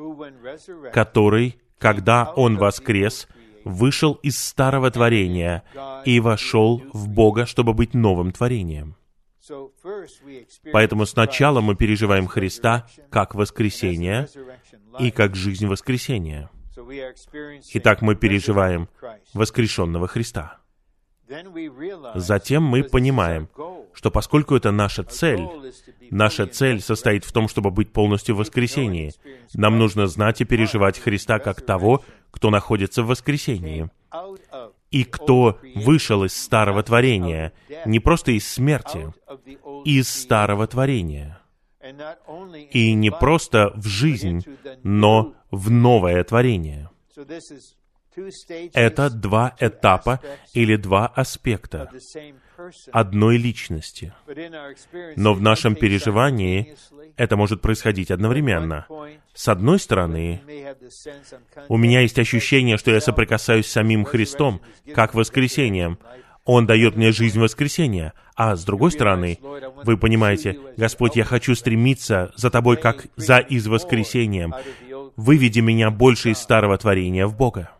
[0.93, 3.29] который, когда Он воскрес,
[3.65, 5.63] вышел из старого творения
[6.05, 8.97] и вошел в Бога, чтобы быть новым творением.
[10.73, 14.29] Поэтому сначала мы переживаем Христа как воскресение
[14.99, 16.51] и как жизнь воскресения.
[17.75, 18.89] Итак, мы переживаем
[19.35, 20.62] воскрешенного Христа.
[22.15, 23.49] Затем мы понимаем,
[23.93, 25.47] что поскольку это наша цель,
[26.11, 29.13] наша цель состоит в том, чтобы быть полностью в воскресении,
[29.55, 33.91] нам нужно знать и переживать Христа как того, кто находится в воскресении,
[34.91, 37.53] и кто вышел из старого творения,
[37.87, 39.13] не просто из смерти,
[39.85, 41.41] из старого творения,
[42.71, 44.45] и не просто в жизнь,
[44.83, 46.91] но в новое творение.
[48.75, 50.21] Это два этапа
[50.53, 51.91] или два аспекта
[52.93, 54.13] одной личности.
[55.17, 56.75] Но в нашем переживании
[57.17, 58.87] это может происходить одновременно.
[59.35, 60.41] С одной стороны,
[61.69, 64.61] у меня есть ощущение, что я соприкасаюсь с самим Христом,
[64.95, 65.99] как воскресением.
[66.45, 68.15] Он дает мне жизнь воскресения.
[68.35, 69.39] А с другой стороны,
[69.85, 74.55] вы понимаете, Господь, я хочу стремиться за Тобой, как за из воскресением.
[75.17, 77.71] Выведи меня больше из старого творения в Бога.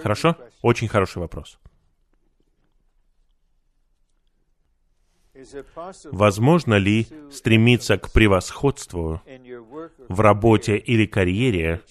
[0.00, 0.36] Хорошо?
[0.62, 1.58] Очень хороший вопрос.
[6.04, 9.20] Возможно ли стремиться к превосходству
[10.08, 11.82] в работе или карьере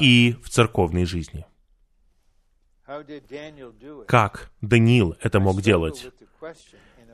[0.00, 1.46] и в церковной жизни?
[4.06, 6.10] Как Даниил это мог делать?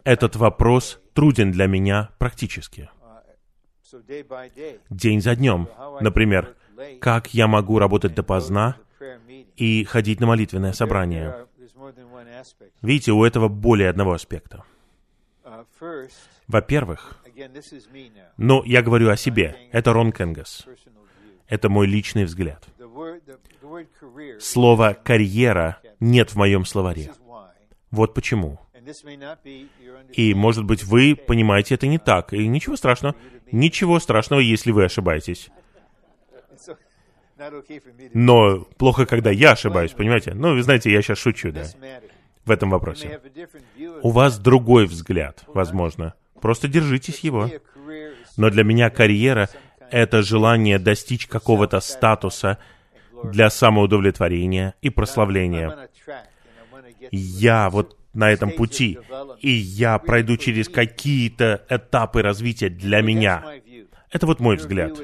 [0.05, 2.91] Этот вопрос труден для меня практически.
[4.91, 5.69] День за днем.
[6.01, 6.55] Например,
[7.01, 8.77] как я могу работать допоздна
[9.57, 11.47] и ходить на молитвенное собрание?
[12.81, 14.65] Видите, у этого более одного аспекта.
[16.49, 17.23] Во-первых,
[18.37, 20.67] но я говорю о себе, это Рон Кенгас.
[21.49, 22.67] Это мой личный взгляд.
[24.41, 27.11] Слово «карьера» нет в моем словаре.
[27.91, 28.59] Вот почему.
[30.13, 33.15] И, может быть, вы понимаете это не так, и ничего страшного.
[33.51, 35.51] Ничего страшного, если вы ошибаетесь.
[38.15, 40.35] Но плохо, когда я ошибаюсь, понимаете?
[40.35, 41.65] Ну, вы знаете, я сейчас шучу, да,
[42.45, 43.21] в этом вопросе.
[44.03, 46.15] У вас другой взгляд, возможно.
[46.41, 47.51] Просто держитесь его.
[48.37, 49.49] Но для меня карьера—
[49.91, 52.59] это желание достичь какого-то статуса
[53.25, 55.89] для самоудовлетворения и прославления.
[57.11, 58.99] Я вот на этом пути,
[59.41, 63.45] и я пройду через какие-то этапы развития для меня.
[64.13, 64.99] Это вот мой взгляд.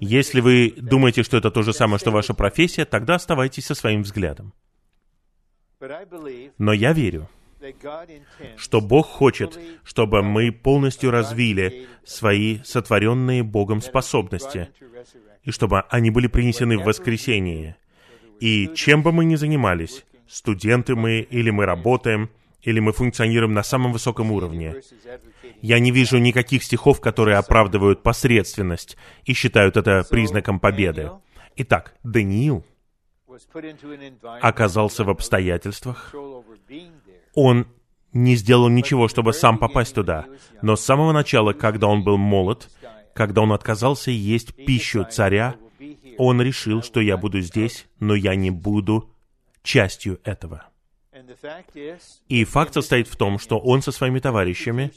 [0.00, 4.02] Если вы думаете, что это то же самое, что ваша профессия, тогда оставайтесь со своим
[4.02, 4.52] взглядом.
[6.58, 7.28] Но я верю,
[8.56, 14.68] что Бог хочет, чтобы мы полностью развили свои сотворенные Богом способности,
[15.44, 17.76] и чтобы они были принесены в воскресение.
[18.40, 22.30] И чем бы мы ни занимались, студенты мы, или мы работаем,
[22.64, 24.76] или мы функционируем на самом высоком уровне,
[25.60, 31.10] я не вижу никаких стихов, которые оправдывают посредственность и считают это признаком победы.
[31.56, 32.64] Итак, Даниил
[34.40, 36.14] оказался в обстоятельствах,
[37.34, 37.66] он
[38.12, 40.26] не сделал ничего, чтобы сам попасть туда.
[40.62, 42.70] Но с самого начала, когда он был молод,
[43.12, 45.56] когда он отказался есть пищу царя,
[46.16, 49.10] он решил, что я буду здесь, но я не буду
[49.62, 50.68] частью этого.
[52.28, 54.92] И факт состоит в том, что он со своими товарищами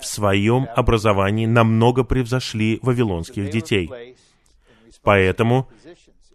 [0.00, 4.16] в своем образовании намного превзошли вавилонских детей.
[5.02, 5.68] Поэтому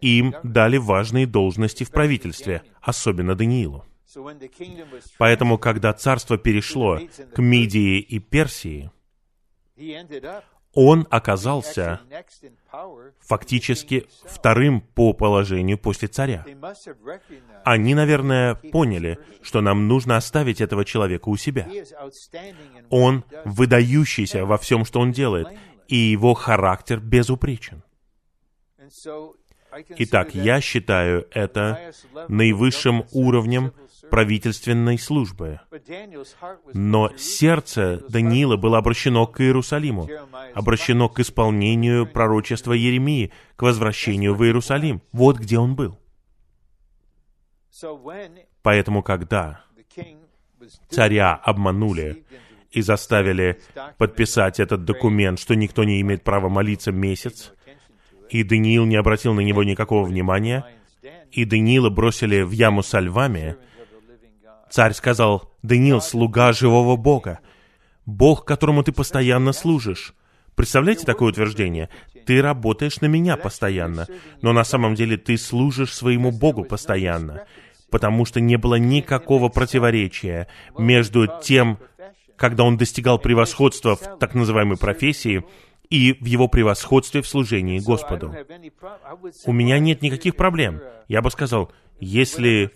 [0.00, 3.84] им дали важные должности в правительстве, особенно Даниилу.
[5.18, 7.00] Поэтому, когда царство перешло
[7.34, 8.90] к Мидии и Персии,
[10.74, 12.00] он оказался
[13.20, 16.44] фактически вторым по положению после царя.
[17.64, 21.68] Они, наверное, поняли, что нам нужно оставить этого человека у себя.
[22.90, 25.48] Он выдающийся во всем, что он делает,
[25.88, 27.82] и его характер безупречен.
[29.88, 31.92] Итак, я считаю это
[32.28, 33.72] наивысшим уровнем
[34.10, 35.60] правительственной службы.
[36.72, 40.08] Но сердце Даниила было обращено к Иерусалиму,
[40.54, 45.02] обращено к исполнению пророчества Еремии, к возвращению в Иерусалим.
[45.12, 45.98] Вот где он был.
[48.62, 49.64] Поэтому, когда
[50.88, 52.24] царя обманули
[52.70, 53.60] и заставили
[53.98, 57.52] подписать этот документ, что никто не имеет права молиться месяц,
[58.30, 60.64] и Даниил не обратил на него никакого внимания,
[61.30, 63.56] и Даниила бросили в яму со львами,
[64.74, 67.38] Царь сказал, «Даниил, слуга живого Бога,
[68.06, 70.14] Бог, которому ты постоянно служишь».
[70.56, 71.90] Представляете такое утверждение?
[72.26, 74.08] Ты работаешь на меня постоянно,
[74.42, 77.44] но на самом деле ты служишь своему Богу постоянно,
[77.88, 81.78] потому что не было никакого противоречия между тем,
[82.34, 85.44] когда он достигал превосходства в так называемой профессии,
[85.88, 88.34] и в его превосходстве в служении Господу.
[89.44, 90.80] У меня нет никаких проблем.
[91.06, 91.70] Я бы сказал,
[92.00, 92.72] если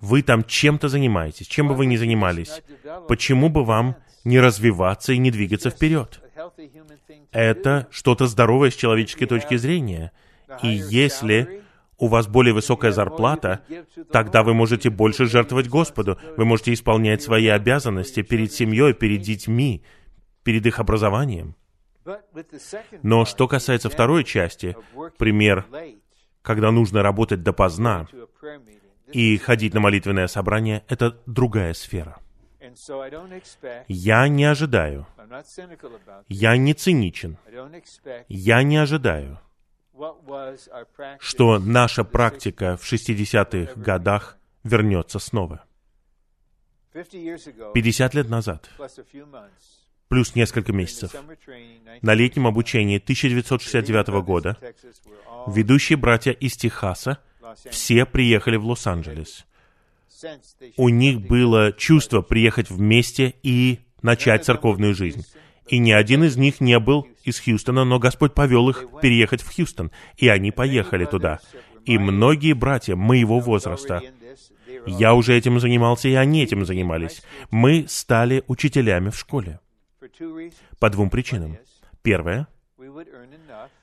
[0.00, 2.62] вы там чем-то занимаетесь, чем бы вы ни занимались,
[3.08, 6.20] почему бы вам не развиваться и не двигаться вперед?
[7.32, 10.12] Это что-то здоровое с человеческой точки зрения.
[10.62, 11.62] И если
[11.98, 13.62] у вас более высокая зарплата,
[14.10, 16.18] тогда вы можете больше жертвовать Господу.
[16.36, 19.82] Вы можете исполнять свои обязанности перед семьей, перед детьми,
[20.44, 21.56] перед их образованием.
[23.02, 24.76] Но что касается второй части,
[25.18, 25.66] пример,
[26.42, 28.06] когда нужно работать допоздна,
[29.12, 32.18] и ходить на молитвенное собрание— это другая сфера.
[33.88, 35.06] Я не ожидаю,
[36.28, 37.38] я не циничен,
[38.28, 39.40] я не ожидаю,
[41.18, 45.64] что наша практика в 60-х годах вернется снова.
[46.92, 48.68] 50 лет назад,
[50.08, 51.14] плюс несколько месяцев,
[52.02, 54.56] на летнем обучении 1969 года
[55.46, 57.18] ведущие братья из Техаса
[57.70, 59.46] все приехали в Лос-Анджелес.
[60.76, 65.24] У них было чувство приехать вместе и начать церковную жизнь.
[65.68, 69.54] И ни один из них не был из Хьюстона, но Господь повел их переехать в
[69.54, 71.40] Хьюстон, и они поехали туда.
[71.84, 74.02] И многие братья моего возраста,
[74.86, 79.60] я уже этим занимался, и они этим занимались, мы стали учителями в школе.
[80.78, 81.58] По двум причинам.
[82.02, 82.48] Первое,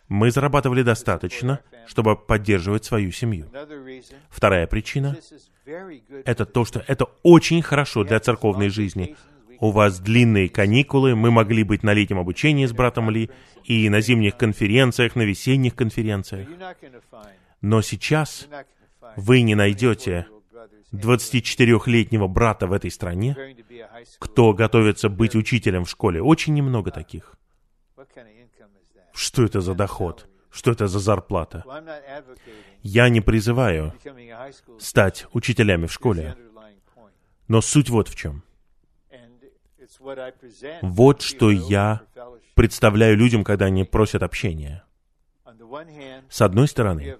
[0.08, 3.48] мы зарабатывали достаточно, чтобы поддерживать свою семью.
[4.30, 5.18] Вторая причина—
[6.26, 9.16] это то, что это очень хорошо для церковной жизни.
[9.60, 13.30] У вас длинные каникулы, мы могли быть на летнем обучении с братом Ли
[13.64, 16.48] и на зимних конференциях, на весенних конференциях.
[17.62, 18.48] Но сейчас
[19.16, 20.28] вы не найдете
[20.94, 23.36] 24-летнего брата в этой стране,
[24.20, 26.22] кто готовится быть учителем в школе.
[26.22, 27.36] Очень немного таких.
[29.16, 30.28] Что это за доход?
[30.52, 31.64] Что это за зарплата?
[32.84, 33.94] Я не призываю
[34.78, 36.36] стать учителями в школе.
[37.48, 38.44] Но суть вот в чем.
[40.82, 42.02] Вот что я
[42.54, 44.84] представляю людям, когда они просят общения.
[46.30, 47.18] С одной стороны,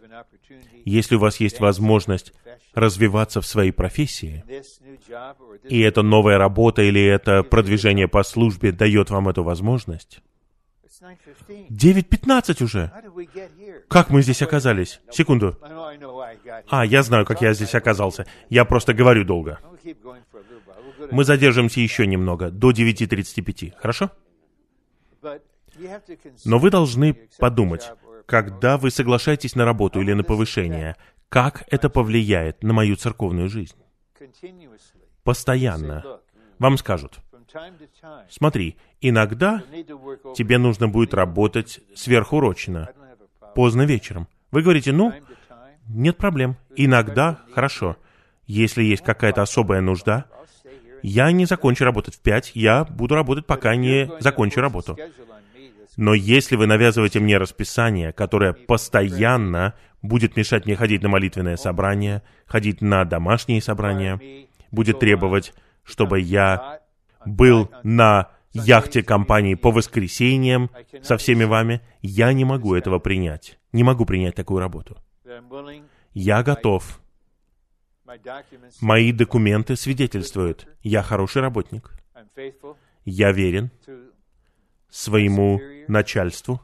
[0.84, 2.34] если у вас есть возможность
[2.74, 4.44] развиваться в своей профессии,
[5.64, 10.22] и эта новая работа или это продвижение по службе дает вам эту возможность,
[11.02, 12.92] 9.15 уже.
[13.90, 15.02] Как мы здесь оказались?
[15.12, 15.58] Секунду.
[16.70, 18.26] А, я знаю, как я здесь оказался.
[18.50, 19.60] Я просто говорю долго.
[21.12, 23.74] Мы задержимся еще немного, до 9.35.
[23.78, 24.12] Хорошо?
[26.46, 27.92] Но вы должны подумать,
[28.26, 30.96] когда вы соглашаетесь на работу или на повышение,
[31.30, 33.76] как это повлияет на мою церковную жизнь?
[35.24, 36.22] Постоянно.
[36.60, 37.20] Вам скажут,
[38.30, 39.64] Смотри, иногда
[40.36, 42.90] тебе нужно будет работать сверхурочно,
[43.54, 44.28] поздно вечером.
[44.52, 45.14] Вы говорите, ну,
[45.88, 46.58] нет проблем.
[46.76, 47.98] Иногда хорошо.
[48.48, 50.26] Если есть какая-то особая нужда,
[51.02, 54.98] я не закончу работать в пять, я буду работать, пока не закончу работу.
[55.98, 62.22] Но если вы навязываете мне расписание, которое постоянно будет мешать мне ходить на молитвенное собрание,
[62.46, 64.20] ходить на домашние собрания,
[64.72, 65.54] будет требовать,
[65.84, 66.80] чтобы я
[67.26, 70.70] был на яхте компании по воскресеньям
[71.02, 73.60] со всеми вами, я не могу этого принять.
[73.72, 74.98] Не могу принять такую работу.
[76.14, 77.02] Я готов.
[78.82, 81.92] Мои документы свидетельствуют, я хороший работник.
[83.04, 83.72] Я верен
[84.90, 86.62] своему начальству.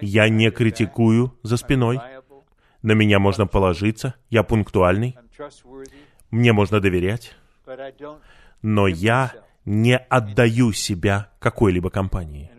[0.00, 1.98] Я не критикую за спиной.
[2.82, 4.14] На меня можно положиться.
[4.28, 5.16] Я пунктуальный.
[6.30, 7.34] Мне можно доверять.
[8.64, 9.34] Но я
[9.66, 12.50] не отдаю себя какой-либо компании.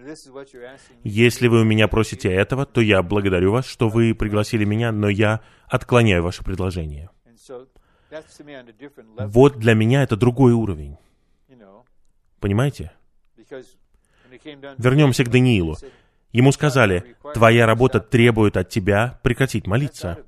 [1.03, 5.09] Если вы у меня просите этого, то я благодарю вас, что вы пригласили меня, но
[5.09, 7.09] я отклоняю ваше предложение.
[9.17, 10.95] Вот для меня это другой уровень.
[12.39, 12.91] Понимаете?
[14.77, 15.75] Вернемся к Даниилу.
[16.31, 20.19] Ему сказали, твоя работа требует от тебя прекратить молиться.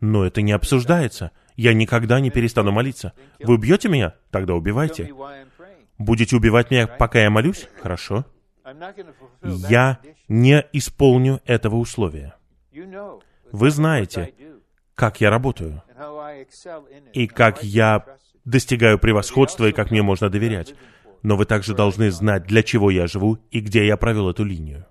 [0.00, 1.30] Но это не обсуждается.
[1.56, 3.12] Я никогда не перестану молиться.
[3.40, 4.14] Вы убьете меня?
[4.30, 5.12] Тогда убивайте.
[5.98, 7.68] Будете убивать меня, пока я молюсь?
[7.82, 8.26] Хорошо.
[9.42, 12.34] Я не исполню этого условия.
[13.52, 14.34] Вы знаете,
[14.94, 15.82] как я работаю,
[17.12, 18.04] и как я
[18.44, 20.74] достигаю превосходства, и как мне можно доверять.
[21.22, 24.86] Но вы также должны знать, для чего я живу и где я провел эту линию.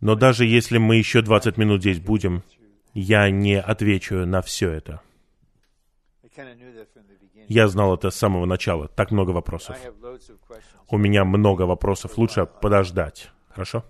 [0.00, 2.42] Но даже если мы еще 20 минут здесь будем,
[2.94, 5.00] я не отвечу на все это.
[7.48, 8.88] Я знал это с самого начала.
[8.88, 9.76] Так много вопросов.
[10.88, 12.18] У меня много вопросов.
[12.18, 13.30] Лучше подождать.
[13.48, 13.84] Хорошо?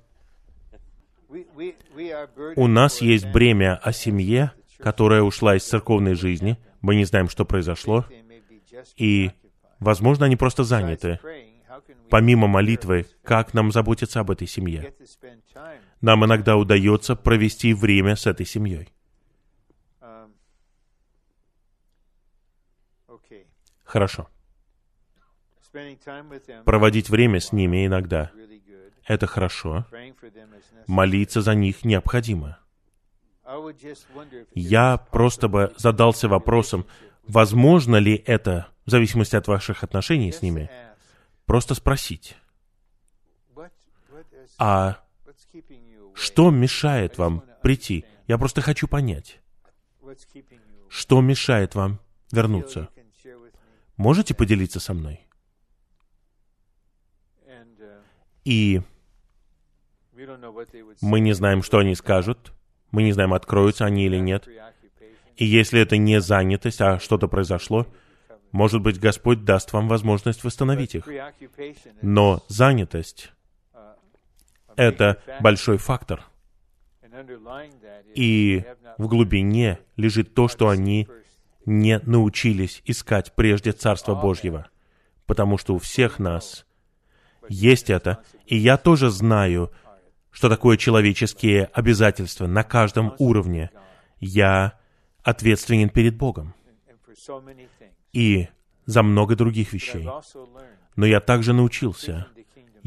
[2.57, 6.57] У нас есть бремя о семье, которая ушла из церковной жизни.
[6.81, 8.07] Мы не знаем, что произошло.
[8.97, 9.33] И,
[9.81, 11.19] возможно, они просто заняты.
[12.11, 14.95] Помимо молитвы, как нам заботиться об этой семье?
[16.01, 18.89] Нам иногда удается провести время с этой семьей.
[23.85, 24.29] Хорошо.
[26.65, 28.31] Проводить время с ними иногда—
[29.07, 29.87] это хорошо.
[30.87, 32.59] Молиться за них необходимо.
[34.55, 36.87] Я просто бы задался вопросом,
[37.27, 40.70] возможно ли это, в зависимости от ваших отношений с ними,
[41.47, 42.37] просто спросить.
[44.59, 44.99] А
[46.19, 48.05] что мешает вам прийти?
[48.27, 49.40] Я просто хочу понять.
[50.89, 52.01] Что мешает вам
[52.32, 52.89] вернуться?
[53.97, 55.20] Можете поделиться со мной?
[58.45, 58.82] И
[61.01, 62.53] мы не знаем, что они скажут.
[62.90, 64.49] Мы не знаем, откроются они или нет.
[65.36, 67.86] И если это не занятость, а что-то произошло,
[68.51, 71.09] может быть, Господь даст вам возможность восстановить их.
[72.03, 73.31] Но занятость—
[74.79, 76.25] это большой фактор.
[78.15, 78.65] И
[78.97, 81.09] в глубине лежит то, что они
[81.67, 84.69] не научились искать прежде Царство Божьего,
[85.27, 86.65] потому что у всех нас
[87.49, 89.73] есть это, и я тоже знаю,
[90.31, 93.71] что такое человеческие обязательства на каждом уровне.
[94.21, 94.79] Я
[95.23, 96.55] ответственен перед Богом
[98.13, 98.49] и
[98.87, 100.09] за много других вещей.
[100.97, 102.27] Но я также научился,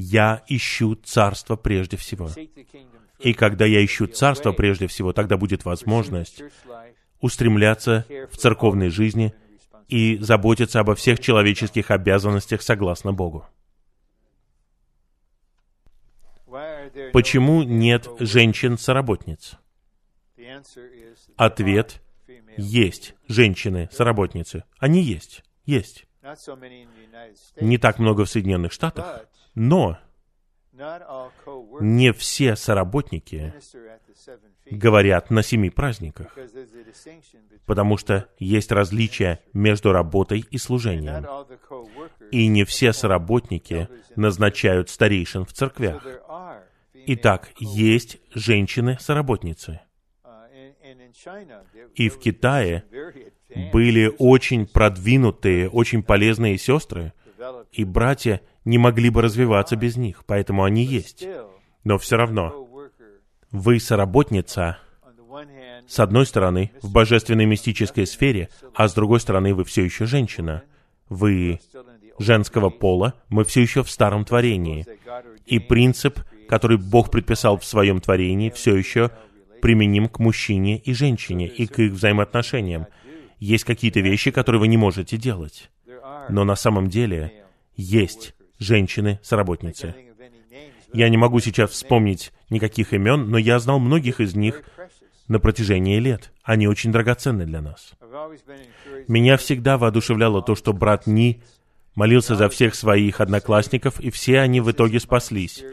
[0.02, 2.30] я ищу Царство прежде всего.
[3.19, 6.44] И когда я ищу Царство прежде всего, тогда будет возможность
[7.19, 9.34] устремляться в церковной жизни
[9.88, 13.45] и заботиться обо всех человеческих обязанностях согласно Богу.
[17.14, 19.53] Почему нет женщин-соработниц?
[21.38, 22.02] Ответ—
[22.57, 24.64] есть женщины-соработницы.
[24.80, 26.06] Они есть, есть.
[27.60, 29.26] Не так много в Соединенных Штатах,
[29.56, 29.98] но
[31.80, 33.53] не все соработники
[34.69, 36.38] говорят на семи праздниках,
[37.65, 41.26] потому что есть различия между работой и служением.
[42.32, 46.06] И не все соработники назначают старейшин в церквях.
[46.94, 49.82] Итак, есть женщины-соработницы.
[51.95, 52.86] И в Китае
[53.72, 57.14] были очень продвинутые, очень полезные сестры,
[57.72, 61.26] и братья не могли бы развиваться без них, поэтому они есть.
[61.84, 62.68] Но все равно,
[63.52, 64.78] вы соработница,
[65.88, 70.64] с одной стороны, в божественной мистической сфере, а с другой стороны, вы все еще женщина.
[71.10, 71.60] Вы
[72.20, 74.86] женского пола, мы все еще в старом творении.
[75.46, 79.12] И принцип, который Бог предписал в своем творении, все еще
[79.62, 82.88] применим к мужчине и женщине и к их взаимоотношениям.
[83.40, 85.70] Есть какие-то вещи, которые вы не можете делать.
[86.30, 87.44] Но на самом деле
[87.76, 89.96] есть женщины-соработницы.
[90.94, 94.64] Я не могу сейчас вспомнить никаких имен, но я знал многих из них
[95.28, 96.32] на протяжении лет.
[96.44, 97.94] Они очень драгоценны для нас.
[99.08, 101.42] Меня всегда воодушевляло то, что брат Ни
[101.96, 105.64] молился за всех своих одноклассников, и все они в итоге спаслись.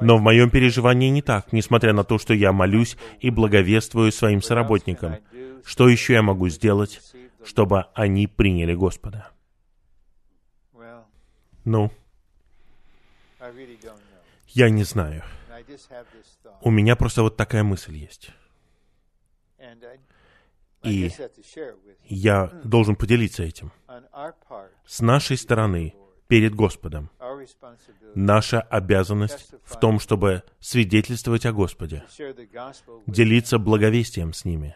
[0.00, 4.42] Но в моем переживании не так, несмотря на то, что я молюсь и благовествую своим
[4.42, 5.16] соработникам.
[5.64, 7.00] Что еще я могу сделать,
[7.44, 9.31] чтобы они приняли Господа?
[11.64, 11.90] Ну,
[14.48, 15.22] я не знаю.
[16.60, 18.30] У меня просто вот такая мысль есть.
[20.82, 21.10] И
[22.08, 23.72] я должен поделиться этим.
[24.84, 25.94] С нашей стороны,
[26.26, 27.10] перед Господом,
[28.14, 32.04] наша обязанность в том, чтобы свидетельствовать о Господе,
[33.06, 34.74] делиться благовестием с ними,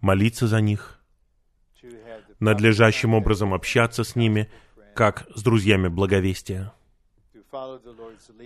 [0.00, 1.00] молиться за них,
[2.38, 4.50] надлежащим образом общаться с ними,
[4.94, 6.72] как с друзьями благовестия,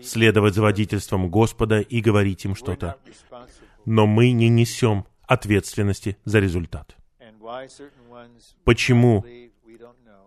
[0.03, 2.97] следовать за водительством Господа и говорить им что-то.
[3.85, 6.97] Но мы не несем ответственности за результат.
[8.65, 9.25] Почему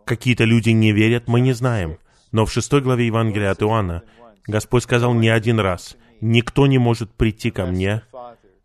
[0.06, 2.00] какие-то люди не верят, мы не знаем.
[2.32, 4.04] Но в шестой главе Евангелия от Иоанна
[4.48, 8.02] Господь сказал не один раз, «Никто не может прийти ко мне,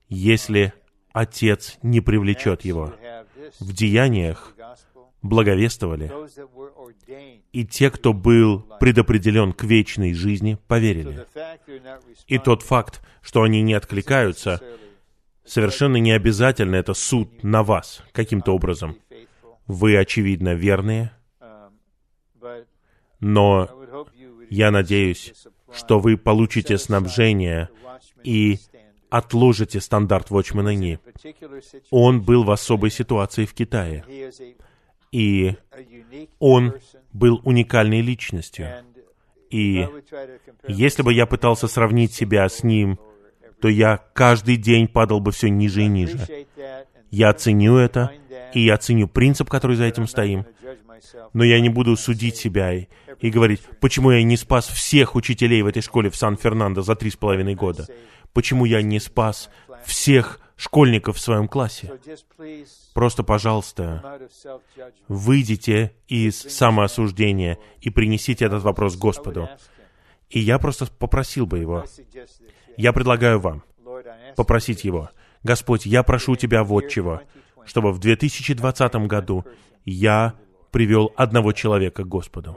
[0.09, 0.73] если
[1.13, 2.95] Отец не привлечет его».
[3.61, 4.55] В деяниях
[5.25, 6.13] благовествовали,
[7.53, 11.27] и те, кто был предопределен к вечной жизни, поверили.
[12.27, 14.61] И тот факт, что они не откликаются,
[15.45, 18.97] совершенно не обязательно это суд на вас каким-то образом.
[19.67, 21.11] Вы, очевидно, верные,
[23.19, 23.71] но
[24.51, 25.33] я надеюсь,
[25.73, 27.71] что вы получите снабжение
[28.23, 28.59] и
[29.09, 30.99] отложите стандарт Watchman Ни.
[31.91, 34.05] Он был в особой ситуации в Китае.
[35.15, 35.55] И
[36.41, 36.75] он
[37.13, 38.69] был уникальной личностью.
[39.49, 39.87] И
[40.67, 42.99] если бы я пытался сравнить себя с ним,
[43.61, 46.19] то я каждый день падал бы все ниже и ниже.
[47.13, 48.11] Я ценю это,
[48.55, 50.47] и я ценю принцип, который за этим стоим.
[51.33, 52.89] Но я не буду судить себя и,
[53.21, 57.11] и говорить, почему я не спас всех учителей в этой школе в Сан-Фернандо за три
[57.11, 57.87] с половиной года.
[58.33, 59.49] Почему я не спас
[59.85, 61.93] всех школьников в своем классе.
[62.93, 64.21] Просто, пожалуйста,
[65.09, 69.49] выйдите из самоосуждения и принесите этот вопрос Господу.
[70.31, 71.85] И я просто попросил бы его.
[72.77, 73.63] Я предлагаю вам
[74.37, 75.11] попросить его.
[75.43, 77.21] Господь, я прошу Тебя вот чего,
[77.65, 79.45] чтобы в 2020 году
[79.85, 80.35] я
[80.71, 82.57] привел одного человека к Господу.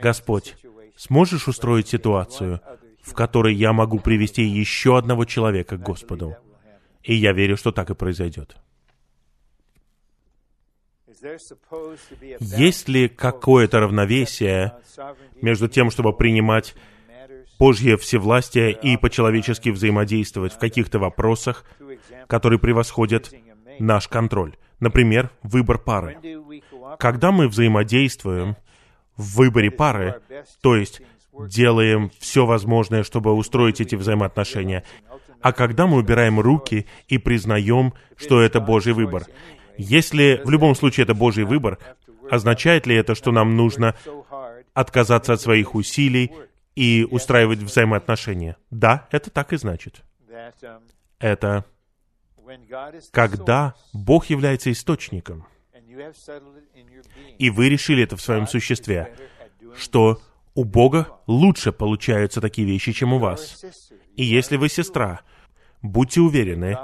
[0.00, 0.56] Господь,
[0.96, 2.60] сможешь устроить ситуацию,
[3.02, 6.36] в которой я могу привести еще одного человека к Господу?
[7.04, 8.56] И я верю, что так и произойдет.
[12.40, 14.72] Есть ли какое-то равновесие
[15.40, 16.74] между тем, чтобы принимать
[17.58, 21.64] Божье всевластие и по-человечески взаимодействовать в каких-то вопросах,
[22.26, 23.32] которые превосходят
[23.78, 24.56] наш контроль?
[24.80, 26.18] Например, выбор пары.
[26.98, 28.56] Когда мы взаимодействуем
[29.16, 30.20] в выборе пары,
[30.60, 31.00] то есть
[31.48, 34.84] делаем все возможное, чтобы устроить эти взаимоотношения,
[35.44, 39.26] а когда мы убираем руки и признаем, что это Божий выбор.
[39.76, 41.78] Если в любом случае это Божий выбор,
[42.30, 43.94] означает ли это, что нам нужно
[44.72, 46.32] отказаться от своих усилий
[46.74, 48.56] и устраивать взаимоотношения?
[48.70, 50.02] Да, это так и значит.
[51.18, 51.66] Это
[53.10, 55.46] когда Бог является источником,
[57.38, 59.14] и вы решили это в своем существе,
[59.76, 60.22] что
[60.54, 63.62] у Бога лучше получаются такие вещи, чем у вас.
[64.16, 65.20] И если вы сестра,
[65.84, 66.78] Будьте уверены,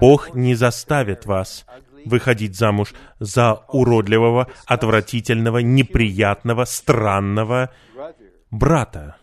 [0.00, 1.64] Бог не заставит вас
[2.04, 7.70] выходить замуж за уродливого, отвратительного, неприятного, странного
[8.50, 9.16] брата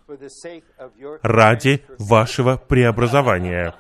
[1.22, 3.76] ради вашего преобразования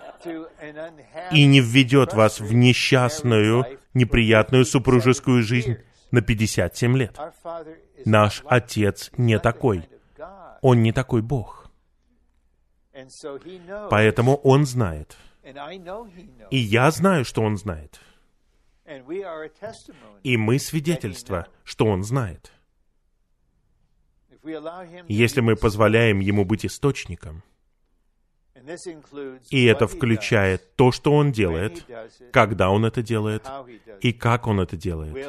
[1.31, 5.77] и не введет вас в несчастную, неприятную супружескую жизнь
[6.11, 7.17] на 57 лет.
[8.03, 9.87] Наш Отец не такой.
[10.61, 11.71] Он не такой Бог.
[13.89, 15.15] Поэтому Он знает—
[16.51, 17.99] и я знаю, что Он знает.
[20.23, 22.51] И мы свидетельство, что Он знает.
[25.07, 27.43] Если мы позволяем Ему быть источником,
[29.49, 31.85] и это включает то, что Он делает,
[32.31, 33.45] когда Он это делает,
[34.01, 35.27] и как Он это делает.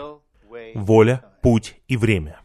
[0.74, 2.40] Воля, путь и время.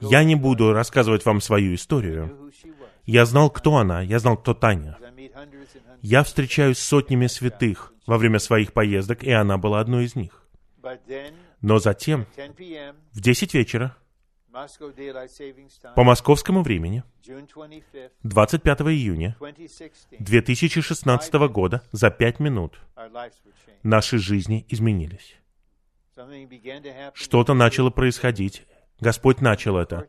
[0.00, 2.52] Я не буду рассказывать вам свою историю.
[3.06, 4.98] Я знал, кто она, я знал, кто Таня.
[6.02, 10.46] Я встречаюсь с сотнями святых во время своих поездок, и она была одной из них.
[11.60, 12.26] Но затем,
[13.12, 13.96] в 10 вечера,
[15.94, 17.04] по московскому времени
[18.22, 19.36] 25 июня
[20.18, 22.80] 2016 года за пять минут
[23.82, 25.36] наши жизни изменились.
[27.14, 28.64] Что-то начало происходить.
[28.98, 30.08] Господь начал это.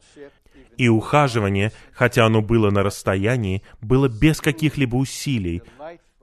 [0.78, 5.64] И ухаживание, хотя оно было на расстоянии, было без каких-либо усилий,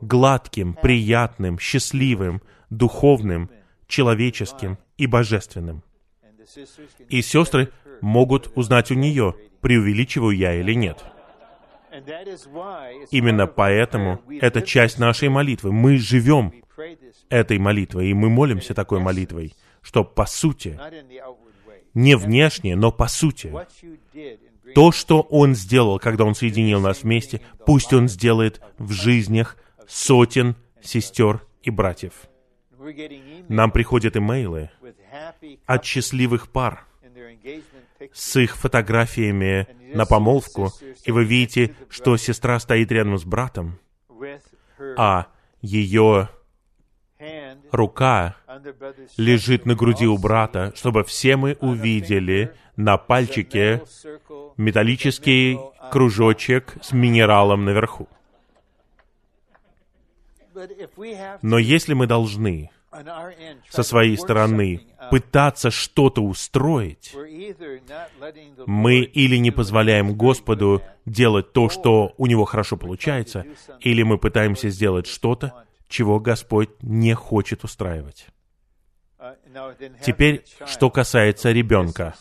[0.00, 2.40] гладким, приятным, счастливым,
[2.70, 3.50] духовным,
[3.88, 5.82] человеческим и божественным.
[7.08, 7.70] И сестры
[8.00, 11.04] могут узнать у нее, преувеличиваю я или нет.
[13.10, 15.72] Именно поэтому это часть нашей молитвы.
[15.72, 16.52] Мы живем
[17.28, 20.78] этой молитвой, и мы молимся такой молитвой, что по сути,
[21.94, 23.52] не внешне, но по сути,
[24.74, 29.56] то, что Он сделал, когда Он соединил нас вместе, пусть Он сделает в жизнях
[29.86, 32.12] сотен сестер и братьев.
[33.48, 34.70] Нам приходят имейлы
[35.66, 36.84] от счастливых пар
[38.12, 40.70] с их фотографиями на помолвку,
[41.04, 43.78] и вы видите, что сестра стоит рядом с братом,
[44.96, 45.28] а
[45.62, 46.28] ее
[47.74, 48.36] рука
[49.16, 53.82] лежит на груди у брата, чтобы все мы увидели на пальчике
[54.56, 55.58] металлический
[55.90, 58.08] кружочек с минералом наверху.
[61.42, 62.70] Но если мы должны
[63.68, 67.14] со своей стороны пытаться что-то устроить,
[68.66, 73.46] мы или не позволяем Господу делать то, что у Него хорошо получается,
[73.80, 75.64] или мы пытаемся сделать что-то,
[75.94, 78.26] чего Господь не хочет устраивать.
[80.02, 82.14] Теперь, что касается ребенка,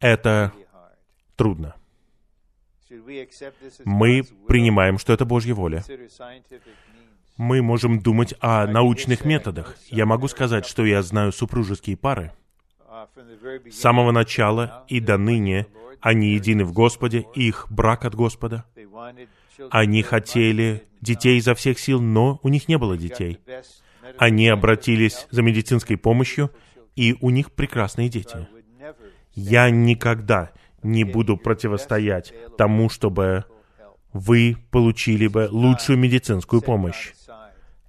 [0.00, 0.52] это
[1.36, 1.74] трудно.
[3.84, 5.84] Мы принимаем, что это Божья воля
[7.36, 9.76] мы можем думать о научных методах.
[9.90, 12.32] Я могу сказать, что я знаю супружеские пары.
[13.70, 15.66] С самого начала и до ныне
[16.00, 18.64] они едины в Господе, их брак от Господа.
[19.70, 23.38] Они хотели детей изо всех сил, но у них не было детей.
[24.18, 26.50] Они обратились за медицинской помощью,
[26.96, 28.48] и у них прекрасные дети.
[29.34, 30.50] Я никогда
[30.82, 33.44] не буду противостоять тому, чтобы
[34.12, 37.12] вы получили бы лучшую медицинскую помощь.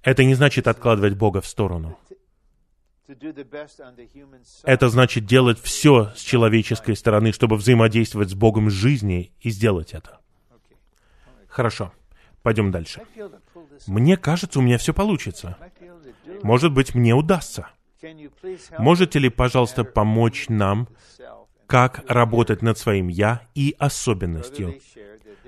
[0.02, 1.98] Это не значит откладывать Бога в сторону.
[4.64, 10.18] Это значит делать все с человеческой стороны, чтобы взаимодействовать с Богом жизни и сделать это.
[11.46, 11.92] Хорошо,
[12.46, 13.02] пойдем дальше.
[13.88, 15.56] Мне кажется, у меня все получится.
[16.44, 17.70] Может быть, мне удастся.
[18.78, 20.86] Можете ли, пожалуйста, помочь нам,
[21.66, 24.76] как работать над своим «я» и особенностью?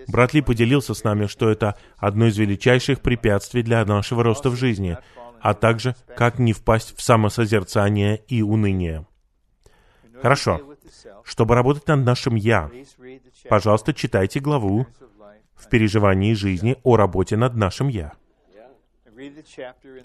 [0.08, 4.56] Брат Ли поделился с нами, что это одно из величайших препятствий для нашего роста в
[4.56, 4.98] жизни,
[5.40, 9.06] а также как не впасть в самосозерцание и уныние.
[10.20, 10.60] Хорошо.
[11.22, 12.72] Чтобы работать над нашим «я»,
[13.48, 14.88] пожалуйста, читайте главу
[15.58, 18.12] в переживании жизни о работе над нашим «я».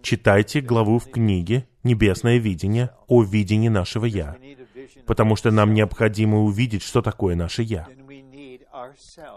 [0.02, 4.36] Читайте главу в книге «Небесное видение» о видении нашего «я»,
[5.06, 7.88] потому что нам необходимо увидеть, что такое наше «я».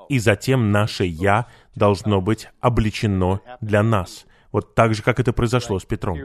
[0.09, 4.25] И затем наше «я» должно быть обличено для нас.
[4.51, 6.19] Вот так же, как это произошло с Петром.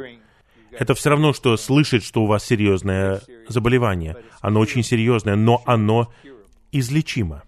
[0.72, 4.16] Это все равно, что слышать, что у вас серьезное заболевание.
[4.40, 6.14] Оно очень серьезное, но оно
[6.72, 7.44] излечимо.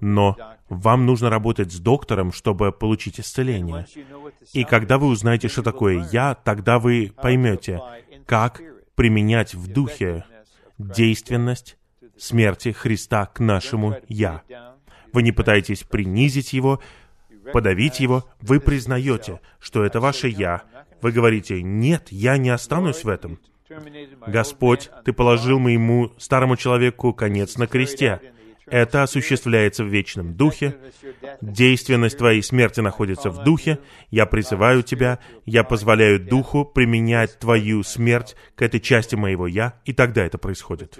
[0.00, 0.36] Но
[0.68, 3.86] вам нужно работать с доктором, чтобы получить исцеление.
[4.52, 7.80] И когда вы узнаете, что такое «я», тогда вы поймете,
[8.26, 8.60] как
[8.94, 10.24] применять в духе
[10.78, 11.76] действенность
[12.16, 14.42] смерти Христа к нашему «я».
[15.12, 16.80] Вы не пытаетесь принизить его,
[17.52, 20.62] подавить его, вы признаете, что это ваше «я».
[21.02, 23.38] Вы говорите, «Нет, я не останусь в этом».
[24.26, 28.20] Господь, Ты положил моему старому человеку конец на кресте.
[28.66, 30.76] Это осуществляется в вечном духе.
[31.40, 33.78] Действенность Твоей смерти находится в духе.
[34.10, 39.92] Я призываю Тебя, я позволяю Духу применять Твою смерть к этой части моего «я», и
[39.92, 40.98] тогда это происходит.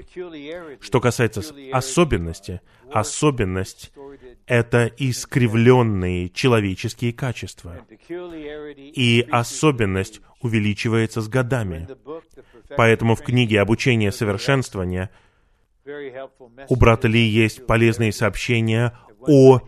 [0.81, 2.61] Что касается особенности,
[2.91, 3.93] особенность—
[4.47, 7.87] это искривленные человеческие качества.
[8.79, 11.89] И особенность увеличивается с годами.
[12.77, 15.11] Поэтому в книге «Обучение совершенствования»
[16.69, 19.61] У брата Ли есть полезные сообщения о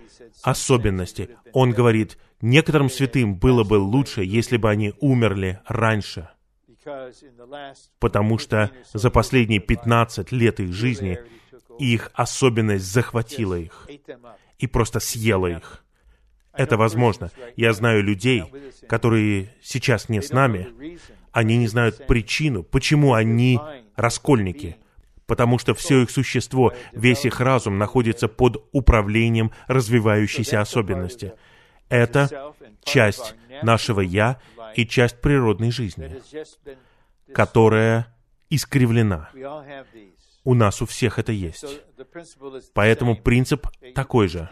[0.43, 1.31] особенности.
[1.53, 6.29] Он говорит, некоторым святым было бы лучше, если бы они умерли раньше,
[7.99, 11.19] потому что за последние 15 лет их жизни
[11.79, 13.89] их особенность захватила их
[14.59, 15.85] и просто съела их.
[16.53, 17.31] Это возможно.
[17.57, 18.45] Я знаю людей,
[18.89, 20.99] которые сейчас не с нами,
[21.33, 23.59] они не знают причину, почему они
[23.97, 24.77] раскольники,
[25.27, 31.33] потому что все их существо, весь их разум находится под управлением развивающейся особенности.
[31.89, 32.53] Это
[32.85, 34.41] часть нашего «я»
[34.75, 36.21] и часть природной жизни,
[37.33, 38.15] которая
[38.51, 39.31] искривлена.
[40.45, 41.83] У нас у всех это есть.
[42.75, 44.51] Поэтому принцип такой же.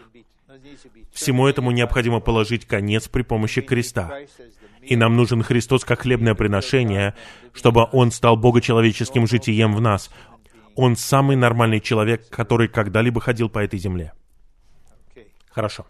[1.11, 4.21] Всему этому необходимо положить конец при помощи креста.
[4.81, 7.15] И нам нужен Христос как хлебное приношение,
[7.53, 10.09] чтобы Он стал богочеловеческим житием в нас.
[10.75, 14.13] Он самый нормальный человек, который когда-либо ходил по этой земле.
[15.49, 15.85] Хорошо.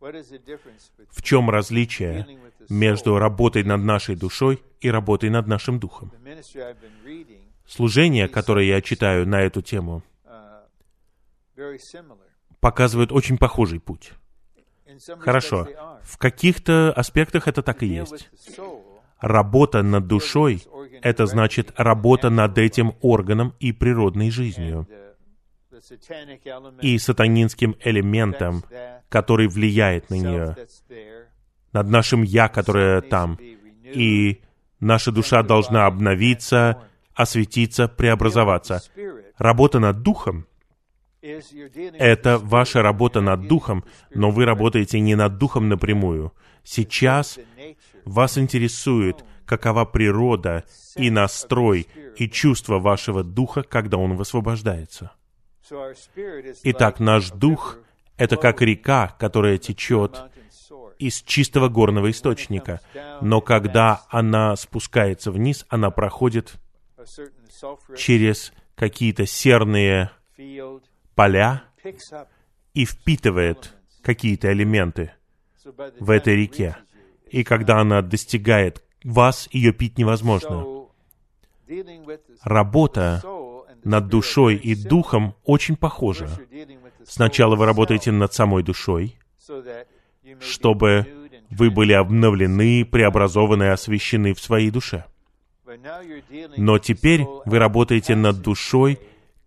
[0.00, 2.26] В чем различие
[2.68, 6.12] между работой над нашей душой и работой над нашим духом?
[7.66, 10.02] Служение, которое я читаю на эту тему,
[12.60, 14.12] показывает очень похожий путь.
[15.18, 15.68] Хорошо.
[16.02, 18.30] В каких-то аспектах это так и есть.
[19.18, 20.62] Работа над душой—
[21.02, 24.86] это значит работа над этим органом и природной жизнью.
[26.80, 28.64] И сатанинским элементом,
[29.08, 30.56] который влияет на нее,
[31.72, 33.38] над нашим «я», которое там.
[33.84, 34.40] И
[34.80, 36.82] наша душа должна обновиться,
[37.14, 38.82] осветиться, преобразоваться.
[39.38, 40.46] Работа над духом
[41.98, 46.32] это ваша работа над духом, но вы работаете не над духом напрямую.
[46.62, 47.38] Сейчас
[48.04, 50.64] вас интересует, какова природа
[50.96, 51.86] и настрой
[52.16, 55.12] и чувство вашего духа, когда он высвобождается.
[56.62, 57.78] Итак, наш дух—
[58.16, 60.22] это как река, которая течет
[60.98, 62.80] из чистого горного источника,
[63.20, 66.54] но когда она спускается вниз, она проходит
[67.96, 70.10] через какие-то серные
[71.14, 71.64] поля
[72.74, 75.12] и впитывает какие-то элементы
[75.98, 76.76] в этой реке.
[77.28, 80.86] И когда она достигает вас, ее пить невозможно.
[82.42, 83.22] Работа
[83.84, 86.28] над душой и духом очень похожа.
[87.04, 89.16] Сначала вы работаете над самой душой,
[90.40, 91.06] чтобы
[91.50, 95.04] вы были обновлены, преобразованы, освящены в своей душе.
[96.56, 98.98] Но теперь вы работаете над душой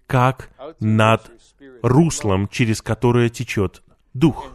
[0.08, 0.50] как
[0.80, 1.30] над
[1.82, 3.84] руслом, через которое течет
[4.14, 4.52] Дух.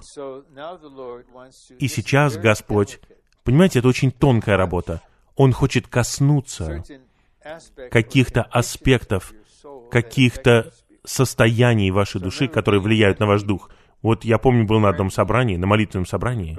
[1.78, 3.00] И сейчас Господь,
[3.44, 5.00] понимаете, это очень тонкая работа.
[5.36, 6.82] Он хочет коснуться
[7.90, 9.32] каких-то аспектов,
[9.90, 10.72] каких-то
[11.04, 13.70] состояний вашей души, которые влияют на ваш дух.
[14.02, 16.58] Вот я помню, был на одном собрании, на молитвенном собрании,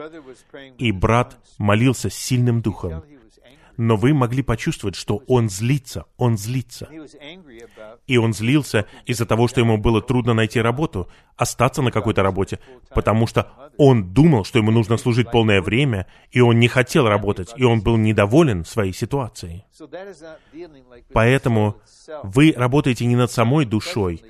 [0.77, 3.03] и брат молился сильным духом
[3.77, 6.89] но вы могли почувствовать, что он злится, он злится.
[8.07, 12.59] И он злился из-за того, что ему было трудно найти работу, остаться на какой-то работе,
[12.93, 17.53] потому что он думал, что ему нужно служить полное время, и он не хотел работать,
[17.55, 19.65] и он был недоволен своей ситуацией.
[21.13, 21.81] Поэтому
[22.23, 24.23] вы работаете не над самой душой,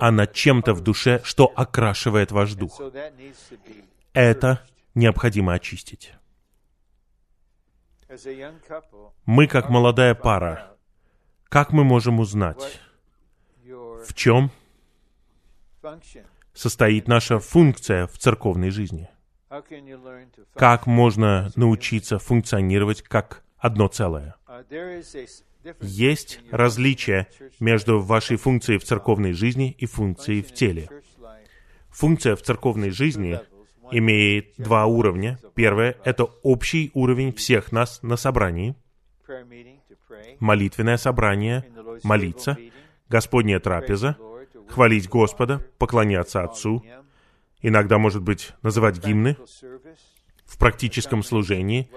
[0.00, 2.80] а над чем-то в душе, что окрашивает ваш дух.
[4.12, 4.60] Это
[4.94, 6.12] необходимо очистить.
[9.26, 10.76] Мы, как молодая пара,
[11.48, 12.80] как мы можем узнать,
[13.64, 14.50] в чем
[16.52, 19.08] состоит наша функция в церковной жизни?
[20.54, 24.36] Как можно научиться функционировать как одно целое?
[25.80, 27.28] Есть различие
[27.60, 30.88] между вашей функцией в церковной жизни и функцией в теле.
[31.88, 33.40] Функция в церковной жизни
[33.90, 35.38] имеет два уровня.
[35.54, 38.74] Первое— это общий уровень всех нас на собрании.
[40.40, 41.64] Молитвенное собрание,
[42.02, 42.56] молиться,
[43.08, 44.16] Господняя трапеза,
[44.68, 46.84] хвалить Господа, поклоняться Отцу,
[47.62, 49.36] иногда, может быть, называть гимны.
[50.44, 51.90] В практическом служении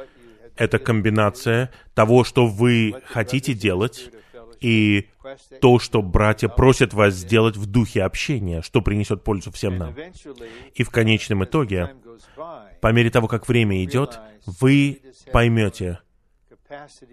[0.56, 4.12] это комбинация того, что вы хотите делать,
[4.60, 5.10] и
[5.62, 9.96] то, что братья просят вас сделать в духе общения, что принесет пользу всем нам.
[10.74, 11.96] И в конечном итоге,
[12.82, 15.02] по мере того, как время идет, вы
[15.32, 16.00] поймете,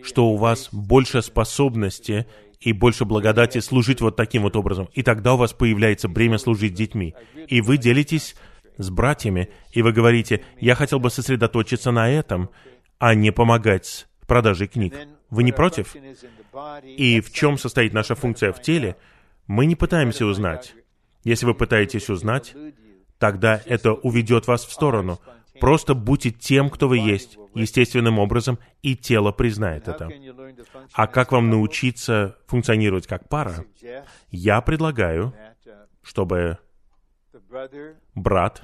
[0.03, 2.27] что у вас больше способности
[2.61, 4.89] и больше благодати служить вот таким вот образом.
[4.95, 7.15] И тогда у вас появляется бремя служить детьми.
[7.47, 8.37] И вы делитесь
[8.79, 12.51] с братьями, и вы говорите, я хотел бы сосредоточиться на этом,
[12.99, 14.95] а не помогать с продажей книг.
[15.31, 15.95] Вы не против?
[16.85, 18.97] И в чем состоит наша функция в теле,
[19.47, 20.75] мы не пытаемся узнать.
[21.25, 22.55] Если вы пытаетесь узнать,
[23.19, 25.21] тогда это уведет вас в сторону.
[25.61, 30.11] Просто будьте тем, кто вы есть, естественным образом, и тело признает это.
[30.93, 33.65] А как вам научиться функционировать как пара?
[34.31, 35.33] Я предлагаю,
[36.03, 36.59] чтобы
[38.15, 38.63] брат,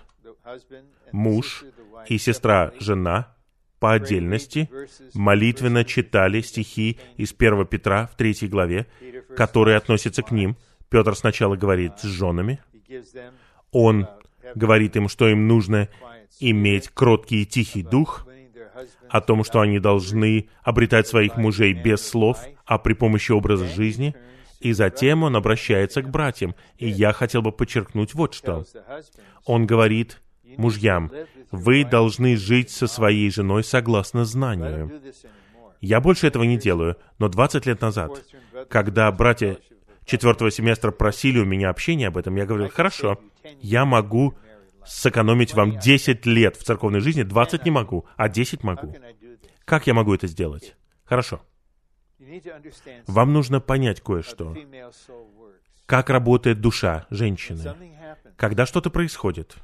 [1.12, 1.64] муж
[2.08, 3.34] и сестра, жена
[3.80, 4.70] по отдельности
[5.14, 8.86] молитвенно читали стихи из 1 Петра в 3 главе,
[9.36, 10.56] которые относятся к ним.
[10.90, 12.60] Петр сначала говорит с женами.
[13.72, 14.06] Он
[14.54, 15.88] говорит им, что им нужно
[16.38, 18.26] иметь кроткий и тихий дух,
[19.08, 24.14] о том, что они должны обретать своих мужей без слов, а при помощи образа жизни.
[24.60, 26.54] И затем он обращается к братьям.
[26.78, 28.64] И я хотел бы подчеркнуть вот что.
[29.44, 30.20] Он говорит
[30.56, 31.10] мужьям,
[31.50, 35.02] вы должны жить со своей женой согласно знанию.
[35.80, 38.22] Я больше этого не делаю, но 20 лет назад,
[38.68, 39.58] когда братья
[40.04, 43.18] четвертого семестра просили у меня общения об этом, я говорил, хорошо,
[43.60, 44.36] я могу
[44.84, 48.94] сэкономить вам 10 лет в церковной жизни, 20 не могу, а 10 могу.
[49.64, 50.76] Как я могу это сделать?
[51.04, 51.40] Хорошо.
[53.06, 54.54] Вам нужно понять кое-что.
[55.86, 57.74] Как работает душа женщины.
[58.36, 59.56] Когда что-то происходит,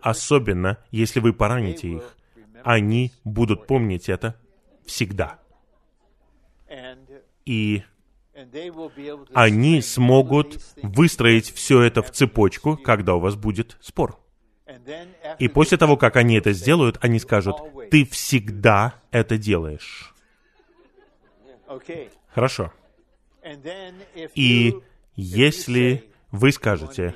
[0.00, 2.16] особенно если вы пораните их,
[2.62, 4.36] они будут помнить это
[4.84, 5.38] всегда.
[7.44, 7.82] И
[9.34, 14.18] они смогут выстроить все это в цепочку, когда у вас будет спор.
[15.38, 17.56] И после того, как они это сделают, они скажут,
[17.90, 20.12] ты всегда это делаешь.
[22.34, 22.72] Хорошо.
[24.34, 24.74] И
[25.14, 26.04] если
[26.36, 27.14] вы скажете,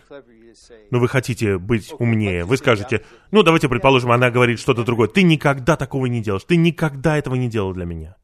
[0.90, 5.22] ну вы хотите быть умнее, вы скажете, ну давайте предположим, она говорит что-то другое, ты
[5.22, 8.16] никогда такого не делаешь, ты никогда этого не делал для меня.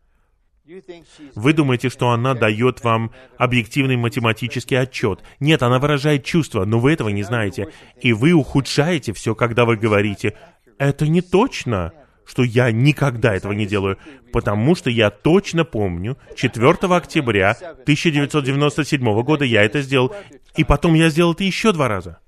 [1.36, 5.20] Вы думаете, что она дает вам объективный математический отчет.
[5.38, 7.68] Нет, она выражает чувства, но вы этого не знаете.
[8.00, 10.36] И вы ухудшаете все, когда вы говорите,
[10.78, 11.92] это не точно
[12.26, 13.98] что я никогда этого не делаю,
[14.32, 20.14] потому что я точно помню, 4 октября 1997 года я это сделал,
[20.56, 22.18] и потом я сделал это еще два раза.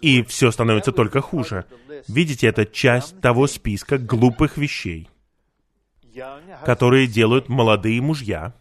[0.00, 1.64] И все становится только хуже.
[2.08, 5.08] Видите, это часть того списка глупых вещей,
[6.64, 8.54] которые делают молодые мужья.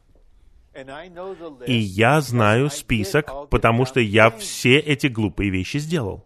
[1.68, 6.26] И я знаю список, потому что я все эти глупые вещи сделал.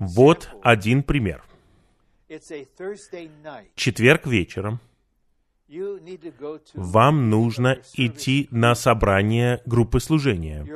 [0.00, 1.44] Вот один пример.
[3.74, 4.80] Четверг вечером
[6.74, 10.66] вам нужно идти на собрание группы служения.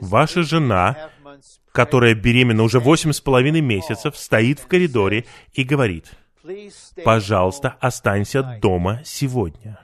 [0.00, 1.10] Ваша жена,
[1.72, 6.10] которая беременна уже восемь с половиной месяцев, стоит в коридоре и говорит,
[7.04, 9.80] «Пожалуйста, останься дома сегодня».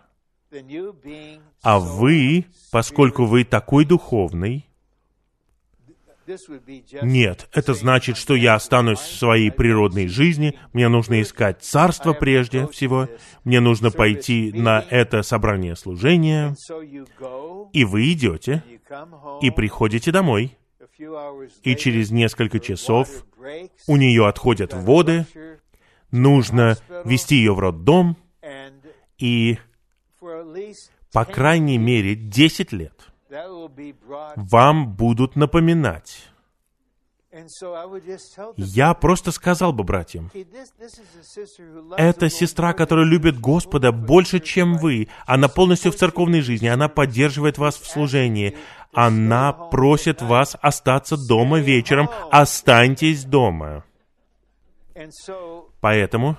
[1.62, 4.66] А вы, поскольку вы такой духовный,
[7.02, 12.66] нет, это значит, что я останусь в своей природной жизни, мне нужно искать царство прежде
[12.68, 13.09] всего,
[13.44, 16.56] мне нужно пойти на это собрание служения,
[17.72, 18.62] и вы идете,
[19.42, 20.56] и приходите домой,
[21.62, 23.09] и через несколько часов
[23.86, 25.26] у нее отходят воды,
[26.10, 28.16] нужно вести ее в роддом,
[29.18, 29.59] и
[31.12, 33.09] по крайней мере 10 лет–
[34.36, 36.28] вам будут напоминать.
[38.56, 40.31] Я просто сказал бы братьям,
[41.97, 45.09] это сестра, которая любит Господа больше, чем вы.
[45.27, 48.56] Она полностью в церковной жизни, она поддерживает вас в служении.
[48.93, 52.09] Она просит вас остаться дома вечером.
[52.31, 53.85] Останьтесь дома.
[55.81, 56.36] Поэтому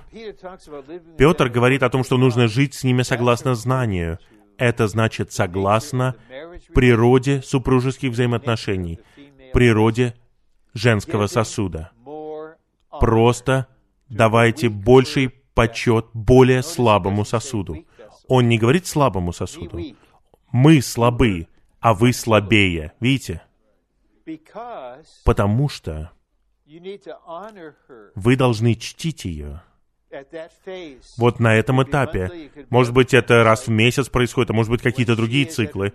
[1.18, 4.18] Петр говорит о том, что нужно жить с ними согласно знанию.
[4.58, 6.16] Это значит согласно
[6.74, 9.00] природе супружеских взаимоотношений,
[9.52, 10.14] природе
[10.74, 11.90] женского сосуда.
[13.00, 13.66] Просто
[14.08, 17.84] давайте больший почет более слабому сосуду.
[18.28, 19.80] Он не говорит слабому сосуду.
[20.52, 21.48] Мы слабы,
[21.80, 22.92] а вы слабее.
[23.00, 23.42] Видите?
[25.24, 26.10] Потому что
[28.14, 29.62] вы должны чтить ее
[31.16, 32.50] вот на этом этапе.
[32.70, 35.92] Может быть, это раз в месяц происходит, а может быть, какие-то другие циклы.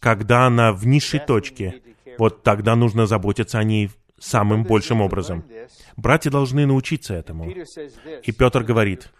[0.00, 1.82] Когда она в низшей точке,
[2.18, 5.44] вот тогда нужно заботиться о ней самым большим образом.
[5.96, 7.50] Братья должны научиться этому.
[7.50, 9.10] И Петр говорит,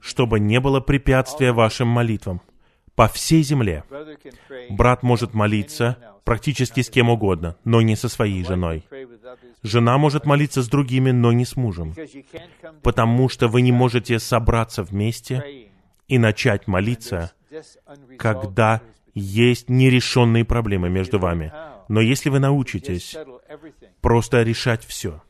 [0.00, 2.40] чтобы не было препятствия вашим молитвам
[2.94, 3.84] по всей земле.
[4.70, 8.84] Брат может молиться практически с кем угодно, но не со своей женой.
[9.62, 11.94] Жена может молиться с другими, но не с мужем,
[12.82, 15.70] потому что вы не можете собраться вместе
[16.08, 17.32] и начать молиться,
[18.18, 18.82] когда
[19.14, 21.52] есть нерешенные проблемы между вами.
[21.88, 23.16] Но если вы научитесь
[24.00, 25.22] просто решать все,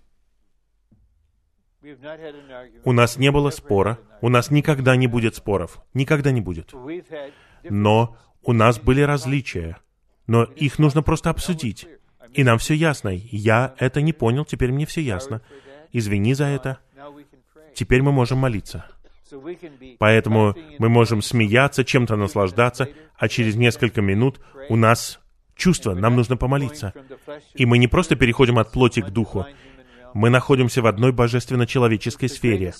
[2.84, 6.72] у нас не было спора, у нас никогда не будет споров, никогда не будет.
[7.68, 9.78] Но у нас были различия,
[10.26, 11.86] но их нужно просто обсудить.
[12.34, 13.10] И нам все ясно.
[13.30, 15.42] Я это не понял, теперь мне все ясно.
[15.92, 16.78] Извини за это.
[17.74, 18.86] теперь мы можем молиться.
[19.98, 25.20] Поэтому мы можем смеяться, чем-то наслаждаться, а через несколько минут у нас
[25.54, 26.92] чувство, нам нужно помолиться.
[27.54, 29.46] И мы не просто переходим от плоти к духу,
[30.14, 32.74] мы находимся в одной божественно-человеческой сфере.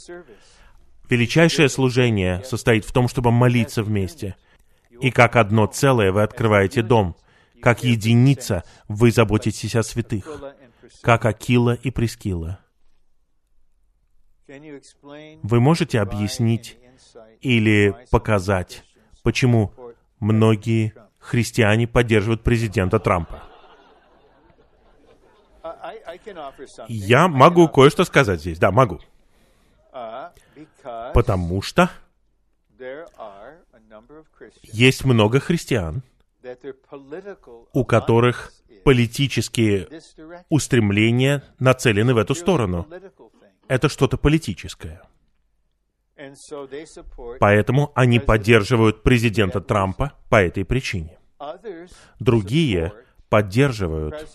[1.09, 4.37] Величайшее служение состоит в том, чтобы молиться вместе.
[5.03, 7.17] И как одно целое вы открываете дом.
[7.61, 10.25] Как единица вы заботитесь о святых.
[11.01, 12.61] Как Акила и Прескила.
[14.47, 16.79] Вы можете объяснить
[17.41, 18.85] или показать,
[19.25, 19.73] почему
[20.21, 23.43] многие христиане поддерживают президента Трампа?
[26.87, 28.59] Я могу кое-что сказать здесь.
[28.59, 29.01] Да, могу.
[31.13, 31.91] Потому что
[34.63, 36.03] есть много христиан,
[37.73, 38.53] у которых
[38.85, 39.89] политические
[40.49, 42.87] устремления нацелены в эту сторону.
[43.69, 45.03] Это что-то политическое.
[47.41, 51.19] Поэтому они поддерживают президента Трампа по этой причине.
[52.21, 52.93] Другие
[53.29, 54.29] поддерживают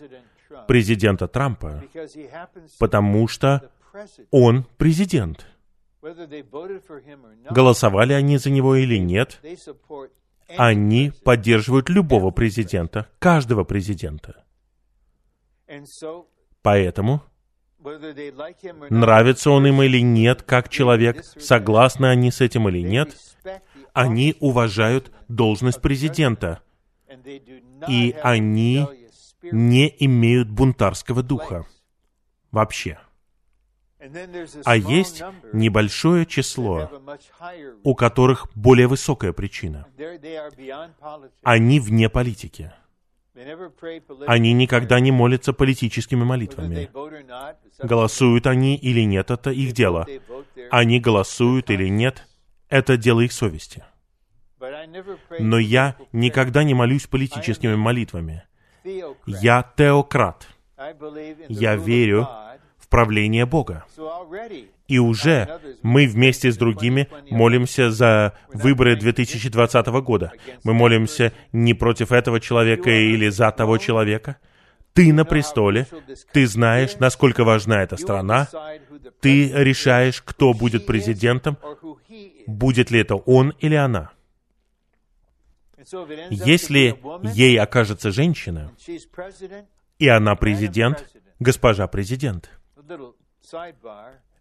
[0.67, 1.83] президента Трампа,
[2.79, 3.69] потому что
[4.31, 5.45] он президент.
[7.49, 9.41] Голосовали они за него или нет,
[10.55, 14.43] они поддерживают любого президента, каждого президента.
[16.61, 17.23] Поэтому,
[18.89, 23.15] нравится он им или нет, как человек, согласны они с этим или нет,
[23.93, 26.61] они уважают должность президента,
[27.87, 28.85] и они
[29.43, 31.65] не имеют бунтарского духа.
[32.51, 32.99] Вообще.
[34.65, 36.89] А есть небольшое число,
[37.83, 39.87] у которых более высокая причина.
[41.43, 42.71] Они вне политики.
[44.25, 46.89] Они никогда не молятся политическими молитвами.
[47.79, 50.07] Голосуют они или нет, это их дело.
[50.71, 52.27] Они голосуют или нет,
[52.69, 53.83] это дело их совести.
[55.39, 58.43] Но я никогда не молюсь политическими молитвами.
[59.25, 60.47] Я теократ.
[61.49, 62.27] Я верю
[62.87, 63.85] в правление Бога.
[64.87, 70.31] И уже мы вместе с другими молимся за выборы 2020 года.
[70.63, 74.37] Мы молимся не против этого человека или за того человека.
[74.93, 75.85] Ты на престоле,
[76.31, 78.47] ты знаешь, насколько важна эта страна,
[79.19, 81.57] ты решаешь, кто будет президентом,
[82.47, 84.11] будет ли это он или она.
[86.29, 86.99] Если
[87.33, 88.71] ей окажется женщина,
[89.99, 91.05] и она президент,
[91.39, 92.56] госпожа президент,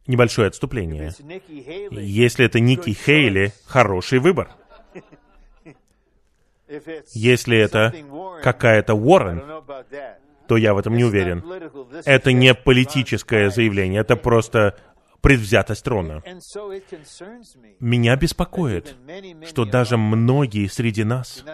[0.06, 1.12] небольшое отступление.
[1.90, 4.50] Если это Ники Хейли, хороший выбор.
[7.12, 7.94] Если это
[8.42, 9.42] какая-то Уоррен,
[10.48, 11.44] то я в этом не уверен.
[12.04, 14.76] Это не политическое заявление, это просто
[15.20, 16.22] предвзятость трона.
[17.80, 18.94] Меня беспокоит,
[19.46, 21.44] что даже многие среди нас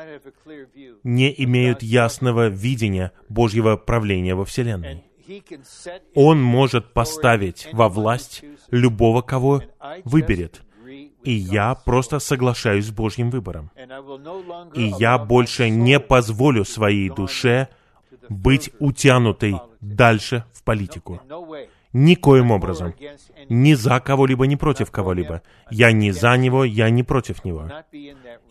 [1.04, 5.04] не имеют ясного видения Божьего правления во Вселенной.
[6.14, 9.62] Он может поставить во власть любого, кого
[10.04, 10.62] выберет.
[11.24, 13.70] И я просто соглашаюсь с Божьим выбором.
[14.74, 17.68] И я больше не позволю своей душе
[18.28, 21.20] быть утянутой дальше в политику.
[21.92, 22.94] Никоим образом.
[23.48, 25.42] Ни за кого-либо, ни против кого-либо.
[25.70, 27.70] Я не за него, я не против него.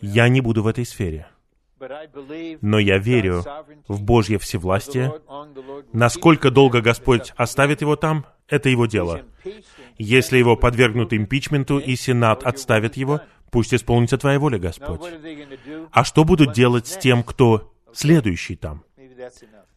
[0.00, 1.26] Я не буду в этой сфере.
[2.60, 3.44] Но я верю
[3.88, 5.12] в Божье всевластие.
[5.92, 9.22] Насколько долго Господь оставит его там, это его дело.
[9.98, 15.00] Если его подвергнут импичменту и Сенат отставит его, пусть исполнится Твоя воля, Господь.
[15.90, 18.84] А что будут делать с тем, кто следующий там?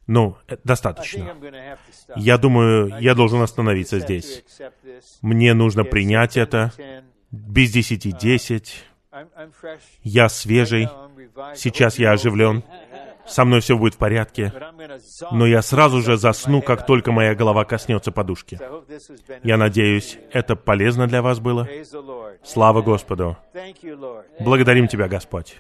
[0.08, 1.36] Ну, э, достаточно.
[2.16, 4.44] Я думаю, я должен остановиться здесь.
[5.22, 6.72] Мне нужно принять это.
[7.32, 8.86] Без десяти десять.
[10.04, 10.88] Я свежий.
[11.56, 12.64] Сейчас я оживлен.
[13.26, 14.54] Со мной все будет в порядке.
[15.32, 18.60] Но я сразу же засну, как только моя голова коснется подушки.
[19.44, 21.68] Я надеюсь, это полезно для вас было.
[22.44, 23.38] Слава Господу.
[24.40, 25.58] Благодарим Тебя, Господь.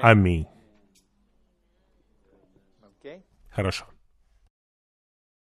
[0.00, 0.46] Аминь.
[3.50, 3.84] Хорошо.